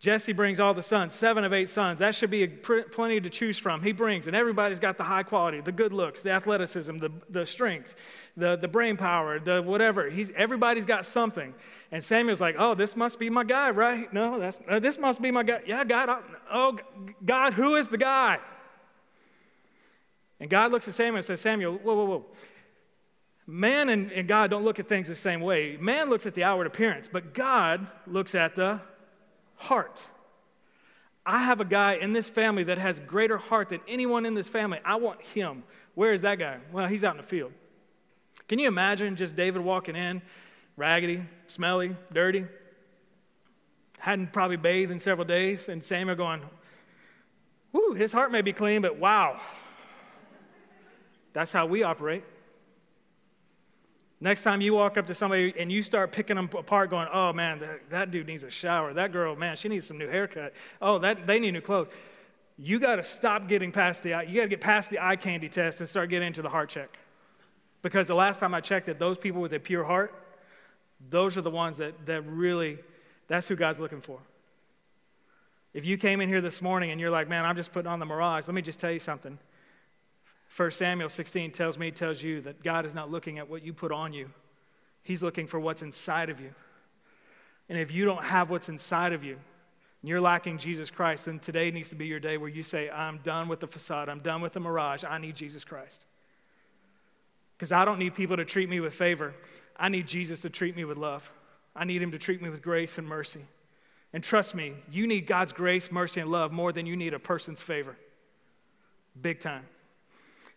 Jesse 0.00 0.32
brings 0.32 0.60
all 0.60 0.74
the 0.74 0.82
sons, 0.82 1.12
seven 1.12 1.42
of 1.42 1.52
eight 1.52 1.68
sons. 1.68 1.98
That 1.98 2.14
should 2.14 2.30
be 2.30 2.46
plenty 2.46 3.20
to 3.20 3.28
choose 3.28 3.58
from. 3.58 3.82
He 3.82 3.90
brings, 3.90 4.28
and 4.28 4.36
everybody's 4.36 4.78
got 4.78 4.96
the 4.96 5.02
high 5.02 5.24
quality, 5.24 5.60
the 5.60 5.72
good 5.72 5.92
looks, 5.92 6.22
the 6.22 6.30
athleticism, 6.30 6.98
the, 6.98 7.10
the 7.30 7.44
strength, 7.44 7.96
the, 8.36 8.54
the 8.54 8.68
brain 8.68 8.96
power, 8.96 9.40
the 9.40 9.60
whatever. 9.60 10.08
He's, 10.08 10.30
everybody's 10.36 10.86
got 10.86 11.04
something. 11.04 11.52
And 11.90 12.04
Samuel's 12.04 12.40
like, 12.40 12.54
oh, 12.58 12.74
this 12.74 12.94
must 12.94 13.18
be 13.18 13.28
my 13.28 13.42
guy, 13.42 13.70
right? 13.70 14.12
No, 14.12 14.38
that's, 14.38 14.60
uh, 14.68 14.78
this 14.78 14.98
must 14.98 15.20
be 15.20 15.32
my 15.32 15.42
guy. 15.42 15.62
Yeah, 15.66 15.82
God, 15.82 16.08
I, 16.08 16.20
oh, 16.52 16.78
God, 17.24 17.54
who 17.54 17.74
is 17.74 17.88
the 17.88 17.98
guy? 17.98 18.38
And 20.40 20.48
God 20.48 20.70
looks 20.72 20.86
at 20.88 20.94
Samuel 20.94 21.16
and 21.16 21.24
says, 21.24 21.40
Samuel, 21.40 21.74
whoa, 21.74 21.94
whoa, 21.94 22.04
whoa. 22.04 22.26
Man 23.46 23.88
and, 23.88 24.12
and 24.12 24.28
God 24.28 24.50
don't 24.50 24.64
look 24.64 24.78
at 24.78 24.88
things 24.88 25.08
the 25.08 25.14
same 25.14 25.40
way. 25.40 25.76
Man 25.80 26.10
looks 26.10 26.26
at 26.26 26.34
the 26.34 26.44
outward 26.44 26.66
appearance, 26.66 27.08
but 27.10 27.32
God 27.32 27.86
looks 28.06 28.34
at 28.34 28.54
the 28.54 28.80
heart. 29.56 30.06
I 31.24 31.42
have 31.42 31.60
a 31.60 31.64
guy 31.64 31.94
in 31.94 32.12
this 32.12 32.28
family 32.28 32.64
that 32.64 32.78
has 32.78 33.00
greater 33.00 33.38
heart 33.38 33.70
than 33.70 33.80
anyone 33.88 34.26
in 34.26 34.34
this 34.34 34.48
family. 34.48 34.80
I 34.84 34.96
want 34.96 35.20
him. 35.20 35.62
Where 35.94 36.12
is 36.12 36.22
that 36.22 36.38
guy? 36.38 36.58
Well, 36.72 36.86
he's 36.86 37.04
out 37.04 37.12
in 37.12 37.16
the 37.18 37.26
field. 37.26 37.52
Can 38.48 38.58
you 38.58 38.68
imagine 38.68 39.16
just 39.16 39.36
David 39.36 39.62
walking 39.62 39.96
in, 39.96 40.22
raggedy, 40.76 41.22
smelly, 41.46 41.94
dirty? 42.12 42.46
Hadn't 43.98 44.32
probably 44.32 44.56
bathed 44.56 44.90
in 44.90 45.00
several 45.00 45.26
days, 45.26 45.68
and 45.68 45.82
Samuel 45.84 46.16
going, 46.16 46.40
Whoo, 47.72 47.92
his 47.92 48.12
heart 48.12 48.32
may 48.32 48.40
be 48.40 48.52
clean, 48.52 48.80
but 48.80 48.98
wow. 48.98 49.40
That's 51.32 51.52
how 51.52 51.66
we 51.66 51.82
operate. 51.82 52.24
Next 54.20 54.42
time 54.42 54.60
you 54.60 54.74
walk 54.74 54.96
up 54.96 55.06
to 55.06 55.14
somebody 55.14 55.54
and 55.56 55.70
you 55.70 55.82
start 55.82 56.10
picking 56.10 56.36
them 56.36 56.50
apart, 56.56 56.90
going, 56.90 57.06
oh 57.12 57.32
man, 57.32 57.60
that, 57.60 57.90
that 57.90 58.10
dude 58.10 58.26
needs 58.26 58.42
a 58.42 58.50
shower. 58.50 58.92
That 58.92 59.12
girl, 59.12 59.36
man, 59.36 59.56
she 59.56 59.68
needs 59.68 59.86
some 59.86 59.96
new 59.96 60.08
haircut. 60.08 60.54
Oh, 60.82 60.98
that, 60.98 61.26
they 61.26 61.38
need 61.38 61.52
new 61.52 61.60
clothes. 61.60 61.88
You 62.56 62.80
got 62.80 62.96
to 62.96 63.04
stop 63.04 63.46
getting 63.46 63.70
past 63.70 64.02
the, 64.02 64.08
you 64.26 64.34
got 64.34 64.42
to 64.42 64.48
get 64.48 64.60
past 64.60 64.90
the 64.90 64.98
eye 64.98 65.14
candy 65.14 65.48
test 65.48 65.78
and 65.78 65.88
start 65.88 66.10
getting 66.10 66.26
into 66.26 66.42
the 66.42 66.48
heart 66.48 66.68
check. 66.68 66.98
Because 67.82 68.08
the 68.08 68.14
last 68.16 68.40
time 68.40 68.54
I 68.54 68.60
checked 68.60 68.88
it, 68.88 68.98
those 68.98 69.18
people 69.18 69.40
with 69.40 69.52
a 69.52 69.60
pure 69.60 69.84
heart, 69.84 70.12
those 71.10 71.36
are 71.36 71.42
the 71.42 71.50
ones 71.50 71.76
that, 71.76 72.06
that 72.06 72.22
really, 72.22 72.78
that's 73.28 73.46
who 73.46 73.54
God's 73.54 73.78
looking 73.78 74.00
for. 74.00 74.18
If 75.72 75.84
you 75.84 75.96
came 75.96 76.20
in 76.20 76.28
here 76.28 76.40
this 76.40 76.60
morning 76.60 76.90
and 76.90 77.00
you're 77.00 77.10
like, 77.10 77.28
man, 77.28 77.44
I'm 77.44 77.54
just 77.54 77.72
putting 77.72 77.88
on 77.88 78.00
the 78.00 78.06
mirage, 78.06 78.48
let 78.48 78.54
me 78.54 78.62
just 78.62 78.80
tell 78.80 78.90
you 78.90 78.98
something. 78.98 79.38
1 80.58 80.72
Samuel 80.72 81.08
16 81.08 81.52
tells 81.52 81.78
me, 81.78 81.92
tells 81.92 82.20
you 82.20 82.40
that 82.40 82.64
God 82.64 82.84
is 82.84 82.92
not 82.92 83.12
looking 83.12 83.38
at 83.38 83.48
what 83.48 83.62
you 83.62 83.72
put 83.72 83.92
on 83.92 84.12
you, 84.12 84.28
He's 85.04 85.22
looking 85.22 85.46
for 85.46 85.60
what's 85.60 85.82
inside 85.82 86.30
of 86.30 86.40
you. 86.40 86.52
And 87.68 87.78
if 87.78 87.92
you 87.92 88.04
don't 88.04 88.24
have 88.24 88.50
what's 88.50 88.68
inside 88.68 89.12
of 89.12 89.22
you, 89.22 89.34
and 90.02 90.08
you're 90.08 90.20
lacking 90.20 90.58
Jesus 90.58 90.90
Christ, 90.90 91.26
then 91.26 91.38
today 91.38 91.70
needs 91.70 91.90
to 91.90 91.94
be 91.94 92.06
your 92.06 92.18
day 92.18 92.38
where 92.38 92.50
you 92.50 92.64
say, 92.64 92.90
I'm 92.90 93.18
done 93.18 93.46
with 93.46 93.60
the 93.60 93.68
facade, 93.68 94.08
I'm 94.08 94.18
done 94.18 94.40
with 94.40 94.52
the 94.52 94.58
mirage, 94.58 95.04
I 95.04 95.18
need 95.18 95.36
Jesus 95.36 95.64
Christ. 95.64 96.06
Because 97.56 97.70
I 97.70 97.84
don't 97.84 98.00
need 98.00 98.16
people 98.16 98.36
to 98.36 98.44
treat 98.44 98.68
me 98.68 98.80
with 98.80 98.94
favor, 98.94 99.34
I 99.76 99.88
need 99.88 100.08
Jesus 100.08 100.40
to 100.40 100.50
treat 100.50 100.74
me 100.74 100.84
with 100.84 100.98
love. 100.98 101.30
I 101.76 101.84
need 101.84 102.02
Him 102.02 102.10
to 102.10 102.18
treat 102.18 102.42
me 102.42 102.50
with 102.50 102.62
grace 102.62 102.98
and 102.98 103.06
mercy. 103.06 103.44
And 104.12 104.24
trust 104.24 104.56
me, 104.56 104.72
you 104.90 105.06
need 105.06 105.28
God's 105.28 105.52
grace, 105.52 105.92
mercy, 105.92 106.18
and 106.18 106.32
love 106.32 106.50
more 106.50 106.72
than 106.72 106.84
you 106.84 106.96
need 106.96 107.14
a 107.14 107.20
person's 107.20 107.60
favor. 107.60 107.96
Big 109.20 109.38
time. 109.38 109.64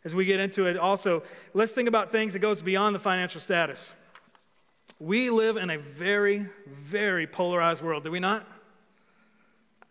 As 0.04 0.16
we 0.16 0.26
get 0.26 0.40
into 0.40 0.66
it, 0.66 0.78
also, 0.78 1.24
let's 1.54 1.74
think 1.74 1.88
about 1.88 2.12
things 2.12 2.34
that 2.34 2.40
goes 2.40 2.62
beyond 2.62 2.96
the 2.96 3.00
financial 3.00 3.40
status. 3.40 3.94
We 5.00 5.30
live 5.30 5.58
in 5.58 5.70
a 5.70 5.78
very, 5.78 6.48
very 6.68 7.28
polarized 7.28 7.82
world, 7.82 8.04
do 8.04 8.12
we 8.12 8.20
not? 8.20 8.48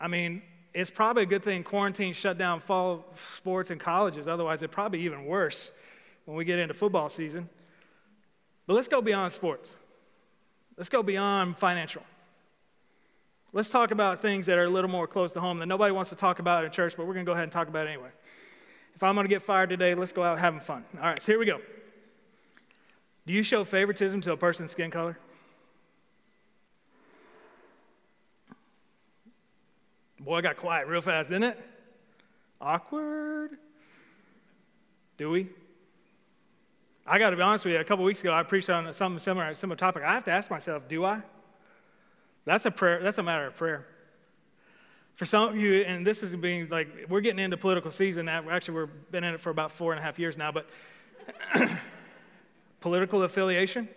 I 0.00 0.08
mean, 0.08 0.42
it's 0.72 0.90
probably 0.90 1.24
a 1.24 1.26
good 1.26 1.42
thing 1.42 1.62
quarantine 1.62 2.12
shut 2.12 2.38
down 2.38 2.60
fall 2.60 3.04
sports 3.16 3.70
and 3.70 3.80
colleges. 3.80 4.26
Otherwise, 4.26 4.62
it'd 4.62 4.70
probably 4.70 5.00
even 5.02 5.26
worse 5.26 5.70
when 6.24 6.36
we 6.36 6.44
get 6.44 6.58
into 6.58 6.74
football 6.74 7.08
season. 7.08 7.48
But 8.66 8.74
let's 8.74 8.88
go 8.88 9.00
beyond 9.02 9.32
sports. 9.32 9.74
Let's 10.76 10.88
go 10.88 11.02
beyond 11.02 11.58
financial. 11.58 12.02
Let's 13.52 13.68
talk 13.68 13.90
about 13.90 14.22
things 14.22 14.46
that 14.46 14.58
are 14.58 14.64
a 14.64 14.70
little 14.70 14.90
more 14.90 15.08
close 15.08 15.32
to 15.32 15.40
home 15.40 15.58
that 15.58 15.66
nobody 15.66 15.92
wants 15.92 16.10
to 16.10 16.16
talk 16.16 16.38
about 16.38 16.64
in 16.64 16.70
church, 16.70 16.94
but 16.96 17.04
we're 17.04 17.14
going 17.14 17.26
to 17.26 17.28
go 17.28 17.32
ahead 17.32 17.42
and 17.42 17.52
talk 17.52 17.66
about 17.66 17.86
it 17.86 17.90
anyway. 17.90 18.10
If 19.00 19.04
I'm 19.04 19.14
going 19.14 19.24
to 19.24 19.30
get 19.30 19.40
fired 19.40 19.70
today, 19.70 19.94
let's 19.94 20.12
go 20.12 20.22
out 20.22 20.38
having 20.38 20.60
fun. 20.60 20.84
All 20.98 21.04
right, 21.04 21.22
so 21.22 21.32
here 21.32 21.38
we 21.38 21.46
go. 21.46 21.58
Do 23.26 23.32
you 23.32 23.42
show 23.42 23.64
favoritism 23.64 24.20
to 24.20 24.32
a 24.32 24.36
person's 24.36 24.72
skin 24.72 24.90
color? 24.90 25.16
Boy, 30.18 30.36
I 30.36 30.40
got 30.42 30.58
quiet 30.58 30.86
real 30.86 31.00
fast, 31.00 31.30
didn't 31.30 31.44
it? 31.44 31.58
Awkward. 32.60 33.52
Do 35.16 35.30
we? 35.30 35.48
I 37.06 37.18
got 37.18 37.30
to 37.30 37.36
be 37.36 37.42
honest 37.42 37.64
with 37.64 37.72
you. 37.72 37.80
A 37.80 37.84
couple 37.84 38.04
weeks 38.04 38.20
ago, 38.20 38.34
I 38.34 38.42
preached 38.42 38.68
on 38.68 38.92
something 38.92 39.18
similar, 39.18 39.54
similar 39.54 39.78
topic. 39.78 40.02
I 40.02 40.12
have 40.12 40.26
to 40.26 40.30
ask 40.30 40.50
myself, 40.50 40.90
do 40.90 41.06
I? 41.06 41.22
That's 42.44 42.66
a 42.66 42.70
prayer. 42.70 43.02
That's 43.02 43.16
a 43.16 43.22
matter 43.22 43.46
of 43.46 43.56
prayer. 43.56 43.86
For 45.14 45.26
some 45.26 45.50
of 45.50 45.56
you, 45.56 45.82
and 45.82 46.06
this 46.06 46.22
is 46.22 46.34
being 46.36 46.68
like 46.68 46.88
we're 47.08 47.20
getting 47.20 47.40
into 47.40 47.56
political 47.56 47.90
season 47.90 48.26
now. 48.26 48.48
Actually, 48.50 48.80
we've 48.80 49.10
been 49.10 49.24
in 49.24 49.34
it 49.34 49.40
for 49.40 49.50
about 49.50 49.70
four 49.70 49.92
and 49.92 50.00
a 50.00 50.02
half 50.02 50.18
years 50.18 50.36
now. 50.36 50.50
But 50.50 50.66
political 52.80 53.22
affiliation. 53.22 53.88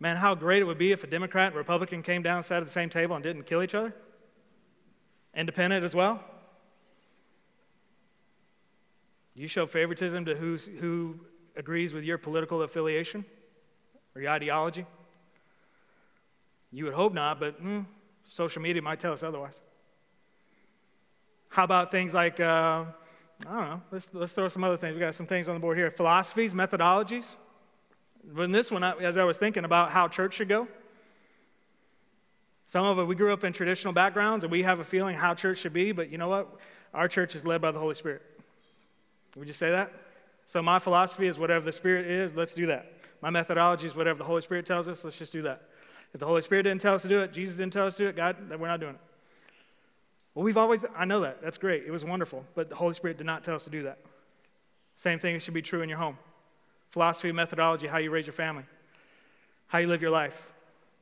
Man, 0.00 0.16
how 0.16 0.34
great 0.34 0.60
it 0.60 0.64
would 0.64 0.78
be 0.78 0.92
if 0.92 1.04
a 1.04 1.06
Democrat 1.06 1.48
and 1.48 1.56
Republican 1.56 2.02
came 2.02 2.22
down, 2.22 2.42
sat 2.42 2.58
at 2.58 2.66
the 2.66 2.72
same 2.72 2.90
table, 2.90 3.14
and 3.14 3.22
didn't 3.22 3.44
kill 3.44 3.62
each 3.62 3.74
other. 3.74 3.94
Independent 5.34 5.84
as 5.84 5.94
well. 5.94 6.22
You 9.34 9.48
show 9.48 9.66
favoritism 9.66 10.26
to 10.26 10.34
who's, 10.34 10.68
who 10.80 11.18
agrees 11.56 11.92
with 11.92 12.04
your 12.04 12.18
political 12.18 12.62
affiliation 12.62 13.24
or 14.14 14.22
your 14.22 14.30
ideology? 14.30 14.86
You 16.70 16.84
would 16.84 16.94
hope 16.94 17.14
not, 17.14 17.40
but 17.40 17.62
mm, 17.62 17.86
social 18.26 18.62
media 18.62 18.82
might 18.82 19.00
tell 19.00 19.12
us 19.12 19.22
otherwise. 19.22 19.60
How 21.48 21.64
about 21.64 21.90
things 21.90 22.14
like, 22.14 22.40
uh, 22.40 22.84
I 23.46 23.52
don't 23.52 23.64
know, 23.68 23.82
let's, 23.92 24.10
let's 24.12 24.32
throw 24.32 24.48
some 24.48 24.64
other 24.64 24.76
things. 24.76 24.94
We 24.94 25.00
got 25.00 25.14
some 25.14 25.26
things 25.26 25.48
on 25.48 25.54
the 25.54 25.60
board 25.60 25.76
here 25.76 25.90
philosophies, 25.90 26.52
methodologies. 26.52 27.24
But 28.26 28.42
in 28.42 28.52
this 28.52 28.70
one, 28.70 28.82
as 28.82 29.16
I 29.16 29.24
was 29.24 29.38
thinking 29.38 29.64
about 29.64 29.90
how 29.90 30.08
church 30.08 30.34
should 30.34 30.48
go, 30.48 30.66
some 32.68 32.86
of 32.86 32.98
it, 32.98 33.04
we 33.04 33.14
grew 33.14 33.32
up 33.32 33.44
in 33.44 33.52
traditional 33.52 33.92
backgrounds 33.92 34.44
and 34.44 34.50
we 34.50 34.62
have 34.62 34.80
a 34.80 34.84
feeling 34.84 35.16
how 35.16 35.34
church 35.34 35.58
should 35.58 35.72
be, 35.72 35.92
but 35.92 36.10
you 36.10 36.18
know 36.18 36.28
what? 36.28 36.48
Our 36.92 37.06
church 37.08 37.36
is 37.36 37.44
led 37.44 37.60
by 37.60 37.70
the 37.70 37.78
Holy 37.78 37.94
Spirit. 37.94 38.22
Would 39.36 39.46
you 39.46 39.54
say 39.54 39.70
that? 39.70 39.92
So 40.46 40.62
my 40.62 40.78
philosophy 40.78 41.26
is 41.26 41.38
whatever 41.38 41.64
the 41.64 41.72
Spirit 41.72 42.06
is, 42.06 42.34
let's 42.34 42.54
do 42.54 42.66
that. 42.66 42.92
My 43.20 43.30
methodology 43.30 43.86
is 43.86 43.94
whatever 43.94 44.18
the 44.18 44.24
Holy 44.24 44.42
Spirit 44.42 44.66
tells 44.66 44.88
us, 44.88 45.04
let's 45.04 45.18
just 45.18 45.32
do 45.32 45.42
that. 45.42 45.62
If 46.14 46.20
the 46.20 46.26
Holy 46.26 46.42
Spirit 46.42 46.62
didn't 46.62 46.80
tell 46.80 46.94
us 46.94 47.02
to 47.02 47.08
do 47.08 47.20
it, 47.22 47.32
Jesus 47.32 47.56
didn't 47.56 47.72
tell 47.72 47.86
us 47.86 47.96
to 47.96 48.04
do 48.04 48.08
it, 48.08 48.16
God, 48.16 48.36
we're 48.48 48.68
not 48.68 48.78
doing 48.78 48.94
it. 48.94 49.00
Well, 50.34 50.44
we've 50.44 50.56
always, 50.56 50.84
I 50.96 51.04
know 51.04 51.20
that. 51.20 51.42
That's 51.42 51.58
great. 51.58 51.84
It 51.86 51.90
was 51.90 52.04
wonderful. 52.04 52.44
But 52.54 52.68
the 52.68 52.76
Holy 52.76 52.94
Spirit 52.94 53.18
did 53.18 53.26
not 53.26 53.44
tell 53.44 53.56
us 53.56 53.64
to 53.64 53.70
do 53.70 53.82
that. 53.82 53.98
Same 54.96 55.18
thing 55.18 55.38
should 55.40 55.54
be 55.54 55.62
true 55.62 55.82
in 55.82 55.88
your 55.88 55.98
home. 55.98 56.16
Philosophy, 56.90 57.32
methodology, 57.32 57.88
how 57.88 57.98
you 57.98 58.10
raise 58.10 58.26
your 58.26 58.32
family, 58.32 58.64
how 59.66 59.78
you 59.78 59.88
live 59.88 60.02
your 60.02 60.12
life. 60.12 60.40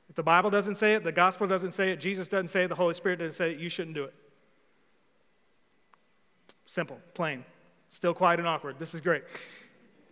If 0.09 0.17
the 0.17 0.23
Bible 0.23 0.49
doesn't 0.49 0.77
say 0.77 0.95
it, 0.95 1.05
the 1.05 1.13
gospel 1.13 1.47
doesn't 1.47 1.73
say 1.73 1.93
it, 1.93 2.01
Jesus 2.01 2.29
doesn't 2.29 2.49
say 2.49 2.65
it, 2.65 2.69
the 2.69 2.75
Holy 2.75 2.95
Spirit 2.95 3.19
doesn't 3.19 3.37
say 3.37 3.53
it, 3.53 3.59
you 3.59 3.69
shouldn't 3.69 3.95
do 3.95 4.05
it. 4.05 4.15
Simple, 6.65 6.99
plain. 7.13 7.45
Still 7.91 8.15
quiet 8.15 8.41
and 8.41 8.49
awkward. 8.49 8.79
This 8.79 8.95
is 8.95 9.03
great. 9.03 9.25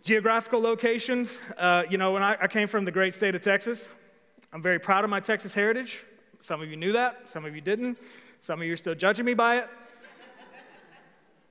Geographical 0.03 0.61
locations. 0.61 1.39
Uh, 1.57 1.83
you 1.89 1.97
know, 1.97 2.11
when 2.11 2.21
I, 2.21 2.37
I 2.39 2.47
came 2.47 2.67
from 2.67 2.85
the 2.85 2.91
great 2.91 3.15
state 3.15 3.33
of 3.33 3.41
Texas, 3.41 3.89
I'm 4.53 4.61
very 4.61 4.79
proud 4.79 5.03
of 5.03 5.09
my 5.09 5.19
Texas 5.19 5.53
heritage. 5.53 6.03
Some 6.41 6.61
of 6.61 6.69
you 6.69 6.75
knew 6.75 6.91
that, 6.93 7.29
some 7.29 7.45
of 7.45 7.55
you 7.55 7.61
didn't. 7.61 7.97
Some 8.41 8.59
of 8.59 8.67
you 8.67 8.73
are 8.73 8.77
still 8.77 8.95
judging 8.95 9.25
me 9.25 9.33
by 9.33 9.59
it. 9.59 9.69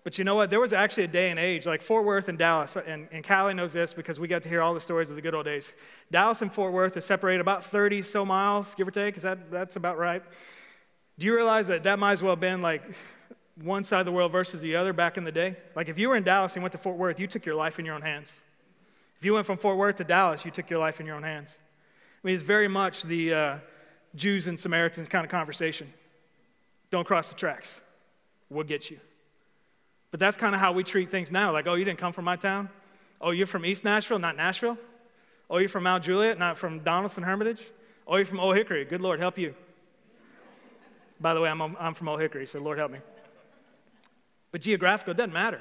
But 0.02 0.18
you 0.18 0.24
know 0.24 0.34
what? 0.34 0.48
There 0.48 0.60
was 0.60 0.72
actually 0.72 1.04
a 1.04 1.08
day 1.08 1.30
and 1.30 1.38
age, 1.38 1.66
like 1.66 1.82
Fort 1.82 2.04
Worth 2.04 2.28
and 2.28 2.38
Dallas, 2.38 2.74
and, 2.74 3.06
and 3.12 3.22
Callie 3.22 3.52
knows 3.52 3.72
this 3.72 3.92
because 3.92 4.18
we 4.18 4.28
got 4.28 4.42
to 4.42 4.48
hear 4.48 4.62
all 4.62 4.72
the 4.72 4.80
stories 4.80 5.10
of 5.10 5.16
the 5.16 5.22
good 5.22 5.34
old 5.34 5.44
days. 5.44 5.72
Dallas 6.10 6.40
and 6.40 6.52
Fort 6.52 6.72
Worth 6.72 6.96
are 6.96 7.02
separated 7.02 7.40
about 7.40 7.64
30 7.64 8.02
so 8.02 8.24
miles, 8.24 8.74
give 8.76 8.88
or 8.88 8.90
take. 8.90 9.16
Is 9.18 9.22
that, 9.22 9.50
that's 9.50 9.76
about 9.76 9.98
right? 9.98 10.22
Do 11.18 11.26
you 11.26 11.34
realize 11.34 11.66
that 11.66 11.82
that 11.82 11.98
might 11.98 12.12
as 12.12 12.22
well 12.22 12.32
have 12.32 12.40
been 12.40 12.62
like 12.62 12.82
one 13.62 13.84
side 13.84 14.00
of 14.00 14.06
the 14.06 14.12
world 14.12 14.32
versus 14.32 14.62
the 14.62 14.74
other 14.74 14.94
back 14.94 15.18
in 15.18 15.24
the 15.24 15.32
day? 15.32 15.56
Like 15.76 15.90
if 15.90 15.98
you 15.98 16.08
were 16.08 16.16
in 16.16 16.22
Dallas 16.22 16.54
and 16.54 16.62
went 16.62 16.72
to 16.72 16.78
Fort 16.78 16.96
Worth, 16.96 17.20
you 17.20 17.26
took 17.26 17.44
your 17.44 17.54
life 17.54 17.78
in 17.78 17.84
your 17.84 17.94
own 17.94 18.02
hands. 18.02 18.32
If 19.18 19.24
you 19.26 19.34
went 19.34 19.44
from 19.44 19.58
Fort 19.58 19.76
Worth 19.76 19.96
to 19.96 20.04
Dallas, 20.04 20.46
you 20.46 20.50
took 20.50 20.70
your 20.70 20.78
life 20.78 20.98
in 20.98 21.04
your 21.04 21.16
own 21.16 21.22
hands. 21.22 21.50
I 22.22 22.26
mean, 22.26 22.34
it's 22.34 22.44
very 22.44 22.68
much 22.68 23.02
the 23.02 23.34
uh, 23.34 23.58
Jews 24.14 24.46
and 24.46 24.60
Samaritans 24.60 25.08
kind 25.08 25.24
of 25.24 25.30
conversation. 25.30 25.92
Don't 26.90 27.06
cross 27.06 27.28
the 27.28 27.34
tracks, 27.34 27.80
we'll 28.48 28.64
get 28.64 28.90
you. 28.90 28.98
But 30.10 30.20
that's 30.20 30.36
kind 30.36 30.54
of 30.54 30.60
how 30.60 30.72
we 30.72 30.82
treat 30.82 31.10
things 31.10 31.30
now. 31.30 31.52
Like, 31.52 31.66
oh, 31.66 31.74
you 31.74 31.84
didn't 31.84 32.00
come 32.00 32.12
from 32.12 32.24
my 32.24 32.36
town? 32.36 32.68
Oh, 33.20 33.30
you're 33.30 33.46
from 33.46 33.64
East 33.64 33.84
Nashville, 33.84 34.18
not 34.18 34.36
Nashville? 34.36 34.76
Oh, 35.48 35.58
you're 35.58 35.68
from 35.68 35.84
Mount 35.84 36.04
Juliet, 36.04 36.38
not 36.38 36.58
from 36.58 36.80
Donelson 36.80 37.22
Hermitage? 37.22 37.64
Oh, 38.06 38.16
you're 38.16 38.26
from 38.26 38.40
Old 38.40 38.56
Hickory. 38.56 38.84
Good 38.84 39.00
Lord, 39.00 39.20
help 39.20 39.38
you. 39.38 39.54
By 41.20 41.34
the 41.34 41.40
way, 41.40 41.48
I'm, 41.48 41.60
I'm 41.60 41.94
from 41.94 42.08
Old 42.08 42.20
Hickory, 42.20 42.46
so 42.46 42.58
Lord 42.58 42.78
help 42.78 42.90
me. 42.90 42.98
But 44.52 44.62
geographical, 44.62 45.12
it 45.12 45.16
doesn't 45.16 45.32
matter. 45.32 45.60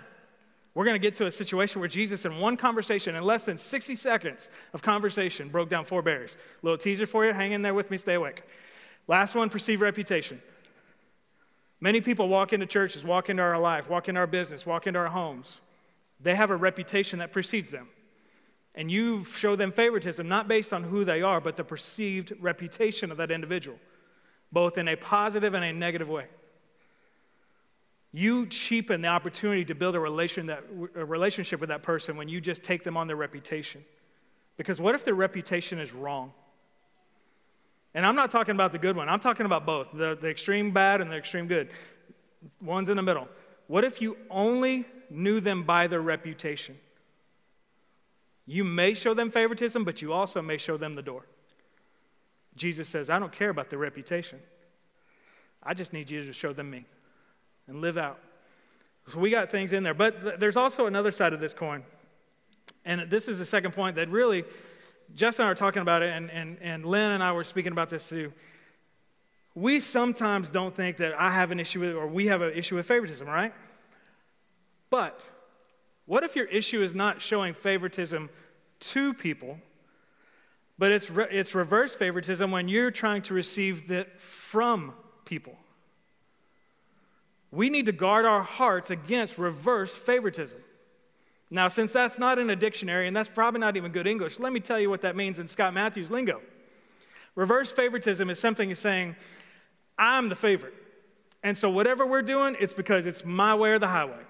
We're 0.80 0.86
going 0.86 0.96
to 0.96 1.06
get 1.06 1.16
to 1.16 1.26
a 1.26 1.32
situation 1.32 1.82
where 1.82 1.90
Jesus, 1.90 2.24
in 2.24 2.38
one 2.38 2.56
conversation, 2.56 3.14
in 3.14 3.22
less 3.22 3.44
than 3.44 3.58
60 3.58 3.98
seconds 3.98 4.50
of 4.72 4.82
conversation, 4.82 5.50
broke 5.50 5.68
down 5.68 5.84
four 5.84 6.02
barriers. 6.02 6.38
Little 6.62 6.78
teaser 6.78 7.06
for 7.06 7.26
you. 7.26 7.34
Hang 7.34 7.52
in 7.52 7.62
there 7.62 7.74
with 7.74 7.92
me. 7.92 7.98
Stay 7.98 8.14
awake. 8.14 8.44
Last 9.06 9.36
one 9.36 9.50
perceived 9.50 9.82
reputation. 9.82 10.42
Many 11.82 12.00
people 12.00 12.30
walk 12.30 12.54
into 12.54 12.66
churches, 12.66 13.04
walk 13.04 13.30
into 13.30 13.44
our 13.44 13.60
life, 13.60 13.90
walk 13.90 14.08
into 14.08 14.22
our 14.22 14.26
business, 14.26 14.66
walk 14.66 14.88
into 14.88 15.00
our 15.00 15.10
homes. 15.10 15.60
They 16.22 16.34
have 16.34 16.50
a 16.50 16.56
reputation 16.56 17.20
that 17.20 17.34
precedes 17.34 17.72
them. 17.72 17.90
And 18.74 18.90
you 18.90 19.26
show 19.26 19.58
them 19.58 19.74
favoritism, 19.74 20.30
not 20.30 20.48
based 20.48 20.72
on 20.72 20.84
who 20.84 21.04
they 21.04 21.22
are, 21.22 21.42
but 21.42 21.58
the 21.58 21.66
perceived 21.66 22.32
reputation 22.40 23.12
of 23.12 23.18
that 23.18 23.32
individual, 23.32 23.78
both 24.54 24.78
in 24.78 24.88
a 24.88 24.96
positive 24.96 25.56
and 25.56 25.66
a 25.66 25.74
negative 25.74 26.08
way. 26.08 26.28
You 28.12 28.48
cheapen 28.48 29.02
the 29.02 29.08
opportunity 29.08 29.66
to 29.66 29.76
build 29.76 29.96
a, 29.96 30.00
relation 30.00 30.48
that, 30.48 30.64
a 30.96 31.06
relationship 31.06 31.60
with 31.60 31.70
that 31.70 31.84
person 31.84 32.18
when 32.18 32.28
you 32.28 32.42
just 32.42 32.64
take 32.64 32.84
them 32.84 32.98
on 32.98 33.08
their 33.08 33.16
reputation. 33.16 33.84
Because 34.58 34.82
what 34.82 34.96
if 34.96 35.06
their 35.06 35.14
reputation 35.14 35.80
is 35.80 35.94
wrong? 35.94 36.34
And 37.94 38.06
I'm 38.06 38.16
not 38.16 38.32
talking 38.32 38.56
about 38.56 38.72
the 38.72 38.80
good 38.80 38.96
one, 38.96 39.10
I'm 39.10 39.20
talking 39.20 39.46
about 39.46 39.66
both 39.66 39.88
the, 39.94 40.18
the 40.20 40.30
extreme 40.30 40.72
bad 40.72 41.02
and 41.02 41.12
the 41.12 41.18
extreme 41.18 41.48
good. 41.48 41.70
One's 42.62 42.90
in 42.90 42.96
the 42.96 43.04
middle. 43.04 43.28
What 43.68 43.84
if 43.84 44.02
you 44.02 44.18
only 44.30 44.86
knew 45.10 45.40
them 45.40 45.64
by 45.64 45.88
their 45.88 46.02
reputation? 46.02 46.78
You 48.48 48.64
may 48.64 48.96
show 48.96 49.14
them 49.14 49.30
favoritism, 49.30 49.84
but 49.84 50.02
you 50.02 50.14
also 50.14 50.42
may 50.42 50.58
show 50.58 50.78
them 50.78 50.96
the 50.96 51.04
door. 51.04 51.26
Jesus 52.56 52.88
says, 52.88 53.10
I 53.10 53.20
don't 53.20 53.32
care 53.32 53.50
about 53.50 53.70
their 53.70 53.78
reputation. 53.78 54.40
I 55.62 55.76
just 55.76 55.94
need 55.94 56.10
you 56.10 56.26
to 56.26 56.34
show 56.34 56.54
them 56.54 56.72
me 56.72 56.86
and 57.70 57.82
live 57.82 57.98
out. 57.98 58.20
So 59.12 59.20
we 59.20 59.30
got 59.30 59.50
things 59.50 59.74
in 59.74 59.84
there. 59.84 59.94
But 59.94 60.22
th- 60.22 60.36
there's 60.40 60.58
also 60.58 60.86
another 60.86 61.12
side 61.12 61.34
of 61.34 61.40
this 61.40 61.54
coin. 61.54 61.84
And 62.86 63.10
this 63.10 63.28
is 63.28 63.38
the 63.38 63.46
second 63.46 63.74
point 63.74 63.96
that 63.96 64.10
really 64.10 64.44
Jess 65.16 65.40
and 65.40 65.46
I 65.46 65.50
were 65.50 65.56
talking 65.56 65.82
about 65.82 66.04
it, 66.04 66.14
and, 66.14 66.30
and, 66.30 66.58
and 66.62 66.86
Lynn 66.86 67.12
and 67.12 67.24
I 67.24 67.32
were 67.32 67.44
speaking 67.44 67.72
about 67.72 67.90
this 67.90 68.08
too. 68.08 68.32
we 69.56 69.80
sometimes 69.80 70.50
don't 70.50 70.76
think 70.76 70.98
that 70.98 71.20
I 71.20 71.32
have 71.32 71.52
an 71.52 71.60
issue 71.60 71.80
with, 71.80 71.96
or 71.96 72.08
we 72.08 72.28
have 72.28 72.42
an 72.42 72.54
issue 72.54 72.76
with 72.76 72.86
favoritism, 72.86 73.28
right? 73.28 73.54
But 74.90 75.28
what 76.06 76.24
if 76.24 76.36
your 76.36 76.46
issue 76.46 76.82
is 76.82 76.96
not 76.96 77.22
showing 77.22 77.54
favoritism 77.54 78.30
to 78.80 79.14
people, 79.14 79.60
but 80.78 80.92
it's, 80.92 81.10
re- 81.10 81.28
it's 81.30 81.54
reverse 81.54 81.96
favoritism 81.96 82.52
when 82.52 82.68
you're 82.68 82.92
trying 82.92 83.22
to 83.24 83.34
receive 83.34 83.88
that 83.90 84.22
from 84.22 84.94
people? 85.26 85.58
We 87.52 87.70
need 87.70 87.88
to 87.88 87.92
guard 87.92 88.26
our 88.26 88.44
hearts 88.44 88.90
against 88.90 89.38
reverse 89.38 89.96
favoritism. 89.96 90.60
Now, 91.52 91.68
since 91.68 91.92
that's 91.92 92.20
not 92.20 92.38
in 92.38 92.50
a 92.50 92.56
dictionary 92.56 93.08
and 93.08 93.16
that's 93.16 93.30
probably 93.30 93.60
not 93.60 93.76
even 93.76 93.92
good 93.92 94.06
English, 94.06 94.40
let 94.40 94.54
me 94.54 94.60
tell 94.60 94.80
you 94.80 94.90
what 94.90 95.02
that 95.02 95.16
means 95.16 95.40
in 95.40 95.48
Scott 95.48 95.74
Mathews 95.74 96.12
lingo. 96.12 96.42
Reverse 97.36 97.72
favoritism 97.72 98.30
is 98.30 98.38
something 98.38 98.74
saying, 98.76 99.16
I'm 99.98 100.30
the 100.30 100.36
favorite. 100.36 100.74
And 101.42 101.58
so 101.58 101.70
whatever 101.70 102.06
we're 102.06 102.22
doing, 102.22 102.56
it's 102.60 102.74
because 102.74 103.06
it's 103.06 103.26
my 103.26 103.56
way 103.56 103.72
or 103.72 103.80
the 103.80 103.88
highway. 103.88 104.24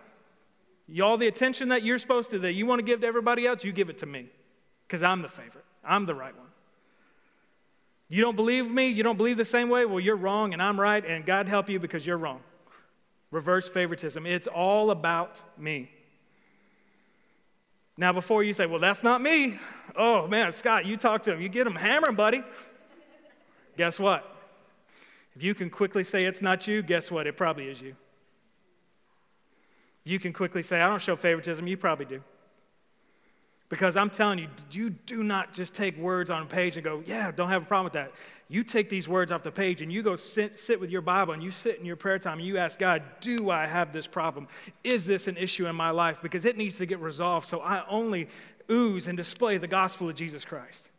Y'all, 0.87 1.17
the 1.17 1.27
attention 1.27 1.69
that 1.69 1.83
you're 1.83 1.99
supposed 1.99 2.29
to, 2.31 2.39
that 2.39 2.53
you 2.53 2.65
want 2.65 2.79
to 2.79 2.83
give 2.83 3.01
to 3.01 3.07
everybody 3.07 3.45
else, 3.45 3.63
you 3.63 3.71
give 3.71 3.89
it 3.89 3.99
to 3.99 4.05
me 4.05 4.27
because 4.87 5.03
I'm 5.03 5.21
the 5.21 5.29
favorite. 5.29 5.65
I'm 5.83 6.05
the 6.05 6.15
right 6.15 6.35
one. 6.35 6.47
You 8.07 8.21
don't 8.21 8.35
believe 8.35 8.69
me? 8.69 8.87
You 8.87 9.03
don't 9.03 9.17
believe 9.17 9.37
the 9.37 9.45
same 9.45 9.69
way? 9.69 9.85
Well, 9.85 9.99
you're 9.99 10.15
wrong 10.15 10.53
and 10.53 10.61
I'm 10.61 10.79
right, 10.79 11.05
and 11.05 11.25
God 11.25 11.47
help 11.47 11.69
you 11.69 11.79
because 11.79 12.05
you're 12.05 12.17
wrong. 12.17 12.41
Reverse 13.31 13.69
favoritism. 13.69 14.25
It's 14.25 14.47
all 14.47 14.91
about 14.91 15.41
me. 15.57 15.91
Now, 17.97 18.13
before 18.13 18.43
you 18.43 18.53
say, 18.53 18.65
well, 18.65 18.79
that's 18.79 19.03
not 19.03 19.21
me. 19.21 19.59
Oh, 19.95 20.25
man, 20.27 20.53
Scott, 20.53 20.85
you 20.85 20.95
talk 20.95 21.23
to 21.23 21.33
him. 21.33 21.41
You 21.41 21.49
get 21.49 21.67
him 21.67 21.75
hammering, 21.75 22.15
buddy. 22.15 22.43
guess 23.77 23.99
what? 23.99 24.25
If 25.35 25.43
you 25.43 25.53
can 25.53 25.69
quickly 25.69 26.03
say 26.03 26.23
it's 26.25 26.41
not 26.41 26.65
you, 26.67 26.81
guess 26.81 27.11
what? 27.11 27.27
It 27.27 27.35
probably 27.37 27.67
is 27.67 27.81
you. 27.81 27.95
You 30.03 30.17
can 30.17 30.33
quickly 30.33 30.63
say, 30.63 30.81
I 30.81 30.87
don't 30.87 31.01
show 31.01 31.15
favoritism. 31.15 31.67
You 31.67 31.77
probably 31.77 32.05
do. 32.05 32.23
Because 33.69 33.95
I'm 33.95 34.09
telling 34.09 34.39
you, 34.39 34.47
you 34.71 34.89
do 34.89 35.21
not 35.23 35.53
just 35.53 35.75
take 35.75 35.95
words 35.95 36.31
on 36.31 36.41
a 36.41 36.45
page 36.45 36.75
and 36.75 36.83
go, 36.83 37.03
yeah, 37.05 37.29
don't 37.29 37.49
have 37.49 37.61
a 37.61 37.65
problem 37.65 37.85
with 37.85 37.93
that. 37.93 38.11
You 38.47 38.63
take 38.63 38.89
these 38.89 39.07
words 39.07 39.31
off 39.31 39.43
the 39.43 39.51
page 39.51 39.83
and 39.83 39.93
you 39.93 40.01
go 40.01 40.15
sit, 40.15 40.59
sit 40.59 40.79
with 40.79 40.89
your 40.89 41.03
Bible 41.03 41.35
and 41.35 41.43
you 41.43 41.51
sit 41.51 41.77
in 41.77 41.85
your 41.85 41.95
prayer 41.95 42.17
time 42.17 42.39
and 42.39 42.47
you 42.47 42.57
ask 42.57 42.79
God, 42.79 43.03
do 43.21 43.51
I 43.51 43.67
have 43.67 43.93
this 43.93 44.07
problem? 44.07 44.47
Is 44.83 45.05
this 45.05 45.27
an 45.27 45.37
issue 45.37 45.67
in 45.67 45.75
my 45.75 45.91
life? 45.91 46.17
Because 46.19 46.45
it 46.45 46.57
needs 46.57 46.79
to 46.79 46.87
get 46.87 46.99
resolved 46.99 47.45
so 47.45 47.59
I 47.59 47.87
only 47.87 48.27
ooze 48.71 49.07
and 49.07 49.15
display 49.15 49.59
the 49.59 49.67
gospel 49.67 50.09
of 50.09 50.15
Jesus 50.15 50.45
Christ. 50.45 50.89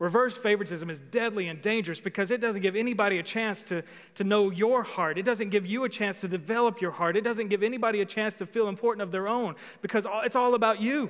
Reverse 0.00 0.36
favoritism 0.36 0.90
is 0.90 0.98
deadly 0.98 1.46
and 1.46 1.62
dangerous 1.62 2.00
because 2.00 2.32
it 2.32 2.40
doesn't 2.40 2.62
give 2.62 2.74
anybody 2.74 3.18
a 3.18 3.22
chance 3.22 3.62
to, 3.62 3.84
to 4.16 4.24
know 4.24 4.50
your 4.50 4.82
heart. 4.82 5.16
It 5.16 5.22
doesn't 5.24 5.50
give 5.50 5.64
you 5.64 5.84
a 5.84 5.88
chance 5.88 6.20
to 6.22 6.28
develop 6.28 6.80
your 6.80 6.90
heart. 6.90 7.16
It 7.16 7.22
doesn't 7.22 7.48
give 7.48 7.62
anybody 7.62 8.00
a 8.00 8.04
chance 8.04 8.34
to 8.36 8.46
feel 8.46 8.66
important 8.66 9.02
of 9.02 9.12
their 9.12 9.28
own 9.28 9.54
because 9.80 10.04
it's 10.24 10.34
all 10.34 10.54
about 10.54 10.80
you 10.80 11.08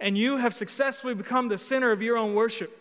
and 0.00 0.16
you 0.16 0.38
have 0.38 0.54
successfully 0.54 1.14
become 1.14 1.48
the 1.48 1.58
center 1.58 1.92
of 1.92 2.02
your 2.02 2.16
own 2.16 2.34
worship. 2.34 2.76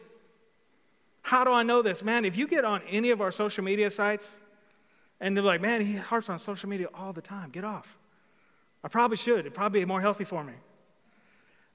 How 1.22 1.44
do 1.44 1.52
I 1.52 1.64
know 1.64 1.82
this? 1.82 2.04
Man, 2.04 2.26
if 2.26 2.38
you 2.38 2.48
get 2.48 2.64
on 2.64 2.82
any 2.90 3.12
of 3.12 3.22
our 3.22 3.32
social 3.32 3.64
media 3.64 3.92
sites 3.92 4.28
and 5.20 5.36
they're 5.36 5.44
like, 5.44 5.62
man, 5.62 5.82
he 5.82 5.96
harps 5.96 6.30
on 6.30 6.40
social 6.40 6.70
media 6.70 6.88
all 6.94 7.12
the 7.12 7.22
time, 7.22 7.50
get 7.50 7.66
off. 7.66 7.98
I 8.84 8.88
probably 8.88 9.18
should. 9.18 9.40
It'd 9.40 9.54
probably 9.54 9.82
be 9.82 9.86
more 9.86 10.00
healthy 10.00 10.24
for 10.24 10.44
me. 10.44 10.54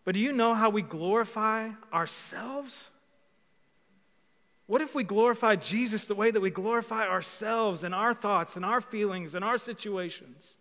But 0.05 0.15
do 0.15 0.21
you 0.21 0.33
know 0.33 0.55
how 0.55 0.71
we 0.71 0.81
glorify 0.81 1.71
ourselves? 1.93 2.89
What 4.67 4.81
if 4.81 4.95
we 4.95 5.05
glorify 5.05 5.57
Jesus 5.57 6.07
the 6.07 6.15
way 6.15 6.31
that 6.31 6.41
we 6.41 6.49
glorify 6.49 7.07
ourselves 7.07 7.83
and 7.83 7.95
our 7.95 8.15
thoughts 8.15 8.57
and 8.57 8.65
our 8.65 8.81
feelings 8.81 9.35
and 9.35 9.45
our 9.45 9.59
situations? 9.59 10.57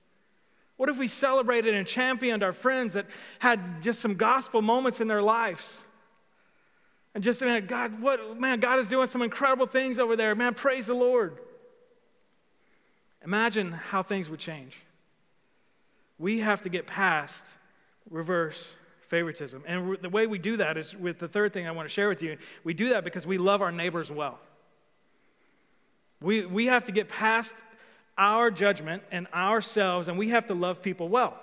What 0.78 0.90
if 0.90 0.98
we 0.98 1.08
celebrated 1.08 1.76
and 1.76 1.86
championed 1.86 2.44
our 2.44 2.54
friends 2.54 2.94
that 2.94 3.06
had 3.40 3.82
just 3.82 4.00
some 4.00 4.16
gospel 4.16 4.62
moments 4.62 5.02
in 5.02 5.08
their 5.08 5.22
lives? 5.22 5.82
And 7.14 7.24
just, 7.24 7.42
man, 7.42 7.68
God, 7.68 8.02
what, 8.02 8.40
man, 8.40 8.60
God 8.60 8.80
is 8.80 8.88
doing 8.88 9.08
some 9.08 9.22
incredible 9.22 9.68
things 9.68 10.00
over 10.00 10.16
there. 10.16 10.34
Man, 10.34 10.56
praise 10.56 10.88
the 10.88 10.96
Lord. 10.96 11.38
Imagine 13.24 13.72
how 13.72 14.02
things 14.02 14.30
would 14.30 14.40
change. 14.40 14.76
We 16.18 16.40
have 16.40 16.64
to 16.64 16.70
get 16.70 16.88
past 16.88 17.46
reverse 18.10 18.74
favoritism. 19.08 19.64
And 19.68 19.98
the 20.02 20.10
way 20.10 20.26
we 20.26 20.40
do 20.40 20.58
that 20.58 20.78
is 20.78 20.96
with 20.96 21.20
the 21.20 21.28
third 21.28 21.54
thing 21.54 21.68
I 21.68 21.72
want 21.72 21.88
to 21.88 21.94
share 21.94 22.10
with 22.10 22.22
you. 22.24 22.38
We 22.64 22.74
do 22.74 22.90
that 22.90 23.04
because 23.04 23.28
we 23.28 23.38
love 23.38 23.62
our 23.62 23.72
neighbors 23.72 24.12
well. 24.12 24.40
We, 26.20 26.46
we 26.46 26.66
have 26.68 26.86
to 26.86 26.92
get 26.92 27.10
past 27.10 27.54
our 28.18 28.52
judgment 28.52 29.04
and 29.12 29.28
ourselves, 29.34 30.08
and 30.08 30.18
we 30.18 30.30
have 30.30 30.48
to 30.48 30.54
love 30.54 30.82
people 30.82 31.10
well. 31.10 31.40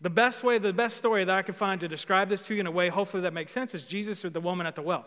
The 0.00 0.10
best 0.10 0.42
way, 0.42 0.58
the 0.58 0.72
best 0.72 0.96
story 0.96 1.24
that 1.24 1.38
I 1.38 1.42
could 1.42 1.56
find 1.56 1.80
to 1.80 1.88
describe 1.88 2.28
this 2.28 2.42
to 2.42 2.54
you 2.54 2.60
in 2.60 2.66
a 2.66 2.70
way, 2.70 2.88
hopefully 2.88 3.22
that 3.22 3.32
makes 3.32 3.52
sense, 3.52 3.74
is 3.74 3.84
Jesus 3.84 4.24
or 4.24 4.30
the 4.30 4.40
woman 4.40 4.66
at 4.66 4.74
the 4.74 4.82
well. 4.82 5.04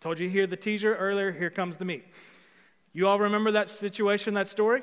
Told 0.00 0.18
you 0.18 0.28
here 0.28 0.46
the 0.46 0.56
teaser 0.56 0.96
earlier, 0.96 1.30
here 1.30 1.50
comes 1.50 1.76
the 1.76 1.84
meat. 1.84 2.04
You 2.92 3.06
all 3.06 3.18
remember 3.18 3.52
that 3.52 3.68
situation, 3.68 4.34
that 4.34 4.48
story? 4.48 4.82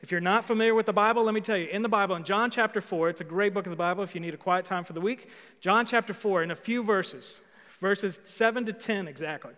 If 0.00 0.12
you're 0.12 0.20
not 0.20 0.44
familiar 0.44 0.74
with 0.74 0.86
the 0.86 0.92
Bible, 0.92 1.24
let 1.24 1.34
me 1.34 1.40
tell 1.40 1.56
you, 1.56 1.66
in 1.66 1.82
the 1.82 1.88
Bible, 1.88 2.16
in 2.16 2.24
John 2.24 2.50
chapter 2.50 2.80
4, 2.80 3.08
it's 3.08 3.20
a 3.20 3.24
great 3.24 3.52
book 3.54 3.66
of 3.66 3.70
the 3.70 3.76
Bible 3.76 4.04
if 4.04 4.14
you 4.14 4.20
need 4.20 4.34
a 4.34 4.38
quiet 4.38 4.64
time 4.64 4.84
for 4.84 4.92
the 4.92 5.00
week. 5.00 5.30
John 5.60 5.86
chapter 5.86 6.14
4, 6.14 6.42
in 6.42 6.50
a 6.50 6.56
few 6.56 6.82
verses, 6.82 7.40
verses 7.80 8.20
7 8.24 8.66
to 8.66 8.72
10 8.72 9.08
exactly. 9.08 9.54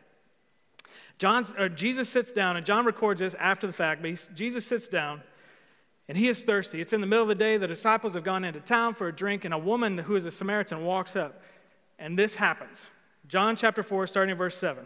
John, 1.21 1.45
Jesus 1.75 2.09
sits 2.09 2.33
down, 2.33 2.57
and 2.57 2.65
John 2.65 2.87
records 2.87 3.21
this 3.21 3.35
after 3.35 3.67
the 3.67 3.75
fact, 3.75 4.01
but 4.01 4.19
Jesus 4.35 4.67
sits 4.67 4.89
down 4.89 5.21
and 6.09 6.17
he 6.17 6.29
is 6.29 6.43
thirsty. 6.43 6.81
It's 6.81 6.95
in 6.95 7.03
the 7.03 7.07
middle 7.07 7.23
of 7.23 7.29
the 7.29 7.35
day. 7.35 7.59
The 7.59 7.69
disciples 7.69 8.15
have 8.15 8.25
gone 8.25 8.43
into 8.43 8.59
town 8.59 8.95
for 8.95 9.07
a 9.07 9.15
drink, 9.15 9.45
and 9.45 9.53
a 9.53 9.59
woman 9.59 9.99
who 9.99 10.17
is 10.17 10.25
a 10.25 10.31
Samaritan 10.31 10.83
walks 10.83 11.15
up. 11.15 11.43
And 11.99 12.19
this 12.19 12.35
happens. 12.35 12.91
John 13.29 13.55
chapter 13.55 13.83
4, 13.83 14.07
starting 14.07 14.33
in 14.33 14.39
verse 14.39 14.57
7. 14.57 14.83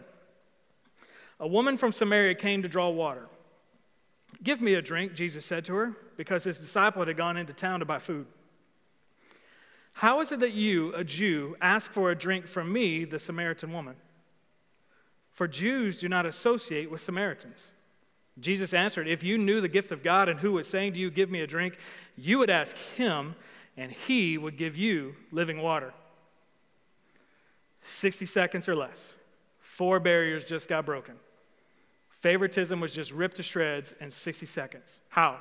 A 1.39 1.47
woman 1.47 1.77
from 1.77 1.93
Samaria 1.93 2.35
came 2.35 2.61
to 2.63 2.67
draw 2.67 2.89
water. 2.89 3.27
Give 4.43 4.61
me 4.61 4.73
a 4.73 4.81
drink, 4.81 5.13
Jesus 5.13 5.45
said 5.45 5.63
to 5.65 5.73
her, 5.73 5.93
because 6.17 6.43
his 6.43 6.59
disciple 6.59 7.05
had 7.05 7.15
gone 7.15 7.37
into 7.37 7.53
town 7.53 7.79
to 7.79 7.85
buy 7.85 7.99
food. 7.99 8.27
How 9.93 10.19
is 10.19 10.33
it 10.33 10.41
that 10.41 10.53
you, 10.53 10.93
a 10.93 11.05
Jew, 11.05 11.55
ask 11.61 11.91
for 11.91 12.11
a 12.11 12.15
drink 12.15 12.45
from 12.45 12.71
me, 12.71 13.05
the 13.05 13.19
Samaritan 13.19 13.71
woman? 13.71 13.95
For 15.35 15.47
Jews 15.47 15.97
do 15.97 16.09
not 16.09 16.25
associate 16.25 16.89
with 16.89 17.01
Samaritans. 17.01 17.71
Jesus 18.39 18.73
answered, 18.73 19.07
If 19.07 19.21
you 19.21 19.37
knew 19.37 19.61
the 19.61 19.67
gift 19.67 19.91
of 19.91 20.03
God 20.03 20.29
and 20.29 20.39
who 20.39 20.53
was 20.53 20.67
saying 20.67 20.93
to 20.93 20.99
you, 20.99 21.11
Give 21.11 21.29
me 21.29 21.41
a 21.41 21.47
drink, 21.47 21.77
you 22.17 22.39
would 22.39 22.49
ask 22.49 22.75
him, 22.95 23.35
and 23.77 23.91
he 23.91 24.37
would 24.37 24.57
give 24.57 24.75
you 24.77 25.15
living 25.31 25.61
water. 25.61 25.93
60 27.81 28.25
seconds 28.25 28.67
or 28.67 28.75
less. 28.75 29.13
Four 29.59 29.99
barriers 29.99 30.43
just 30.43 30.67
got 30.67 30.85
broken. 30.85 31.15
Favoritism 32.21 32.79
was 32.79 32.91
just 32.91 33.11
ripped 33.11 33.35
to 33.35 33.43
shreds 33.43 33.93
in 33.99 34.11
60 34.11 34.45
seconds. 34.45 34.99
How? 35.09 35.39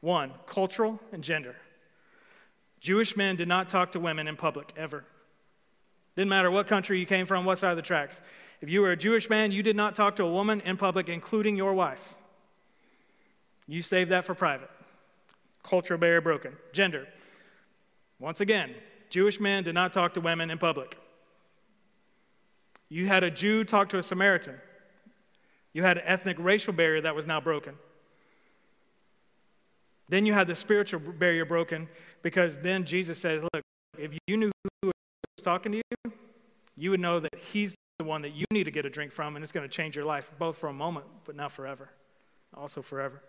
One, 0.00 0.32
cultural 0.46 0.98
and 1.12 1.22
gender. 1.22 1.54
Jewish 2.80 3.16
men 3.16 3.36
did 3.36 3.48
not 3.48 3.68
talk 3.68 3.92
to 3.92 4.00
women 4.00 4.28
in 4.28 4.36
public 4.36 4.72
ever. 4.76 5.04
Didn't 6.16 6.30
matter 6.30 6.50
what 6.50 6.66
country 6.66 6.98
you 6.98 7.06
came 7.06 7.26
from, 7.26 7.44
what 7.44 7.58
side 7.58 7.70
of 7.70 7.76
the 7.76 7.82
tracks. 7.82 8.20
If 8.60 8.70
you 8.70 8.80
were 8.80 8.92
a 8.92 8.96
Jewish 8.96 9.28
man, 9.28 9.52
you 9.52 9.62
did 9.62 9.76
not 9.76 9.94
talk 9.94 10.16
to 10.16 10.24
a 10.24 10.30
woman 10.30 10.60
in 10.62 10.76
public, 10.76 11.08
including 11.08 11.56
your 11.56 11.74
wife. 11.74 12.16
You 13.66 13.82
saved 13.82 14.10
that 14.10 14.24
for 14.24 14.34
private. 14.34 14.70
Cultural 15.62 15.98
barrier 15.98 16.20
broken. 16.20 16.56
Gender. 16.72 17.06
Once 18.18 18.40
again, 18.40 18.74
Jewish 19.10 19.40
men 19.40 19.64
did 19.64 19.74
not 19.74 19.92
talk 19.92 20.14
to 20.14 20.20
women 20.20 20.50
in 20.50 20.58
public. 20.58 20.96
You 22.88 23.06
had 23.06 23.24
a 23.24 23.30
Jew 23.30 23.64
talk 23.64 23.88
to 23.90 23.98
a 23.98 24.02
Samaritan. 24.02 24.54
You 25.72 25.82
had 25.82 25.98
an 25.98 26.04
ethnic 26.06 26.36
racial 26.38 26.72
barrier 26.72 27.02
that 27.02 27.14
was 27.14 27.26
now 27.26 27.40
broken. 27.40 27.74
Then 30.08 30.24
you 30.24 30.32
had 30.32 30.46
the 30.46 30.54
spiritual 30.54 31.00
barrier 31.00 31.44
broken 31.44 31.88
because 32.22 32.58
then 32.58 32.84
Jesus 32.84 33.18
said, 33.18 33.42
Look, 33.42 33.62
if 33.98 34.12
you 34.26 34.36
knew 34.36 34.52
who 34.82 34.86
was 34.86 35.42
talking 35.42 35.72
to 35.72 35.78
you, 35.78 36.12
you 36.76 36.90
would 36.90 37.00
know 37.00 37.18
that 37.20 37.34
he's 37.52 37.74
the 37.98 38.04
one 38.04 38.22
that 38.22 38.34
you 38.34 38.44
need 38.50 38.64
to 38.64 38.70
get 38.70 38.84
a 38.84 38.90
drink 38.90 39.10
from, 39.10 39.36
and 39.36 39.42
it's 39.42 39.52
going 39.52 39.66
to 39.66 39.74
change 39.74 39.96
your 39.96 40.04
life, 40.04 40.30
both 40.38 40.58
for 40.58 40.68
a 40.68 40.72
moment, 40.72 41.06
but 41.24 41.34
not 41.34 41.50
forever. 41.50 41.88
Also, 42.54 42.82
forever. 42.82 43.22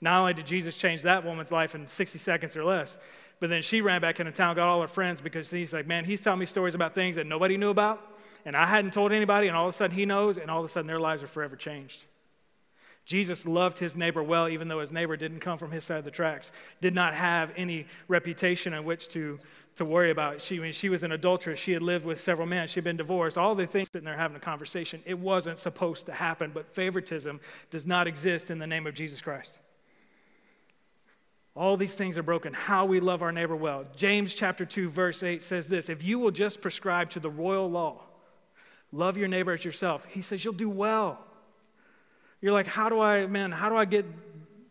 Not 0.00 0.20
only 0.20 0.34
did 0.34 0.46
Jesus 0.46 0.76
change 0.76 1.02
that 1.02 1.24
woman's 1.24 1.50
life 1.50 1.74
in 1.74 1.88
60 1.88 2.18
seconds 2.18 2.56
or 2.56 2.64
less, 2.64 2.98
but 3.40 3.50
then 3.50 3.62
she 3.62 3.80
ran 3.80 4.00
back 4.00 4.20
into 4.20 4.30
town, 4.30 4.54
got 4.54 4.68
all 4.68 4.80
her 4.80 4.86
friends 4.86 5.20
because 5.20 5.50
he's 5.50 5.72
like, 5.72 5.88
man, 5.88 6.04
he's 6.04 6.20
telling 6.20 6.38
me 6.38 6.46
stories 6.46 6.76
about 6.76 6.94
things 6.94 7.16
that 7.16 7.26
nobody 7.26 7.56
knew 7.56 7.70
about, 7.70 8.16
and 8.44 8.56
I 8.56 8.66
hadn't 8.66 8.92
told 8.92 9.12
anybody, 9.12 9.48
and 9.48 9.56
all 9.56 9.68
of 9.68 9.74
a 9.74 9.76
sudden 9.76 9.96
he 9.96 10.06
knows, 10.06 10.36
and 10.36 10.50
all 10.50 10.60
of 10.60 10.70
a 10.70 10.72
sudden 10.72 10.86
their 10.86 11.00
lives 11.00 11.22
are 11.24 11.28
forever 11.28 11.56
changed. 11.56 12.04
Jesus 13.04 13.44
loved 13.44 13.80
his 13.80 13.96
neighbor 13.96 14.22
well, 14.22 14.48
even 14.48 14.68
though 14.68 14.78
his 14.78 14.92
neighbor 14.92 15.16
didn't 15.16 15.40
come 15.40 15.58
from 15.58 15.72
his 15.72 15.82
side 15.82 15.98
of 15.98 16.04
the 16.04 16.12
tracks, 16.12 16.52
did 16.80 16.94
not 16.94 17.14
have 17.14 17.50
any 17.56 17.86
reputation 18.06 18.72
in 18.72 18.84
which 18.84 19.08
to, 19.08 19.40
to 19.76 19.84
worry 19.84 20.10
about. 20.10 20.42
She, 20.42 20.60
when 20.60 20.72
she 20.72 20.88
was 20.88 21.02
an 21.02 21.12
adulteress, 21.12 21.58
she 21.58 21.72
had 21.72 21.82
lived 21.82 22.04
with 22.04 22.20
several 22.20 22.46
men, 22.46 22.68
she'd 22.68 22.84
been 22.84 22.96
divorced, 22.96 23.38
all 23.38 23.54
the 23.54 23.66
things 23.66 23.88
sitting 23.92 24.04
there 24.04 24.16
having 24.16 24.36
a 24.36 24.40
conversation. 24.40 25.02
It 25.06 25.18
wasn't 25.18 25.58
supposed 25.58 26.06
to 26.06 26.12
happen, 26.12 26.50
but 26.52 26.74
favoritism 26.74 27.40
does 27.70 27.86
not 27.86 28.06
exist 28.06 28.50
in 28.50 28.58
the 28.58 28.66
name 28.66 28.86
of 28.86 28.94
Jesus 28.94 29.20
Christ. 29.20 29.58
All 31.54 31.76
these 31.76 31.94
things 31.94 32.16
are 32.16 32.22
broken. 32.22 32.54
How 32.54 32.86
we 32.86 33.00
love 33.00 33.22
our 33.22 33.32
neighbor 33.32 33.56
well. 33.56 33.84
James 33.94 34.32
chapter 34.32 34.64
2, 34.64 34.88
verse 34.88 35.22
8 35.22 35.42
says 35.42 35.68
this 35.68 35.88
If 35.88 36.02
you 36.02 36.18
will 36.18 36.30
just 36.30 36.62
prescribe 36.62 37.10
to 37.10 37.20
the 37.20 37.30
royal 37.30 37.70
law, 37.70 38.00
love 38.90 39.18
your 39.18 39.28
neighbor 39.28 39.52
as 39.52 39.64
yourself, 39.64 40.06
he 40.06 40.22
says 40.22 40.44
you'll 40.44 40.54
do 40.54 40.70
well. 40.70 41.18
You're 42.40 42.52
like, 42.52 42.66
how 42.66 42.88
do 42.88 43.00
I, 43.00 43.26
man, 43.26 43.52
how 43.52 43.68
do 43.68 43.76
I 43.76 43.84
get 43.84 44.04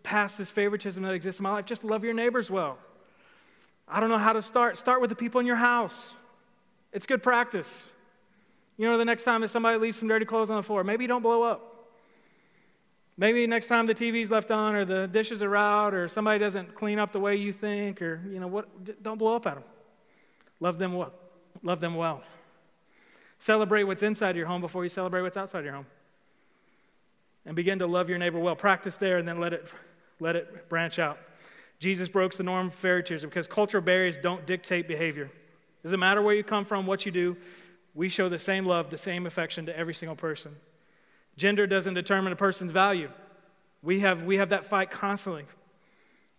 past 0.04 0.38
this 0.38 0.50
favoritism 0.50 1.04
that 1.04 1.14
exists 1.14 1.40
in 1.40 1.44
my 1.44 1.52
life? 1.52 1.66
Just 1.66 1.86
love 1.86 2.04
your 2.04 2.14
neighbors 2.14 2.52
well. 2.52 2.78
I 3.88 4.00
don't 4.00 4.10
know 4.10 4.18
how 4.18 4.34
to 4.34 4.42
start. 4.42 4.78
Start 4.78 5.02
with 5.02 5.10
the 5.10 5.16
people 5.16 5.40
in 5.40 5.46
your 5.46 5.56
house. 5.56 6.14
It's 6.94 7.06
good 7.06 7.24
practice. 7.24 7.88
You 8.78 8.88
know, 8.88 8.98
the 8.98 9.06
next 9.06 9.24
time 9.24 9.42
that 9.42 9.50
somebody 9.50 9.78
leaves 9.78 9.98
some 9.98 10.08
dirty 10.08 10.26
clothes 10.26 10.50
on 10.50 10.58
the 10.58 10.64
floor, 10.64 10.84
maybe 10.84 11.04
you 11.04 11.08
don't 11.08 11.22
blow 11.22 11.44
up. 11.44 11.72
Maybe 13.18 13.46
next 13.46 13.68
time 13.68 13.86
the 13.86 13.94
TV's 13.94 14.32
left 14.32 14.50
on 14.50 14.74
or 14.76 14.86
the 14.86 15.08
dishes 15.08 15.44
are 15.44 15.56
out 15.56 15.94
or 15.94 16.08
somebody 16.08 16.40
doesn't 16.40 16.74
clean 16.74 16.98
up 16.98 17.12
the 17.12 17.20
way 17.20 17.36
you 17.36 17.54
think 17.54 18.02
or, 18.02 18.22
you 18.28 18.40
know, 18.40 18.48
what, 18.48 19.04
don't 19.04 19.18
blow 19.18 19.36
up 19.36 19.46
at 19.46 19.56
them. 19.56 19.64
Love 20.60 20.80
them 20.80 20.94
well. 20.94 21.14
Love 21.62 21.80
them 21.80 21.96
well. 21.96 22.24
Celebrate 23.40 23.84
what's 23.84 24.04
inside 24.04 24.36
your 24.36 24.48
home 24.48 24.62
before 24.62 24.84
you 24.84 24.90
celebrate 24.90 25.22
what's 25.22 25.38
outside 25.38 25.64
your 25.64 25.74
home 25.74 25.86
and 27.46 27.56
begin 27.56 27.80
to 27.80 27.88
love 27.88 28.10
your 28.10 28.18
neighbor 28.18 28.40
well. 28.40 28.56
Practice 28.56 28.98
there 28.98 29.18
and 29.18 29.28
then 29.28 29.40
let 29.40 29.54
it, 29.54 29.68
let 30.20 30.36
it 30.36 30.70
branch 30.70 31.00
out. 31.00 31.20
Jesus 31.82 32.10
broke 32.10 32.36
the 32.36 32.44
norm 32.44 32.68
of 32.68 32.76
favoritism 32.76 33.28
because 33.28 33.48
cultural 33.48 33.82
barriers 33.82 34.16
don't 34.16 34.46
dictate 34.46 34.88
behavior. 34.88 35.32
Doesn't 35.82 36.00
matter 36.00 36.22
where 36.22 36.36
you 36.36 36.44
come 36.44 36.64
from, 36.64 36.86
what 36.86 37.08
you 37.08 37.12
do, 37.12 37.36
we 37.96 38.08
show 38.08 38.30
the 38.30 38.38
same 38.38 38.68
love, 38.68 38.92
the 38.92 39.00
same 39.00 39.26
affection 39.26 39.66
to 39.66 39.76
every 39.76 39.96
single 39.96 40.16
person. 40.16 40.56
Gender 41.38 41.66
doesn't 41.66 41.96
determine 41.96 42.34
a 42.34 42.36
person's 42.36 42.72
value. 42.72 43.10
We 43.82 44.02
have, 44.02 44.22
we 44.22 44.38
have 44.38 44.50
that 44.50 44.66
fight 44.66 44.92
constantly. 44.92 45.46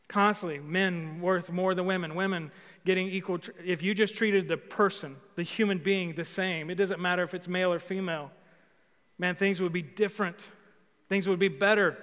Constantly. 0.07 0.61
Men 0.61 1.21
worth 1.21 1.51
more 1.51 1.75
than 1.75 1.87
women, 1.87 2.15
women 2.15 2.53
getting 2.85 3.09
equal. 3.09 3.41
If 3.65 3.83
you 3.83 3.95
just 3.95 4.15
treated 4.15 4.47
the 4.47 4.57
person, 4.57 5.17
the 5.35 5.43
human 5.43 5.79
being, 5.79 6.15
the 6.15 6.25
same, 6.25 6.71
it 6.71 6.77
doesn't 6.77 7.01
matter 7.01 7.25
if 7.25 7.35
it's 7.35 7.49
male 7.49 7.73
or 7.73 7.81
female, 7.81 8.31
man, 9.19 9.35
things 9.35 9.61
would 9.61 9.73
be 9.73 9.83
different. 9.83 10.49
Things 11.09 11.27
would 11.27 11.41
be 11.41 11.49
better. 11.49 11.99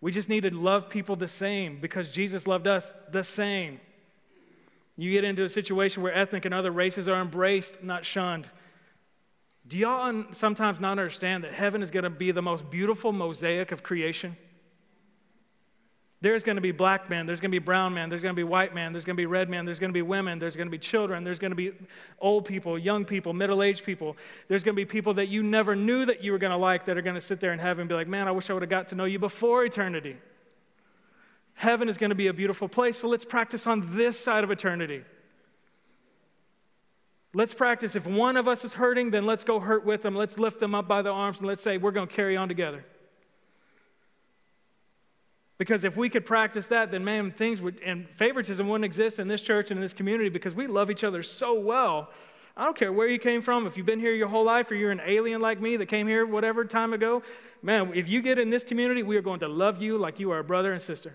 We 0.00 0.12
just 0.12 0.28
need 0.28 0.42
to 0.42 0.54
love 0.54 0.88
people 0.88 1.16
the 1.16 1.28
same 1.28 1.78
because 1.80 2.08
Jesus 2.08 2.46
loved 2.46 2.66
us 2.66 2.92
the 3.10 3.22
same. 3.22 3.80
You 4.96 5.10
get 5.10 5.24
into 5.24 5.44
a 5.44 5.48
situation 5.48 6.02
where 6.02 6.14
ethnic 6.14 6.44
and 6.44 6.54
other 6.54 6.70
races 6.70 7.08
are 7.08 7.20
embraced, 7.20 7.82
not 7.82 8.04
shunned. 8.04 8.48
Do 9.66 9.78
y'all 9.78 10.24
sometimes 10.32 10.80
not 10.80 10.92
understand 10.92 11.44
that 11.44 11.52
heaven 11.52 11.82
is 11.82 11.90
going 11.90 12.04
to 12.04 12.10
be 12.10 12.30
the 12.32 12.42
most 12.42 12.70
beautiful 12.70 13.12
mosaic 13.12 13.72
of 13.72 13.82
creation? 13.82 14.36
There's 16.22 16.42
going 16.42 16.56
to 16.56 16.62
be 16.62 16.72
black 16.72 17.08
men, 17.08 17.24
there's 17.24 17.40
going 17.40 17.50
to 17.50 17.58
be 17.58 17.64
brown 17.64 17.94
men, 17.94 18.10
there's 18.10 18.20
going 18.20 18.34
to 18.34 18.38
be 18.38 18.44
white 18.44 18.74
men, 18.74 18.92
there's 18.92 19.06
going 19.06 19.16
to 19.16 19.20
be 19.20 19.24
red 19.24 19.48
men, 19.48 19.64
there's 19.64 19.78
going 19.78 19.88
to 19.88 19.94
be 19.94 20.02
women, 20.02 20.38
there's 20.38 20.54
going 20.54 20.66
to 20.66 20.70
be 20.70 20.78
children, 20.78 21.24
there's 21.24 21.38
going 21.38 21.50
to 21.50 21.56
be 21.56 21.72
old 22.18 22.44
people, 22.44 22.78
young 22.78 23.06
people, 23.06 23.32
middle 23.32 23.62
aged 23.62 23.84
people. 23.84 24.18
There's 24.46 24.62
going 24.62 24.74
to 24.74 24.80
be 24.80 24.84
people 24.84 25.14
that 25.14 25.28
you 25.28 25.42
never 25.42 25.74
knew 25.74 26.04
that 26.04 26.22
you 26.22 26.32
were 26.32 26.38
going 26.38 26.50
to 26.50 26.58
like 26.58 26.84
that 26.84 26.98
are 26.98 27.02
going 27.02 27.14
to 27.14 27.22
sit 27.22 27.40
there 27.40 27.54
in 27.54 27.58
heaven 27.58 27.82
and 27.82 27.88
be 27.88 27.94
like, 27.94 28.06
man, 28.06 28.28
I 28.28 28.32
wish 28.32 28.50
I 28.50 28.52
would 28.52 28.62
have 28.62 28.68
got 28.68 28.88
to 28.88 28.94
know 28.94 29.06
you 29.06 29.18
before 29.18 29.64
eternity. 29.64 30.18
Heaven 31.54 31.88
is 31.88 31.96
going 31.96 32.10
to 32.10 32.16
be 32.16 32.26
a 32.26 32.34
beautiful 32.34 32.68
place, 32.68 32.98
so 32.98 33.08
let's 33.08 33.24
practice 33.24 33.66
on 33.66 33.96
this 33.96 34.18
side 34.18 34.44
of 34.44 34.50
eternity. 34.50 35.02
Let's 37.32 37.54
practice. 37.54 37.96
If 37.96 38.06
one 38.06 38.36
of 38.36 38.46
us 38.46 38.62
is 38.64 38.74
hurting, 38.74 39.10
then 39.10 39.24
let's 39.24 39.44
go 39.44 39.58
hurt 39.58 39.86
with 39.86 40.02
them. 40.02 40.14
Let's 40.14 40.36
lift 40.36 40.60
them 40.60 40.74
up 40.74 40.86
by 40.86 41.00
the 41.00 41.10
arms 41.10 41.38
and 41.38 41.46
let's 41.46 41.62
say, 41.62 41.78
we're 41.78 41.92
going 41.92 42.08
to 42.08 42.14
carry 42.14 42.36
on 42.36 42.48
together. 42.48 42.84
Because 45.60 45.84
if 45.84 45.94
we 45.94 46.08
could 46.08 46.24
practice 46.24 46.68
that, 46.68 46.90
then 46.90 47.04
man, 47.04 47.32
things 47.32 47.60
would, 47.60 47.82
and 47.84 48.08
favoritism 48.08 48.66
wouldn't 48.66 48.86
exist 48.86 49.18
in 49.18 49.28
this 49.28 49.42
church 49.42 49.70
and 49.70 49.76
in 49.76 49.82
this 49.82 49.92
community 49.92 50.30
because 50.30 50.54
we 50.54 50.66
love 50.66 50.90
each 50.90 51.04
other 51.04 51.22
so 51.22 51.60
well. 51.60 52.08
I 52.56 52.64
don't 52.64 52.74
care 52.74 52.90
where 52.90 53.06
you 53.06 53.18
came 53.18 53.42
from, 53.42 53.66
if 53.66 53.76
you've 53.76 53.84
been 53.84 54.00
here 54.00 54.14
your 54.14 54.28
whole 54.28 54.42
life 54.42 54.70
or 54.70 54.74
you're 54.74 54.90
an 54.90 55.02
alien 55.04 55.42
like 55.42 55.60
me 55.60 55.76
that 55.76 55.84
came 55.84 56.08
here 56.08 56.24
whatever 56.24 56.64
time 56.64 56.94
ago, 56.94 57.22
man, 57.60 57.92
if 57.94 58.08
you 58.08 58.22
get 58.22 58.38
in 58.38 58.48
this 58.48 58.64
community, 58.64 59.02
we 59.02 59.18
are 59.18 59.20
going 59.20 59.40
to 59.40 59.48
love 59.48 59.82
you 59.82 59.98
like 59.98 60.18
you 60.18 60.30
are 60.30 60.38
a 60.38 60.44
brother 60.44 60.72
and 60.72 60.80
sister. 60.80 61.14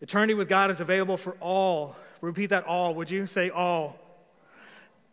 Eternity 0.00 0.34
with 0.34 0.48
God 0.48 0.70
is 0.70 0.78
available 0.80 1.16
for 1.16 1.32
all. 1.40 1.96
Repeat 2.20 2.50
that 2.50 2.68
all, 2.68 2.94
would 2.94 3.10
you? 3.10 3.26
Say 3.26 3.50
all. 3.50 3.98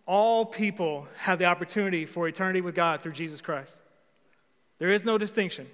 All 0.06 0.46
people 0.46 1.08
have 1.16 1.40
the 1.40 1.46
opportunity 1.46 2.06
for 2.06 2.28
eternity 2.28 2.62
with 2.62 2.76
God 2.76 3.02
through 3.02 3.14
Jesus 3.14 3.42
Christ. 3.42 3.76
There 4.78 4.92
is 4.92 5.04
no 5.04 5.18
distinction. 5.18 5.68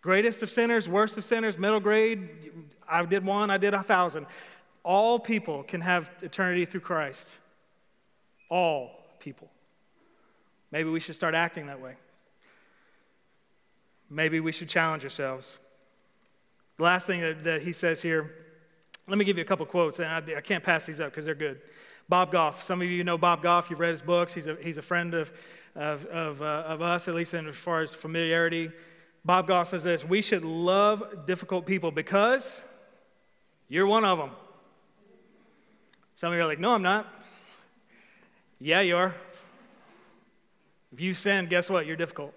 Greatest 0.00 0.42
of 0.42 0.50
sinners, 0.50 0.88
worst 0.88 1.18
of 1.18 1.24
sinners, 1.24 1.58
middle 1.58 1.80
grade. 1.80 2.28
I 2.88 3.04
did 3.04 3.24
one, 3.24 3.50
I 3.50 3.58
did 3.58 3.74
a 3.74 3.82
thousand. 3.82 4.26
All 4.82 5.18
people 5.18 5.62
can 5.62 5.80
have 5.82 6.10
eternity 6.22 6.64
through 6.64 6.80
Christ. 6.80 7.28
All 8.48 9.04
people. 9.18 9.50
Maybe 10.72 10.88
we 10.88 11.00
should 11.00 11.14
start 11.14 11.34
acting 11.34 11.66
that 11.66 11.80
way. 11.80 11.96
Maybe 14.08 14.40
we 14.40 14.52
should 14.52 14.68
challenge 14.68 15.04
ourselves. 15.04 15.58
The 16.78 16.84
last 16.84 17.06
thing 17.06 17.20
that, 17.20 17.44
that 17.44 17.62
he 17.62 17.72
says 17.72 18.00
here, 18.00 18.34
let 19.06 19.18
me 19.18 19.24
give 19.24 19.36
you 19.36 19.42
a 19.42 19.46
couple 19.46 19.66
quotes, 19.66 19.98
and 19.98 20.08
I, 20.08 20.38
I 20.38 20.40
can't 20.40 20.64
pass 20.64 20.86
these 20.86 21.00
up 21.00 21.10
because 21.10 21.26
they're 21.26 21.34
good. 21.34 21.60
Bob 22.08 22.32
Goff. 22.32 22.64
Some 22.64 22.80
of 22.80 22.88
you 22.88 23.04
know 23.04 23.18
Bob 23.18 23.42
Goff. 23.42 23.70
You've 23.70 23.80
read 23.80 23.90
his 23.90 24.02
books. 24.02 24.32
He's 24.32 24.46
a, 24.46 24.56
he's 24.60 24.78
a 24.78 24.82
friend 24.82 25.14
of, 25.14 25.32
of, 25.76 26.06
of, 26.06 26.42
uh, 26.42 26.64
of 26.66 26.82
us, 26.82 27.06
at 27.06 27.14
least 27.14 27.34
in, 27.34 27.46
as 27.46 27.54
far 27.54 27.82
as 27.82 27.92
familiarity. 27.92 28.70
Bob 29.24 29.46
Goff 29.46 29.68
says 29.68 29.84
this 29.84 30.04
We 30.04 30.22
should 30.22 30.44
love 30.44 31.26
difficult 31.26 31.66
people 31.66 31.90
because 31.90 32.60
you're 33.68 33.86
one 33.86 34.04
of 34.04 34.18
them. 34.18 34.30
Some 36.16 36.32
of 36.32 36.36
you 36.36 36.42
are 36.42 36.46
like, 36.46 36.60
No, 36.60 36.74
I'm 36.74 36.82
not. 36.82 37.06
Yeah, 38.58 38.80
you 38.80 38.96
are. 38.96 39.14
If 40.92 41.00
you 41.00 41.14
sin, 41.14 41.46
guess 41.46 41.70
what? 41.70 41.86
You're 41.86 41.96
difficult. 41.96 42.34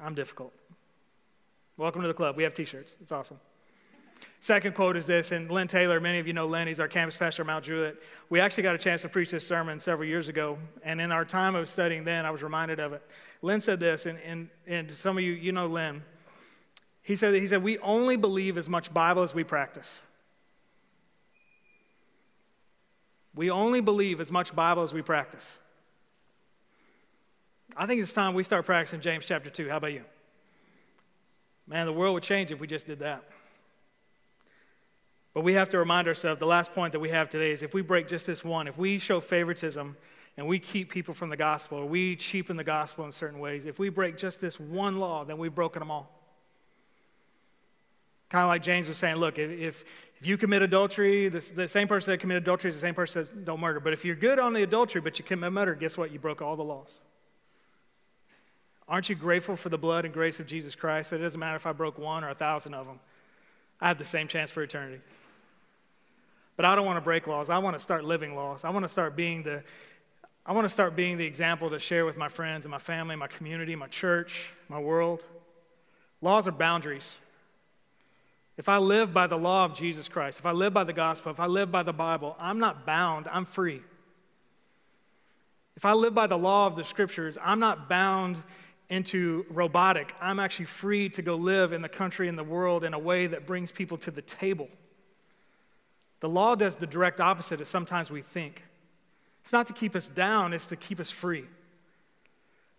I'm 0.00 0.14
difficult. 0.14 0.52
Welcome 1.76 2.02
to 2.02 2.08
the 2.08 2.14
club. 2.14 2.36
We 2.36 2.42
have 2.44 2.54
t 2.54 2.64
shirts. 2.64 2.96
It's 3.00 3.12
awesome. 3.12 3.38
Second 4.46 4.76
quote 4.76 4.96
is 4.96 5.06
this, 5.06 5.32
and 5.32 5.50
Lynn 5.50 5.66
Taylor, 5.66 5.98
many 5.98 6.20
of 6.20 6.28
you 6.28 6.32
know 6.32 6.46
Lynn, 6.46 6.68
he's 6.68 6.78
our 6.78 6.86
campus 6.86 7.16
pastor 7.16 7.42
at 7.42 7.46
Mount 7.46 7.64
Juliet. 7.64 7.96
We 8.30 8.38
actually 8.38 8.62
got 8.62 8.76
a 8.76 8.78
chance 8.78 9.02
to 9.02 9.08
preach 9.08 9.32
this 9.32 9.44
sermon 9.44 9.80
several 9.80 10.08
years 10.08 10.28
ago, 10.28 10.56
and 10.84 11.00
in 11.00 11.10
our 11.10 11.24
time 11.24 11.56
of 11.56 11.68
studying 11.68 12.04
then, 12.04 12.24
I 12.24 12.30
was 12.30 12.44
reminded 12.44 12.78
of 12.78 12.92
it. 12.92 13.02
Lynn 13.42 13.60
said 13.60 13.80
this, 13.80 14.06
and, 14.06 14.20
and, 14.24 14.48
and 14.68 14.94
some 14.94 15.18
of 15.18 15.24
you, 15.24 15.32
you 15.32 15.50
know 15.50 15.66
Lynn. 15.66 16.00
He 17.02 17.16
said, 17.16 17.34
he 17.34 17.48
said, 17.48 17.64
We 17.64 17.78
only 17.78 18.14
believe 18.14 18.56
as 18.56 18.68
much 18.68 18.94
Bible 18.94 19.24
as 19.24 19.34
we 19.34 19.42
practice. 19.42 20.00
We 23.34 23.50
only 23.50 23.80
believe 23.80 24.20
as 24.20 24.30
much 24.30 24.54
Bible 24.54 24.84
as 24.84 24.94
we 24.94 25.02
practice. 25.02 25.58
I 27.76 27.86
think 27.86 28.00
it's 28.00 28.12
time 28.12 28.34
we 28.34 28.44
start 28.44 28.64
practicing 28.64 29.00
James 29.00 29.24
chapter 29.26 29.50
2. 29.50 29.68
How 29.68 29.78
about 29.78 29.92
you? 29.92 30.04
Man, 31.66 31.84
the 31.84 31.92
world 31.92 32.14
would 32.14 32.22
change 32.22 32.52
if 32.52 32.60
we 32.60 32.68
just 32.68 32.86
did 32.86 33.00
that. 33.00 33.24
But 35.36 35.44
we 35.44 35.52
have 35.52 35.68
to 35.68 35.78
remind 35.78 36.08
ourselves 36.08 36.40
the 36.40 36.46
last 36.46 36.72
point 36.72 36.92
that 36.92 37.00
we 37.00 37.10
have 37.10 37.28
today 37.28 37.50
is 37.50 37.60
if 37.60 37.74
we 37.74 37.82
break 37.82 38.08
just 38.08 38.26
this 38.26 38.42
one, 38.42 38.66
if 38.66 38.78
we 38.78 38.96
show 38.96 39.20
favoritism 39.20 39.94
and 40.38 40.46
we 40.46 40.58
keep 40.58 40.90
people 40.90 41.12
from 41.12 41.28
the 41.28 41.36
gospel, 41.36 41.76
or 41.76 41.84
we 41.84 42.16
cheapen 42.16 42.56
the 42.56 42.64
gospel 42.64 43.04
in 43.04 43.12
certain 43.12 43.38
ways, 43.38 43.66
if 43.66 43.78
we 43.78 43.90
break 43.90 44.16
just 44.16 44.40
this 44.40 44.58
one 44.58 44.98
law, 44.98 45.24
then 45.24 45.36
we've 45.36 45.54
broken 45.54 45.80
them 45.80 45.90
all. 45.90 46.10
Kind 48.30 48.44
of 48.44 48.48
like 48.48 48.62
James 48.62 48.88
was 48.88 48.96
saying, 48.96 49.16
look, 49.16 49.38
if, 49.38 49.50
if 49.50 50.26
you 50.26 50.38
commit 50.38 50.62
adultery, 50.62 51.28
the, 51.28 51.40
the 51.54 51.68
same 51.68 51.86
person 51.86 52.12
that 52.12 52.18
committed 52.18 52.42
adultery 52.42 52.70
is 52.70 52.76
the 52.76 52.80
same 52.80 52.94
person 52.94 53.20
that 53.20 53.28
says 53.28 53.36
don't 53.44 53.60
murder. 53.60 53.78
But 53.78 53.92
if 53.92 54.06
you're 54.06 54.16
good 54.16 54.38
on 54.38 54.54
the 54.54 54.62
adultery, 54.62 55.02
but 55.02 55.18
you 55.18 55.24
commit 55.26 55.52
murder, 55.52 55.74
guess 55.74 55.98
what? 55.98 56.12
You 56.12 56.18
broke 56.18 56.40
all 56.40 56.56
the 56.56 56.64
laws. 56.64 56.98
Aren't 58.88 59.10
you 59.10 59.16
grateful 59.16 59.54
for 59.56 59.68
the 59.68 59.76
blood 59.76 60.06
and 60.06 60.14
grace 60.14 60.40
of 60.40 60.46
Jesus 60.46 60.74
Christ? 60.74 61.12
It 61.12 61.18
doesn't 61.18 61.38
matter 61.38 61.56
if 61.56 61.66
I 61.66 61.72
broke 61.72 61.98
one 61.98 62.24
or 62.24 62.30
a 62.30 62.34
thousand 62.34 62.72
of 62.72 62.86
them. 62.86 63.00
I 63.82 63.88
have 63.88 63.98
the 63.98 64.06
same 64.06 64.28
chance 64.28 64.50
for 64.50 64.62
eternity. 64.62 65.02
But 66.56 66.64
I 66.64 66.74
don't 66.74 66.86
want 66.86 66.96
to 66.96 67.02
break 67.02 67.26
laws. 67.26 67.50
I 67.50 67.58
want 67.58 67.76
to 67.76 67.80
start 67.80 68.04
living 68.04 68.34
laws. 68.34 68.64
I 68.64 68.70
want 68.70 68.84
to 68.84 68.88
start 68.88 69.14
being 69.14 69.42
the 69.42 69.62
I 70.48 70.52
want 70.52 70.64
to 70.64 70.72
start 70.72 70.94
being 70.94 71.18
the 71.18 71.24
example 71.24 71.70
to 71.70 71.78
share 71.80 72.06
with 72.06 72.16
my 72.16 72.28
friends 72.28 72.64
and 72.64 72.70
my 72.70 72.78
family, 72.78 73.16
my 73.16 73.26
community, 73.26 73.74
my 73.74 73.88
church, 73.88 74.52
my 74.68 74.78
world. 74.78 75.24
Laws 76.22 76.46
are 76.46 76.52
boundaries. 76.52 77.18
If 78.56 78.68
I 78.68 78.78
live 78.78 79.12
by 79.12 79.26
the 79.26 79.36
law 79.36 79.64
of 79.64 79.74
Jesus 79.74 80.08
Christ, 80.08 80.38
if 80.38 80.46
I 80.46 80.52
live 80.52 80.72
by 80.72 80.84
the 80.84 80.92
gospel, 80.92 81.32
if 81.32 81.40
I 81.40 81.46
live 81.46 81.72
by 81.72 81.82
the 81.82 81.92
Bible, 81.92 82.36
I'm 82.38 82.60
not 82.60 82.86
bound, 82.86 83.26
I'm 83.30 83.44
free. 83.44 83.82
If 85.76 85.84
I 85.84 85.92
live 85.92 86.14
by 86.14 86.28
the 86.28 86.38
law 86.38 86.68
of 86.68 86.76
the 86.76 86.84
scriptures, 86.84 87.36
I'm 87.42 87.58
not 87.58 87.88
bound 87.88 88.40
into 88.88 89.44
robotic. 89.50 90.14
I'm 90.20 90.38
actually 90.38 90.66
free 90.66 91.08
to 91.10 91.22
go 91.22 91.34
live 91.34 91.72
in 91.72 91.82
the 91.82 91.88
country 91.88 92.28
and 92.28 92.38
the 92.38 92.44
world 92.44 92.84
in 92.84 92.94
a 92.94 92.98
way 92.98 93.26
that 93.26 93.46
brings 93.46 93.72
people 93.72 93.98
to 93.98 94.12
the 94.12 94.22
table. 94.22 94.68
The 96.20 96.28
law 96.28 96.54
does 96.54 96.76
the 96.76 96.86
direct 96.86 97.20
opposite 97.20 97.60
of 97.60 97.68
sometimes 97.68 98.10
we 98.10 98.22
think. 98.22 98.62
It's 99.44 99.52
not 99.52 99.66
to 99.68 99.72
keep 99.72 99.94
us 99.94 100.08
down, 100.08 100.52
it's 100.52 100.66
to 100.68 100.76
keep 100.76 100.98
us 100.98 101.10
free. 101.10 101.44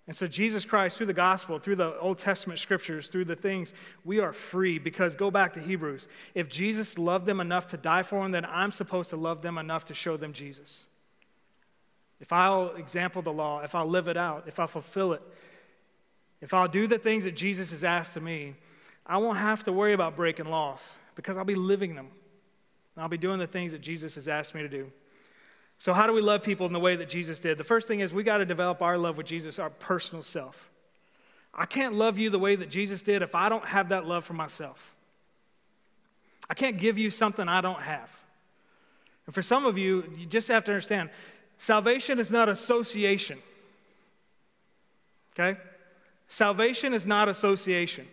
And 0.08 0.16
so, 0.16 0.26
Jesus 0.26 0.64
Christ, 0.64 0.98
through 0.98 1.08
the 1.08 1.14
gospel, 1.14 1.60
through 1.60 1.76
the 1.76 2.00
Old 2.00 2.18
Testament 2.18 2.60
scriptures, 2.60 3.10
through 3.10 3.26
the 3.26 3.36
things, 3.36 3.74
we 4.06 4.20
are 4.20 4.32
free 4.32 4.80
because 4.80 5.16
go 5.16 5.30
back 5.30 5.54
to 5.54 5.60
Hebrews. 5.60 6.08
If 6.34 6.48
Jesus 6.48 6.98
loved 6.98 7.26
them 7.26 7.42
enough 7.42 7.68
to 7.70 7.78
die 7.78 8.04
for 8.04 8.22
them, 8.22 8.32
then 8.32 8.46
I'm 8.46 8.72
supposed 8.72 9.10
to 9.10 9.18
love 9.18 9.42
them 9.42 9.58
enough 9.58 9.86
to 9.86 9.94
show 9.94 10.16
them 10.16 10.32
Jesus. 10.32 10.86
If 12.22 12.32
I'll 12.32 12.70
example 12.76 13.22
the 13.22 13.34
law, 13.34 13.60
if 13.60 13.76
I'll 13.76 13.88
live 13.88 14.08
it 14.08 14.18
out, 14.18 14.46
if 14.48 14.60
I'll 14.60 14.68
fulfill 14.68 15.12
it, 15.12 15.22
if 16.42 16.54
I'll 16.54 16.70
do 16.70 16.88
the 16.88 17.00
things 17.00 17.26
that 17.26 17.36
Jesus 17.36 17.72
has 17.72 17.84
asked 17.84 18.16
of 18.16 18.24
me, 18.24 18.56
I 19.06 19.18
won't 19.18 19.38
have 19.38 19.64
to 19.64 19.74
worry 19.74 19.94
about 19.94 20.16
breaking 20.16 20.46
laws 20.46 20.90
because 21.16 21.38
I'll 21.38 21.46
be 21.46 21.56
living 21.56 21.96
them. 21.96 22.08
And 22.98 23.04
I'll 23.04 23.10
be 23.10 23.18
doing 23.18 23.38
the 23.38 23.46
things 23.46 23.74
that 23.74 23.82
Jesus 23.82 24.16
has 24.16 24.28
asked 24.28 24.56
me 24.56 24.64
to 24.64 24.68
do. 24.68 24.92
So, 25.78 25.94
how 25.94 26.08
do 26.08 26.14
we 26.14 26.22
love 26.22 26.42
people 26.42 26.66
in 26.66 26.74
the 26.74 26.80
way 26.80 26.96
that 26.96 27.08
Jesus 27.08 27.40
did? 27.40 27.60
The 27.60 27.64
first 27.64 27.88
thing 27.88 28.00
is 28.00 28.12
we 28.12 28.24
got 28.24 28.40
to 28.40 28.46
develop 28.46 28.82
our 28.82 28.98
love 28.98 29.18
with 29.18 29.28
Jesus, 29.28 29.60
our 29.60 29.70
personal 29.70 30.24
self. 30.24 30.72
I 31.54 31.68
can't 31.68 31.94
love 31.94 32.18
you 32.18 32.32
the 32.32 32.40
way 32.40 32.56
that 32.56 32.72
Jesus 32.72 33.04
did 33.04 33.22
if 33.22 33.36
I 33.36 33.50
don't 33.50 33.66
have 33.66 33.90
that 33.90 34.08
love 34.08 34.26
for 34.26 34.34
myself. 34.34 34.96
I 36.50 36.56
can't 36.56 36.80
give 36.80 36.98
you 36.98 37.12
something 37.12 37.48
I 37.48 37.62
don't 37.62 37.82
have. 37.82 38.10
And 39.28 39.36
for 39.36 39.44
some 39.44 39.68
of 39.68 39.78
you, 39.78 40.12
you 40.18 40.26
just 40.26 40.48
have 40.48 40.64
to 40.64 40.72
understand 40.72 41.12
salvation 41.60 42.18
is 42.18 42.32
not 42.32 42.50
association. 42.50 43.38
Okay? 45.38 45.60
Salvation 46.30 46.96
is 46.96 47.06
not 47.06 47.30
association, 47.30 48.08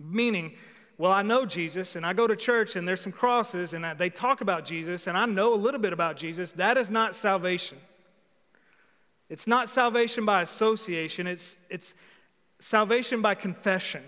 meaning, 0.00 0.54
well, 0.98 1.12
I 1.12 1.22
know 1.22 1.46
Jesus 1.46 1.94
and 1.94 2.04
I 2.04 2.12
go 2.12 2.26
to 2.26 2.34
church 2.34 2.74
and 2.74 2.86
there's 2.86 3.00
some 3.00 3.12
crosses 3.12 3.72
and 3.72 3.84
they 3.98 4.10
talk 4.10 4.40
about 4.40 4.64
Jesus 4.64 5.06
and 5.06 5.16
I 5.16 5.26
know 5.26 5.54
a 5.54 5.56
little 5.56 5.80
bit 5.80 5.92
about 5.92 6.16
Jesus. 6.16 6.52
That 6.52 6.76
is 6.76 6.90
not 6.90 7.14
salvation. 7.14 7.78
It's 9.28 9.46
not 9.46 9.68
salvation 9.68 10.24
by 10.24 10.42
association, 10.42 11.26
it's, 11.26 11.56
it's 11.70 11.94
salvation 12.60 13.22
by 13.22 13.34
confession. 13.34 14.02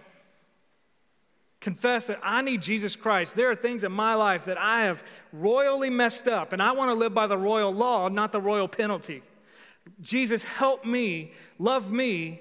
Confess 1.61 2.07
that 2.07 2.19
I 2.23 2.41
need 2.41 2.63
Jesus 2.63 2.97
Christ. 2.97 3.37
There 3.37 3.51
are 3.51 3.55
things 3.55 3.85
in 3.85 3.93
my 3.93 4.15
life 4.15 4.47
that 4.47 4.57
I 4.57 4.83
have 4.83 5.05
royally 5.31 5.91
messed 5.91 6.27
up, 6.27 6.55
and 6.55 6.63
I 6.63 6.73
want 6.73 6.89
to 6.89 6.95
live 6.95 7.13
by 7.13 7.27
the 7.27 7.37
royal 7.37 7.71
law, 7.71 8.09
not 8.09 8.33
the 8.33 8.41
royal 8.41 8.67
penalty. 8.67 9.23
Jesus, 10.01 10.43
help 10.43 10.87
me, 10.87 11.33
love 11.59 11.93
me, 11.93 12.41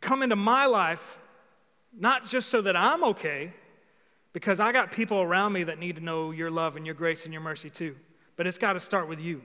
come 0.00 0.22
into 0.22 0.36
my 0.36 0.66
life, 0.66 1.17
not 1.98 2.26
just 2.26 2.48
so 2.48 2.62
that 2.62 2.76
I'm 2.76 3.04
okay, 3.04 3.52
because 4.32 4.60
I 4.60 4.72
got 4.72 4.92
people 4.92 5.20
around 5.20 5.52
me 5.52 5.64
that 5.64 5.78
need 5.78 5.96
to 5.96 6.02
know 6.02 6.30
your 6.30 6.50
love 6.50 6.76
and 6.76 6.86
your 6.86 6.94
grace 6.94 7.24
and 7.24 7.32
your 7.32 7.42
mercy 7.42 7.70
too. 7.70 7.96
But 8.36 8.46
it's 8.46 8.58
got 8.58 8.74
to 8.74 8.80
start 8.80 9.08
with 9.08 9.20
you. 9.20 9.42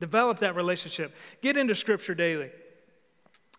Develop 0.00 0.40
that 0.40 0.56
relationship. 0.56 1.14
Get 1.40 1.56
into 1.56 1.74
Scripture 1.74 2.14
daily. 2.14 2.50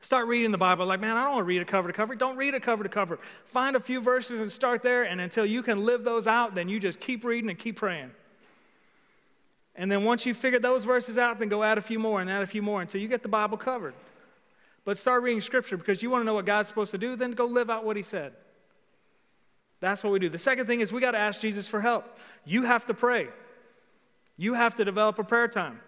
Start 0.01 0.27
reading 0.27 0.51
the 0.51 0.57
Bible. 0.57 0.85
Like, 0.85 1.01
man, 1.01 1.17
I 1.17 1.23
don't 1.23 1.33
want 1.33 1.41
to 1.41 1.47
read 1.47 1.61
it 1.61 1.67
cover 1.67 1.87
to 1.87 1.93
cover. 1.93 2.15
Don't 2.15 2.37
read 2.37 2.53
it 2.53 2.63
cover 2.63 2.83
to 2.83 2.89
cover. 2.89 3.19
Find 3.45 3.75
a 3.75 3.79
few 3.79 3.99
verses 3.99 4.39
and 4.39 4.51
start 4.51 4.81
there. 4.81 5.03
And 5.03 5.19
until 5.19 5.45
you 5.45 5.61
can 5.61 5.85
live 5.85 6.03
those 6.03 6.27
out, 6.27 6.55
then 6.55 6.69
you 6.69 6.79
just 6.79 6.99
keep 6.99 7.25
reading 7.25 7.49
and 7.49 7.59
keep 7.59 7.75
praying. 7.75 8.11
And 9.75 9.91
then 9.91 10.03
once 10.03 10.25
you 10.25 10.33
figure 10.33 10.59
those 10.59 10.85
verses 10.85 11.17
out, 11.17 11.39
then 11.39 11.49
go 11.49 11.63
add 11.63 11.77
a 11.77 11.81
few 11.81 11.99
more 11.99 12.21
and 12.21 12.29
add 12.29 12.43
a 12.43 12.47
few 12.47 12.61
more 12.61 12.81
until 12.81 13.01
you 13.01 13.07
get 13.07 13.23
the 13.23 13.29
Bible 13.29 13.57
covered. 13.57 13.93
But 14.85 14.97
start 14.97 15.23
reading 15.23 15.41
Scripture 15.41 15.77
because 15.77 16.01
you 16.01 16.09
want 16.09 16.21
to 16.21 16.25
know 16.25 16.33
what 16.33 16.45
God's 16.45 16.69
supposed 16.69 16.91
to 16.91 16.97
do, 16.97 17.15
then 17.15 17.31
go 17.31 17.45
live 17.45 17.69
out 17.69 17.85
what 17.85 17.97
He 17.97 18.03
said. 18.03 18.33
That's 19.79 20.03
what 20.03 20.11
we 20.11 20.19
do. 20.19 20.29
The 20.29 20.39
second 20.39 20.67
thing 20.67 20.81
is 20.81 20.91
we 20.91 21.01
got 21.01 21.11
to 21.11 21.19
ask 21.19 21.41
Jesus 21.41 21.67
for 21.67 21.79
help. 21.79 22.17
You 22.45 22.63
have 22.63 22.85
to 22.87 22.93
pray, 22.93 23.27
you 24.37 24.53
have 24.53 24.75
to 24.75 24.85
develop 24.85 25.19
a 25.19 25.23
prayer 25.23 25.47
time. 25.47 25.79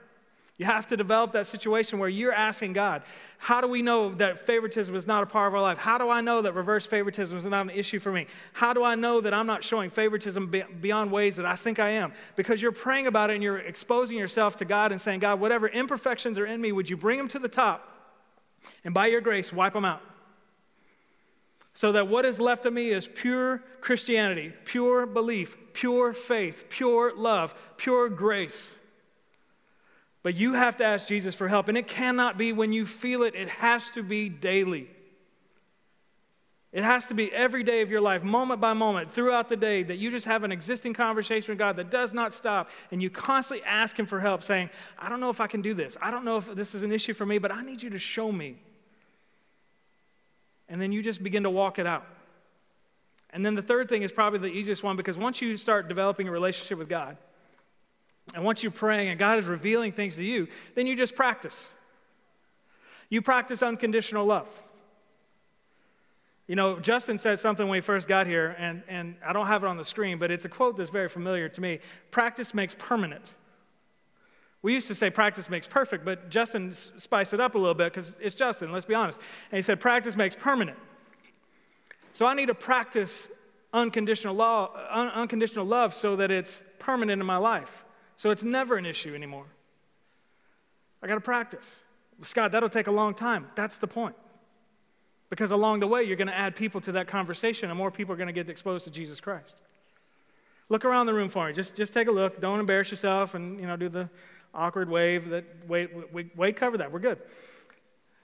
You 0.57 0.67
have 0.67 0.85
to 0.89 0.97
develop 0.97 1.31
that 1.31 1.47
situation 1.47 1.97
where 1.97 2.07
you're 2.07 2.31
asking 2.31 2.73
God, 2.73 3.01
how 3.39 3.61
do 3.61 3.67
we 3.67 3.81
know 3.81 4.13
that 4.15 4.45
favoritism 4.45 4.95
is 4.95 5.07
not 5.07 5.23
a 5.23 5.25
part 5.25 5.47
of 5.47 5.55
our 5.55 5.61
life? 5.61 5.79
How 5.79 5.97
do 5.97 6.11
I 6.11 6.21
know 6.21 6.43
that 6.43 6.53
reverse 6.53 6.85
favoritism 6.85 7.35
is 7.35 7.45
not 7.45 7.65
an 7.65 7.71
issue 7.71 7.97
for 7.97 8.11
me? 8.11 8.27
How 8.53 8.71
do 8.71 8.83
I 8.83 8.93
know 8.93 9.21
that 9.21 9.33
I'm 9.33 9.47
not 9.47 9.63
showing 9.63 9.89
favoritism 9.89 10.53
beyond 10.79 11.11
ways 11.11 11.37
that 11.37 11.47
I 11.47 11.55
think 11.55 11.79
I 11.79 11.89
am? 11.89 12.13
Because 12.35 12.61
you're 12.61 12.71
praying 12.71 13.07
about 13.07 13.31
it 13.31 13.33
and 13.33 13.41
you're 13.41 13.57
exposing 13.57 14.19
yourself 14.19 14.57
to 14.57 14.65
God 14.65 14.91
and 14.91 15.01
saying, 15.01 15.21
God, 15.21 15.39
whatever 15.39 15.67
imperfections 15.67 16.37
are 16.37 16.45
in 16.45 16.61
me, 16.61 16.71
would 16.71 16.91
you 16.91 16.97
bring 16.97 17.17
them 17.17 17.27
to 17.29 17.39
the 17.39 17.49
top? 17.49 17.90
And 18.83 18.93
by 18.93 19.07
your 19.07 19.21
grace, 19.21 19.51
wipe 19.51 19.73
them 19.73 19.85
out. 19.85 20.01
So 21.73 21.93
that 21.93 22.07
what 22.07 22.25
is 22.25 22.39
left 22.39 22.65
of 22.65 22.73
me 22.73 22.89
is 22.89 23.07
pure 23.07 23.63
Christianity, 23.79 24.53
pure 24.65 25.05
belief, 25.05 25.55
pure 25.73 26.13
faith, 26.13 26.65
pure 26.69 27.15
love, 27.15 27.55
pure 27.77 28.09
grace. 28.09 28.75
But 30.23 30.35
you 30.35 30.53
have 30.53 30.77
to 30.77 30.85
ask 30.85 31.07
Jesus 31.07 31.33
for 31.33 31.47
help. 31.47 31.67
And 31.67 31.77
it 31.77 31.87
cannot 31.87 32.37
be 32.37 32.53
when 32.53 32.73
you 32.73 32.85
feel 32.85 33.23
it, 33.23 33.35
it 33.35 33.49
has 33.49 33.89
to 33.91 34.03
be 34.03 34.29
daily. 34.29 34.89
It 36.73 36.83
has 36.85 37.07
to 37.09 37.13
be 37.13 37.31
every 37.33 37.63
day 37.63 37.81
of 37.81 37.91
your 37.91 37.99
life, 37.99 38.23
moment 38.23 38.61
by 38.61 38.71
moment, 38.71 39.11
throughout 39.11 39.49
the 39.49 39.57
day, 39.57 39.83
that 39.83 39.97
you 39.97 40.09
just 40.09 40.25
have 40.25 40.43
an 40.43 40.53
existing 40.53 40.93
conversation 40.93 41.51
with 41.51 41.59
God 41.59 41.75
that 41.75 41.91
does 41.91 42.13
not 42.13 42.33
stop. 42.33 42.69
And 42.91 43.01
you 43.01 43.09
constantly 43.09 43.65
ask 43.65 43.97
Him 43.99 44.05
for 44.05 44.21
help, 44.21 44.41
saying, 44.41 44.69
I 44.97 45.09
don't 45.09 45.19
know 45.19 45.29
if 45.29 45.41
I 45.41 45.47
can 45.47 45.61
do 45.61 45.73
this. 45.73 45.97
I 46.01 46.11
don't 46.11 46.23
know 46.23 46.37
if 46.37 46.55
this 46.55 46.73
is 46.73 46.83
an 46.83 46.93
issue 46.93 47.13
for 47.13 47.25
me, 47.25 47.39
but 47.39 47.51
I 47.51 47.61
need 47.61 47.81
you 47.81 47.89
to 47.89 47.99
show 47.99 48.31
me. 48.31 48.55
And 50.69 50.81
then 50.81 50.93
you 50.93 51.03
just 51.03 51.21
begin 51.21 51.43
to 51.43 51.49
walk 51.49 51.77
it 51.77 51.85
out. 51.85 52.05
And 53.31 53.45
then 53.45 53.55
the 53.55 53.61
third 53.61 53.89
thing 53.89 54.03
is 54.03 54.11
probably 54.13 54.39
the 54.39 54.55
easiest 54.55 54.81
one 54.81 54.95
because 54.95 55.17
once 55.17 55.41
you 55.41 55.57
start 55.57 55.89
developing 55.89 56.29
a 56.29 56.31
relationship 56.31 56.77
with 56.77 56.87
God, 56.87 57.17
and 58.33 58.45
once 58.45 58.63
you're 58.63 58.71
praying 58.71 59.09
and 59.09 59.19
God 59.19 59.39
is 59.39 59.47
revealing 59.47 59.91
things 59.91 60.15
to 60.15 60.23
you, 60.23 60.47
then 60.75 60.87
you 60.87 60.95
just 60.95 61.15
practice. 61.15 61.67
You 63.09 63.21
practice 63.21 63.61
unconditional 63.61 64.25
love. 64.25 64.47
You 66.47 66.55
know, 66.55 66.79
Justin 66.79 67.19
said 67.19 67.39
something 67.39 67.67
when 67.67 67.77
we 67.77 67.81
first 67.81 68.07
got 68.07 68.27
here, 68.27 68.55
and, 68.57 68.83
and 68.87 69.15
I 69.25 69.31
don't 69.31 69.47
have 69.47 69.63
it 69.63 69.67
on 69.67 69.77
the 69.77 69.85
screen, 69.85 70.17
but 70.17 70.31
it's 70.31 70.45
a 70.45 70.49
quote 70.49 70.75
that's 70.75 70.89
very 70.89 71.07
familiar 71.07 71.47
to 71.49 71.61
me. 71.61 71.79
Practice 72.09 72.53
makes 72.53 72.75
permanent. 72.77 73.33
We 74.61 74.73
used 74.73 74.87
to 74.87 74.95
say 74.95 75.09
practice 75.09 75.49
makes 75.49 75.65
perfect, 75.65 76.05
but 76.05 76.29
Justin 76.29 76.73
spiced 76.73 77.33
it 77.33 77.39
up 77.39 77.55
a 77.55 77.57
little 77.57 77.73
bit 77.73 77.93
because 77.93 78.15
it's 78.19 78.35
Justin, 78.35 78.71
let's 78.71 78.85
be 78.85 78.93
honest. 78.93 79.19
And 79.51 79.57
he 79.57 79.61
said 79.63 79.79
practice 79.79 80.15
makes 80.15 80.35
permanent. 80.35 80.77
So 82.13 82.25
I 82.25 82.33
need 82.33 82.47
to 82.47 82.53
practice 82.53 83.27
unconditional, 83.73 84.35
law, 84.35 84.71
un- 84.89 85.09
unconditional 85.09 85.65
love 85.65 85.93
so 85.93 86.15
that 86.17 86.29
it's 86.29 86.61
permanent 86.77 87.21
in 87.21 87.25
my 87.25 87.37
life. 87.37 87.83
So 88.17 88.29
it's 88.29 88.43
never 88.43 88.75
an 88.77 88.85
issue 88.85 89.15
anymore. 89.15 89.45
I 91.01 91.07
got 91.07 91.15
to 91.15 91.21
practice. 91.21 91.79
Scott, 92.21 92.51
that'll 92.51 92.69
take 92.69 92.87
a 92.87 92.91
long 92.91 93.15
time. 93.15 93.47
That's 93.55 93.79
the 93.79 93.87
point. 93.87 94.15
Because 95.31 95.51
along 95.51 95.79
the 95.79 95.87
way, 95.87 96.03
you're 96.03 96.17
going 96.17 96.27
to 96.27 96.37
add 96.37 96.57
people 96.57 96.81
to 96.81 96.91
that 96.91 97.07
conversation, 97.07 97.69
and 97.69 97.77
more 97.77 97.89
people 97.89 98.13
are 98.13 98.17
going 98.17 98.27
to 98.27 98.33
get 98.33 98.49
exposed 98.49 98.83
to 98.83 98.91
Jesus 98.91 99.21
Christ. 99.21 99.55
Look 100.67 100.83
around 100.83 101.05
the 101.05 101.13
room 101.13 101.29
for 101.29 101.47
me. 101.47 101.53
Just, 101.53 101.73
just 101.73 101.93
take 101.93 102.09
a 102.09 102.11
look. 102.11 102.41
Don't 102.41 102.59
embarrass 102.59 102.91
yourself 102.91 103.33
and 103.33 103.57
you 103.57 103.65
know, 103.65 103.77
do 103.77 103.87
the 103.87 104.09
awkward 104.53 104.89
wave. 104.89 105.29
That, 105.29 105.45
wait, 105.69 105.89
wait, 106.13 106.35
wait, 106.35 106.57
cover 106.57 106.77
that. 106.77 106.91
We're 106.91 106.99
good. 106.99 107.17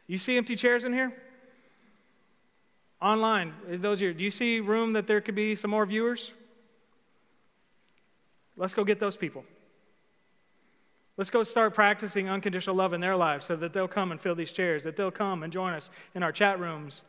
You 0.08 0.18
see 0.18 0.38
empty 0.38 0.58
chairs 0.58 0.84
in 0.84 0.92
here? 0.92 1.14
Online, 3.02 3.54
those 3.68 4.02
are, 4.02 4.12
do 4.12 4.24
you 4.24 4.32
see 4.32 4.60
room 4.60 4.94
that 4.94 5.08
there 5.08 5.22
could 5.22 5.36
be 5.36 5.56
some 5.56 5.72
more 5.72 5.86
viewers? 5.86 6.34
Let's 8.58 8.74
go 8.74 8.84
get 8.84 9.00
those 9.00 9.16
people. 9.16 9.46
Let's 11.18 11.32
go 11.32 11.44
start 11.44 11.74
practicing 11.74 12.30
unconditional 12.30 12.76
love 12.76 12.94
in 12.94 13.02
their 13.02 13.16
lives 13.16 13.46
so 13.46 13.56
that 13.56 13.74
they'll 13.74 13.88
come 13.88 14.12
and 14.12 14.22
fill 14.22 14.36
these 14.36 14.52
chairs, 14.52 14.84
that 14.84 14.96
they'll 14.96 15.10
come 15.10 15.42
and 15.42 15.52
join 15.52 15.74
us 15.74 15.90
in 16.14 16.22
our 16.22 16.32
chat 16.32 16.60
rooms. 16.60 17.02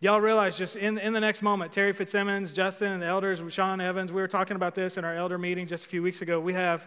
Y'all 0.00 0.20
realize 0.20 0.56
just 0.56 0.74
in, 0.74 0.98
in 0.98 1.12
the 1.12 1.20
next 1.20 1.42
moment, 1.42 1.70
Terry 1.70 1.92
Fitzsimmons, 1.92 2.50
Justin, 2.50 2.92
and 2.92 3.02
the 3.02 3.06
elders, 3.06 3.40
Sean 3.52 3.80
Evans, 3.80 4.10
we 4.10 4.20
were 4.20 4.28
talking 4.28 4.56
about 4.56 4.74
this 4.74 4.96
in 4.96 5.04
our 5.04 5.14
elder 5.14 5.38
meeting 5.38 5.66
just 5.66 5.84
a 5.84 5.88
few 5.88 6.02
weeks 6.02 6.22
ago. 6.22 6.40
We 6.40 6.54
have 6.54 6.86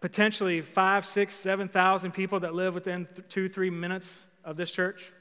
potentially 0.00 0.60
five, 0.60 1.06
six, 1.06 1.34
seven 1.34 1.68
thousand 1.68 2.12
people 2.12 2.40
that 2.40 2.54
live 2.54 2.74
within 2.74 3.06
th- 3.06 3.28
two, 3.28 3.48
three 3.48 3.70
minutes 3.70 4.22
of 4.44 4.56
this 4.56 4.70
church. 4.70 5.12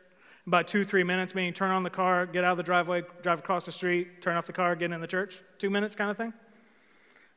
About 0.46 0.68
two, 0.68 0.84
three 0.84 1.06
minutes, 1.06 1.34
meaning 1.34 1.54
turn 1.54 1.72
on 1.72 1.84
the 1.84 1.90
car, 1.90 2.26
get 2.26 2.44
out 2.44 2.52
of 2.52 2.58
the 2.58 2.64
driveway, 2.64 3.04
drive 3.22 3.40
across 3.40 3.66
the 3.66 3.72
street, 3.72 4.22
turn 4.22 4.36
off 4.36 4.46
the 4.46 4.52
car, 4.52 4.76
get 4.76 4.92
in 4.92 5.00
the 5.00 5.08
church. 5.08 5.40
Two 5.58 5.70
minutes 5.70 5.96
kind 5.96 6.12
of 6.12 6.18
thing. 6.18 6.34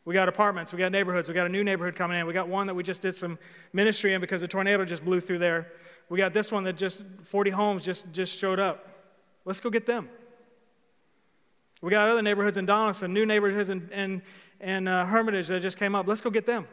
We 0.07 0.15
got 0.15 0.29
apartments, 0.29 0.73
we 0.73 0.79
got 0.79 0.93
neighborhoods, 0.93 1.27
we 1.27 1.35
got 1.35 1.47
a 1.47 1.51
new 1.51 1.65
neighborhood 1.65 1.97
coming 1.97 2.19
in. 2.19 2.27
We 2.27 2.33
got 2.33 2.49
one 2.49 2.69
that 2.69 2.75
we 2.75 2.85
just 2.85 3.03
did 3.03 3.17
some 3.17 3.41
ministry 3.73 4.15
in 4.15 4.21
because 4.21 4.41
a 4.41 4.47
tornado 4.47 4.85
just 4.85 5.05
blew 5.05 5.21
through 5.21 5.41
there. 5.41 5.73
We 6.09 6.17
got 6.17 6.33
this 6.33 6.53
one 6.53 6.63
that 6.63 6.77
just 6.77 7.03
40 7.25 7.51
homes 7.51 7.85
just, 7.85 8.11
just 8.13 8.33
showed 8.33 8.61
up. 8.61 8.89
Let's 9.45 9.61
go 9.61 9.69
get 9.69 9.85
them. 9.85 10.09
We 11.83 11.91
got 11.91 12.09
other 12.09 12.23
neighborhoods 12.23 12.57
in 12.57 12.69
Donelson, 12.69 13.11
new 13.11 13.27
neighborhoods 13.27 13.69
in, 13.69 13.91
in, 13.91 14.23
in 14.61 14.87
uh, 14.87 15.07
Hermitage 15.07 15.49
that 15.49 15.61
just 15.61 15.77
came 15.77 15.97
up. 15.97 16.07
Let's 16.07 16.21
go 16.21 16.31
get 16.31 16.47
them. 16.47 16.69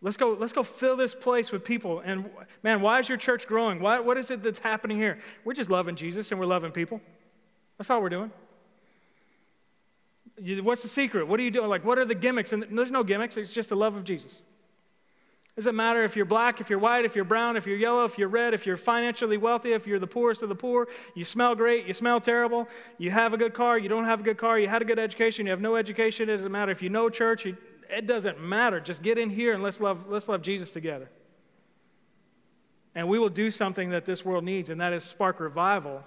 Let's 0.00 0.16
go, 0.16 0.34
let's 0.34 0.52
go 0.52 0.62
fill 0.62 0.96
this 0.96 1.16
place 1.16 1.50
with 1.50 1.64
people. 1.64 1.98
And 1.98 2.30
man, 2.62 2.80
why 2.80 3.00
is 3.00 3.08
your 3.08 3.18
church 3.18 3.48
growing? 3.48 3.80
Why, 3.80 3.98
what 3.98 4.18
is 4.18 4.30
it 4.30 4.44
that's 4.44 4.60
happening 4.60 4.96
here? 4.96 5.18
We're 5.44 5.54
just 5.54 5.68
loving 5.68 5.96
Jesus 5.96 6.30
and 6.30 6.38
we're 6.38 6.46
loving 6.46 6.70
people. 6.70 7.00
That's 7.76 7.90
all 7.90 8.00
we're 8.00 8.08
doing. 8.08 8.30
What's 10.62 10.82
the 10.82 10.88
secret? 10.88 11.26
What 11.26 11.40
are 11.40 11.42
you 11.42 11.50
doing? 11.50 11.68
Like, 11.68 11.84
what 11.84 11.98
are 11.98 12.04
the 12.04 12.14
gimmicks? 12.14 12.52
And 12.52 12.64
there's 12.70 12.90
no 12.90 13.02
gimmicks, 13.02 13.36
it's 13.36 13.52
just 13.52 13.68
the 13.68 13.76
love 13.76 13.96
of 13.96 14.04
Jesus. 14.04 14.40
It 15.58 15.62
doesn't 15.62 15.74
matter 15.74 16.04
if 16.04 16.14
you're 16.14 16.24
black, 16.24 16.60
if 16.60 16.70
you're 16.70 16.78
white, 16.78 17.04
if 17.04 17.16
you're 17.16 17.24
brown, 17.24 17.56
if 17.56 17.66
you're 17.66 17.76
yellow, 17.76 18.04
if 18.04 18.16
you're 18.16 18.28
red, 18.28 18.54
if 18.54 18.64
you're 18.64 18.76
financially 18.76 19.36
wealthy, 19.36 19.72
if 19.72 19.88
you're 19.88 19.98
the 19.98 20.06
poorest 20.06 20.44
of 20.44 20.48
the 20.48 20.54
poor, 20.54 20.86
you 21.16 21.24
smell 21.24 21.56
great, 21.56 21.84
you 21.84 21.92
smell 21.92 22.20
terrible, 22.20 22.68
you 22.96 23.10
have 23.10 23.34
a 23.34 23.36
good 23.36 23.54
car, 23.54 23.76
you 23.76 23.88
don't 23.88 24.04
have 24.04 24.20
a 24.20 24.22
good 24.22 24.38
car, 24.38 24.56
you 24.56 24.68
had 24.68 24.82
a 24.82 24.84
good 24.84 25.00
education, 25.00 25.46
you 25.46 25.50
have 25.50 25.60
no 25.60 25.74
education. 25.74 26.28
It 26.28 26.36
doesn't 26.36 26.52
matter 26.52 26.70
if 26.70 26.80
you 26.80 26.90
know 26.90 27.10
church, 27.10 27.44
it 27.44 28.06
doesn't 28.06 28.40
matter. 28.40 28.78
Just 28.78 29.02
get 29.02 29.18
in 29.18 29.30
here 29.30 29.52
and 29.52 29.60
let's 29.60 29.80
love, 29.80 30.08
let's 30.08 30.28
love 30.28 30.42
Jesus 30.42 30.70
together. 30.70 31.10
And 32.94 33.08
we 33.08 33.18
will 33.18 33.28
do 33.28 33.50
something 33.50 33.90
that 33.90 34.04
this 34.04 34.24
world 34.24 34.44
needs, 34.44 34.70
and 34.70 34.80
that 34.80 34.92
is 34.92 35.02
spark 35.02 35.40
revival 35.40 36.04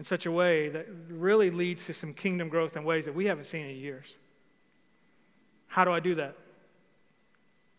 in 0.00 0.04
such 0.04 0.24
a 0.24 0.32
way 0.32 0.70
that 0.70 0.86
really 1.10 1.50
leads 1.50 1.84
to 1.84 1.92
some 1.92 2.14
kingdom 2.14 2.48
growth 2.48 2.74
in 2.74 2.84
ways 2.84 3.04
that 3.04 3.14
we 3.14 3.26
haven't 3.26 3.44
seen 3.44 3.66
in 3.66 3.76
years. 3.76 4.06
How 5.66 5.84
do 5.84 5.92
I 5.92 6.00
do 6.00 6.14
that? 6.14 6.38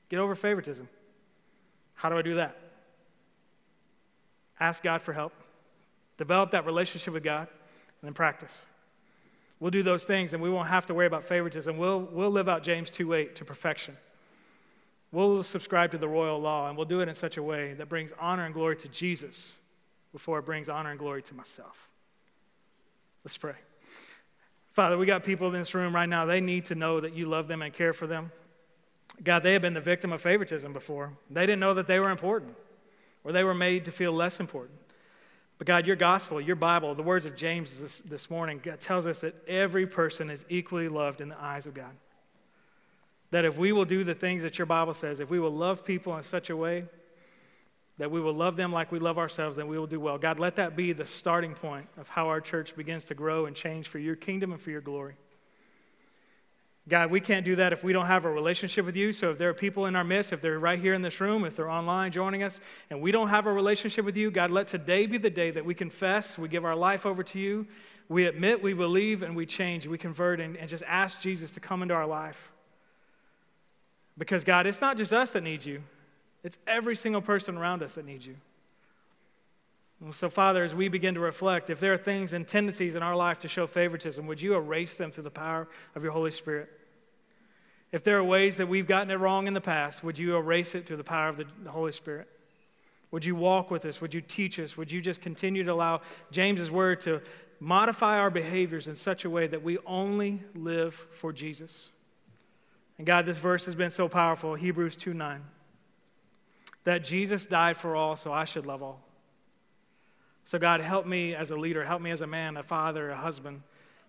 Get 0.07 0.19
over 0.19 0.36
favoritism. 0.36 0.88
How 1.95 2.09
do 2.09 2.17
I 2.19 2.22
do 2.22 2.36
that? 2.36 2.55
Ask 4.59 4.84
God 4.84 5.01
for 5.01 5.13
help, 5.13 5.34
develop 6.19 6.51
that 6.51 6.63
relationship 6.67 7.11
with 7.11 7.24
God, 7.24 7.47
and 7.47 8.03
then 8.03 8.13
practice. 8.13 8.55
We'll 9.59 9.72
do 9.72 9.82
those 9.82 10.03
things 10.03 10.34
and 10.34 10.43
we 10.43 10.49
won't 10.51 10.67
have 10.67 10.86
to 10.86 10.93
worry 10.93 11.07
about 11.07 11.24
favoritism. 11.24 11.76
We'll, 11.76 12.01
we'll 12.01 12.30
live 12.30 12.47
out 12.47 12.61
James 12.61 12.91
2 12.91 13.15
8 13.15 13.36
to 13.38 13.45
perfection. 13.45 13.97
We'll 15.11 15.41
subscribe 15.41 15.89
to 15.89 15.97
the 15.97 16.07
royal 16.07 16.38
law 16.39 16.67
and 16.67 16.78
we'll 16.78 16.86
do 16.86 17.01
it 17.01 17.09
in 17.09 17.15
such 17.15 17.38
a 17.38 17.41
way 17.41 17.74
that 17.74 17.89
brings 17.89 18.11
honor 18.19 18.45
and 18.45 18.53
glory 18.53 18.76
to 18.76 18.88
Jesus 18.89 19.53
before 20.11 20.38
it 20.38 20.45
brings 20.45 20.69
honor 20.69 20.91
and 20.91 20.99
glory 20.99 21.24
to 21.24 21.34
myself. 21.34 21.88
Let's 23.24 23.38
pray. 23.38 23.55
Father, 24.74 24.97
we 24.97 25.05
got 25.05 25.24
people 25.24 25.47
in 25.47 25.53
this 25.53 25.74
room 25.74 25.93
right 25.93 26.07
now, 26.07 26.26
they 26.26 26.41
need 26.41 26.65
to 26.65 26.76
know 26.76 27.01
that 27.01 27.13
you 27.13 27.26
love 27.26 27.47
them 27.47 27.61
and 27.61 27.74
care 27.74 27.93
for 27.93 28.07
them. 28.07 28.32
God, 29.24 29.43
they 29.43 29.53
have 29.53 29.61
been 29.61 29.74
the 29.74 29.82
victim 29.82 30.13
of 30.13 30.22
favoritism 30.22 30.72
before. 30.74 31.11
They 31.30 31.45
didn't 31.45 31.59
know 31.59 31.74
that 31.74 31.88
they 31.88 31.99
were 31.99 32.09
important 32.09 32.55
or 33.24 33.32
they 33.32 33.43
were 33.43 33.53
made 33.53 33.86
to 33.86 33.91
feel 33.91 34.13
less 34.13 34.39
important. 34.39 34.80
But 35.57 35.67
God, 35.67 35.86
your 35.86 35.95
gospel, 35.95 36.41
your 36.41 36.55
Bible, 36.55 36.95
the 36.95 37.03
words 37.03 37.26
of 37.26 37.36
James 37.36 37.78
this, 37.80 37.99
this 37.99 38.30
morning 38.32 38.59
God 38.63 38.80
tells 38.80 39.05
us 39.05 39.19
that 39.19 39.36
every 39.47 39.86
person 39.86 40.30
is 40.30 40.43
equally 40.49 40.88
loved 40.88 41.22
in 41.22 41.30
the 41.30 41.39
eyes 41.39 41.67
of 41.67 41.74
God. 41.74 41.91
That 43.30 43.45
if 43.45 43.57
we 43.57 43.72
will 43.72 43.86
do 43.86 44.03
the 44.03 44.15
things 44.15 44.41
that 44.41 44.57
your 44.57 44.65
Bible 44.65 44.93
says, 44.93 45.19
if 45.19 45.30
we 45.30 45.39
will 45.39 45.53
love 45.53 45.86
people 45.86 46.17
in 46.17 46.24
such 46.24 46.49
a 46.49 46.57
way 46.57 46.86
that 48.02 48.10
we 48.10 48.20
will 48.20 48.34
love 48.34 48.56
them 48.56 48.74
like 48.74 48.91
we 48.91 48.97
love 48.97 49.20
ourselves, 49.20 49.58
then 49.58 49.68
we 49.68 49.78
will 49.78 49.86
do 49.86 49.99
well. 49.99 50.18
God, 50.18 50.39
let 50.39 50.56
that 50.56 50.76
be 50.76 50.91
the 50.91 51.06
starting 51.06 51.54
point 51.54 51.86
of 51.99 52.10
how 52.10 52.30
our 52.30 52.41
church 52.41 52.76
begins 52.76 53.04
to 53.04 53.14
grow 53.14 53.45
and 53.45 53.56
change 53.56 53.89
for 53.89 53.99
your 53.99 54.16
kingdom 54.16 54.52
and 54.52 54.60
for 54.60 54.72
your 54.72 54.82
glory. 54.82 55.14
God, 56.89 57.12
we 57.12 57.20
can't 57.22 57.45
do 57.45 57.58
that 57.58 57.74
if 57.74 57.84
we 57.84 57.93
don't 57.93 58.08
have 58.08 58.26
a 58.26 58.32
relationship 58.32 58.88
with 58.88 58.95
you. 58.95 59.14
So 59.14 59.30
if 59.30 59.38
there 59.38 59.49
are 59.49 59.54
people 59.54 59.86
in 59.86 59.95
our 59.95 60.04
midst, 60.04 60.34
if 60.34 60.41
they're 60.41 60.58
right 60.58 60.80
here 60.80 60.95
in 60.95 61.04
this 61.04 61.22
room, 61.22 61.45
if 61.45 61.56
they're 61.56 61.70
online 61.70 62.12
joining 62.12 62.41
us, 62.41 62.60
and 62.89 63.02
we 63.02 63.12
don't 63.12 63.28
have 63.28 63.45
a 63.45 63.54
relationship 63.54 64.04
with 64.04 64.18
you, 64.18 64.32
God, 64.32 64.49
let 64.49 64.68
today 64.68 65.06
be 65.06 65.20
the 65.20 65.30
day 65.30 65.52
that 65.52 65.64
we 65.64 65.76
confess, 65.76 66.39
we 66.39 66.47
give 66.47 66.66
our 66.66 66.76
life 66.76 67.06
over 67.06 67.22
to 67.22 67.38
you, 67.38 67.68
we 68.10 68.26
admit, 68.26 68.64
we 68.64 68.74
believe, 68.74 69.22
and 69.22 69.36
we 69.36 69.45
change, 69.45 69.86
we 69.86 69.99
convert, 69.99 70.39
and, 70.39 70.58
and 70.58 70.68
just 70.68 70.84
ask 70.88 71.22
Jesus 71.22 71.52
to 71.52 71.60
come 71.60 71.84
into 71.84 71.93
our 71.93 72.08
life. 72.08 72.52
Because, 74.18 74.43
God, 74.43 74.66
it's 74.66 74.82
not 74.82 74.97
just 74.97 75.14
us 75.14 75.34
that 75.34 75.43
need 75.43 75.64
you, 75.64 75.84
it's 76.44 76.58
every 76.68 76.96
single 76.96 77.22
person 77.22 77.58
around 77.58 77.84
us 77.84 77.96
that 77.96 78.06
needs 78.06 78.26
you. 78.26 78.36
So, 80.14 80.32
Father, 80.32 80.64
as 80.64 80.74
we 80.74 80.88
begin 80.88 81.14
to 81.14 81.20
reflect, 81.20 81.70
if 81.70 81.80
there 81.80 81.94
are 81.94 81.98
things 81.98 82.34
and 82.34 82.48
tendencies 82.48 82.96
in 82.96 83.04
our 83.04 83.16
life 83.16 83.39
to 83.42 83.48
show 83.48 83.68
favoritism, 83.68 84.26
would 84.26 84.42
you 84.42 84.56
erase 84.56 84.98
them 84.98 85.12
through 85.12 85.26
the 85.26 85.30
power 85.30 85.68
of 85.94 86.02
your 86.02 86.12
Holy 86.12 86.32
Spirit? 86.32 86.70
If 87.92 88.04
there 88.04 88.18
are 88.18 88.24
ways 88.24 88.58
that 88.58 88.68
we've 88.68 88.88
gotten 88.88 89.12
it 89.12 89.16
wrong 89.16 89.46
in 89.46 89.54
the 89.54 89.62
past, 89.62 90.04
would 90.04 90.18
you 90.18 90.36
erase 90.36 90.74
it 90.74 90.88
through 90.88 90.98
the 90.98 91.04
power 91.04 91.30
of 91.30 91.38
the 91.38 91.70
Holy 91.70 91.92
Spirit? 91.92 92.28
Would 93.12 93.26
you 93.26 93.36
walk 93.36 93.70
with 93.70 93.86
us? 93.86 94.02
Would 94.02 94.14
you 94.14 94.22
teach 94.22 94.60
us? 94.60 94.76
Would 94.76 94.92
you 94.92 95.02
just 95.02 95.22
continue 95.22 95.64
to 95.66 95.74
allow 95.74 96.02
James's 96.32 96.72
word 96.72 97.02
to 97.02 97.22
modify 97.60 98.18
our 98.18 98.32
behaviors 98.32 98.88
in 98.88 98.96
such 98.96 99.26
a 99.26 99.30
way 99.30 99.46
that 99.48 99.62
we 99.62 99.78
only 99.86 100.42
live 100.56 100.96
for 100.96 101.34
Jesus? 101.34 101.92
And 102.98 103.06
God, 103.06 103.26
this 103.26 103.38
verse 103.38 103.66
has 103.66 103.76
been 103.76 103.92
so 103.92 104.08
powerful, 104.08 104.56
Hebrews 104.56 104.96
2 104.96 105.14
9, 105.14 105.44
that 106.84 107.03
Jesus 107.03 107.45
died 107.45 107.77
for 107.77 107.95
all, 107.95 108.15
so 108.15 108.32
I 108.34 108.45
should 108.45 108.65
love 108.65 108.82
all. 108.82 109.01
So, 110.45 110.57
God, 110.57 110.82
help 110.82 111.05
me 111.05 111.36
as 111.36 111.51
a 111.51 111.55
leader, 111.55 111.86
help 111.86 112.01
me 112.01 112.11
as 112.11 112.21
a 112.21 112.27
man, 112.27 112.57
a 112.57 112.63
father, 112.63 113.11
a 113.11 113.15
husband, 113.15 113.61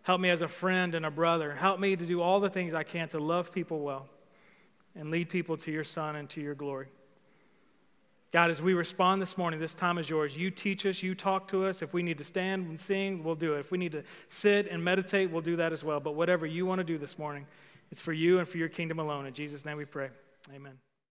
help 0.03 0.21
me 0.21 0.31
as 0.31 0.43
a 0.43 0.49
friend 0.49 0.95
and 0.95 1.05
a 1.05 1.11
brother. 1.11 1.55
Help 1.55 1.79
me 1.79 1.95
to 1.95 2.07
do 2.07 2.21
all 2.21 2.41
the 2.41 2.51
things 2.51 2.75
I 2.75 2.83
can 2.83 3.09
to 3.09 3.19
love 3.19 3.53
people 3.53 3.81
well 3.81 4.09
and 4.95 5.11
lead 5.11 5.29
people 5.29 5.57
to 5.59 5.71
your 5.71 5.85
Son 5.85 6.17
and 6.17 6.29
to 6.31 6.41
your 6.41 6.55
glory. 6.55 6.89
God, 8.33 8.51
as 8.51 8.63
we 8.63 8.73
respond 8.73 9.21
this 9.21 9.37
morning, 9.37 9.61
this 9.61 9.75
time 9.75 9.99
is 9.99 10.09
yours. 10.09 10.35
You 10.35 10.51
teach 10.51 10.87
us, 10.87 11.03
you 11.03 11.15
talk 11.15 11.49
to 11.49 11.67
us. 11.67 11.83
If 11.83 11.93
we 11.93 12.03
need 12.03 12.17
to 12.17 12.25
stand 12.25 12.67
and 12.67 12.81
sing, 12.81 13.23
we'll 13.23 13.35
do 13.35 13.55
it. 13.55 13.61
If 13.61 13.71
we 13.71 13.77
need 13.77 13.93
to 13.93 14.05
sit 14.31 14.69
and 14.69 14.83
meditate, 14.83 15.31
we'll 15.31 15.43
do 15.43 15.57
that 15.57 15.71
as 15.73 15.85
well. 15.85 16.01
But 16.01 16.15
whatever 16.15 16.47
you 16.47 16.65
want 16.65 16.79
to 16.79 16.85
do 16.85 16.97
this 16.97 17.19
morning, 17.19 17.47
it's 17.91 18.01
for 18.01 18.13
you 18.13 18.39
and 18.39 18.49
for 18.49 18.57
your 18.57 18.71
kingdom 18.71 18.99
alone. 18.99 19.27
In 19.27 19.35
Jesus' 19.35 19.67
name 19.67 19.77
we 19.77 19.85
pray. 19.85 20.09
Amen. 20.55 20.79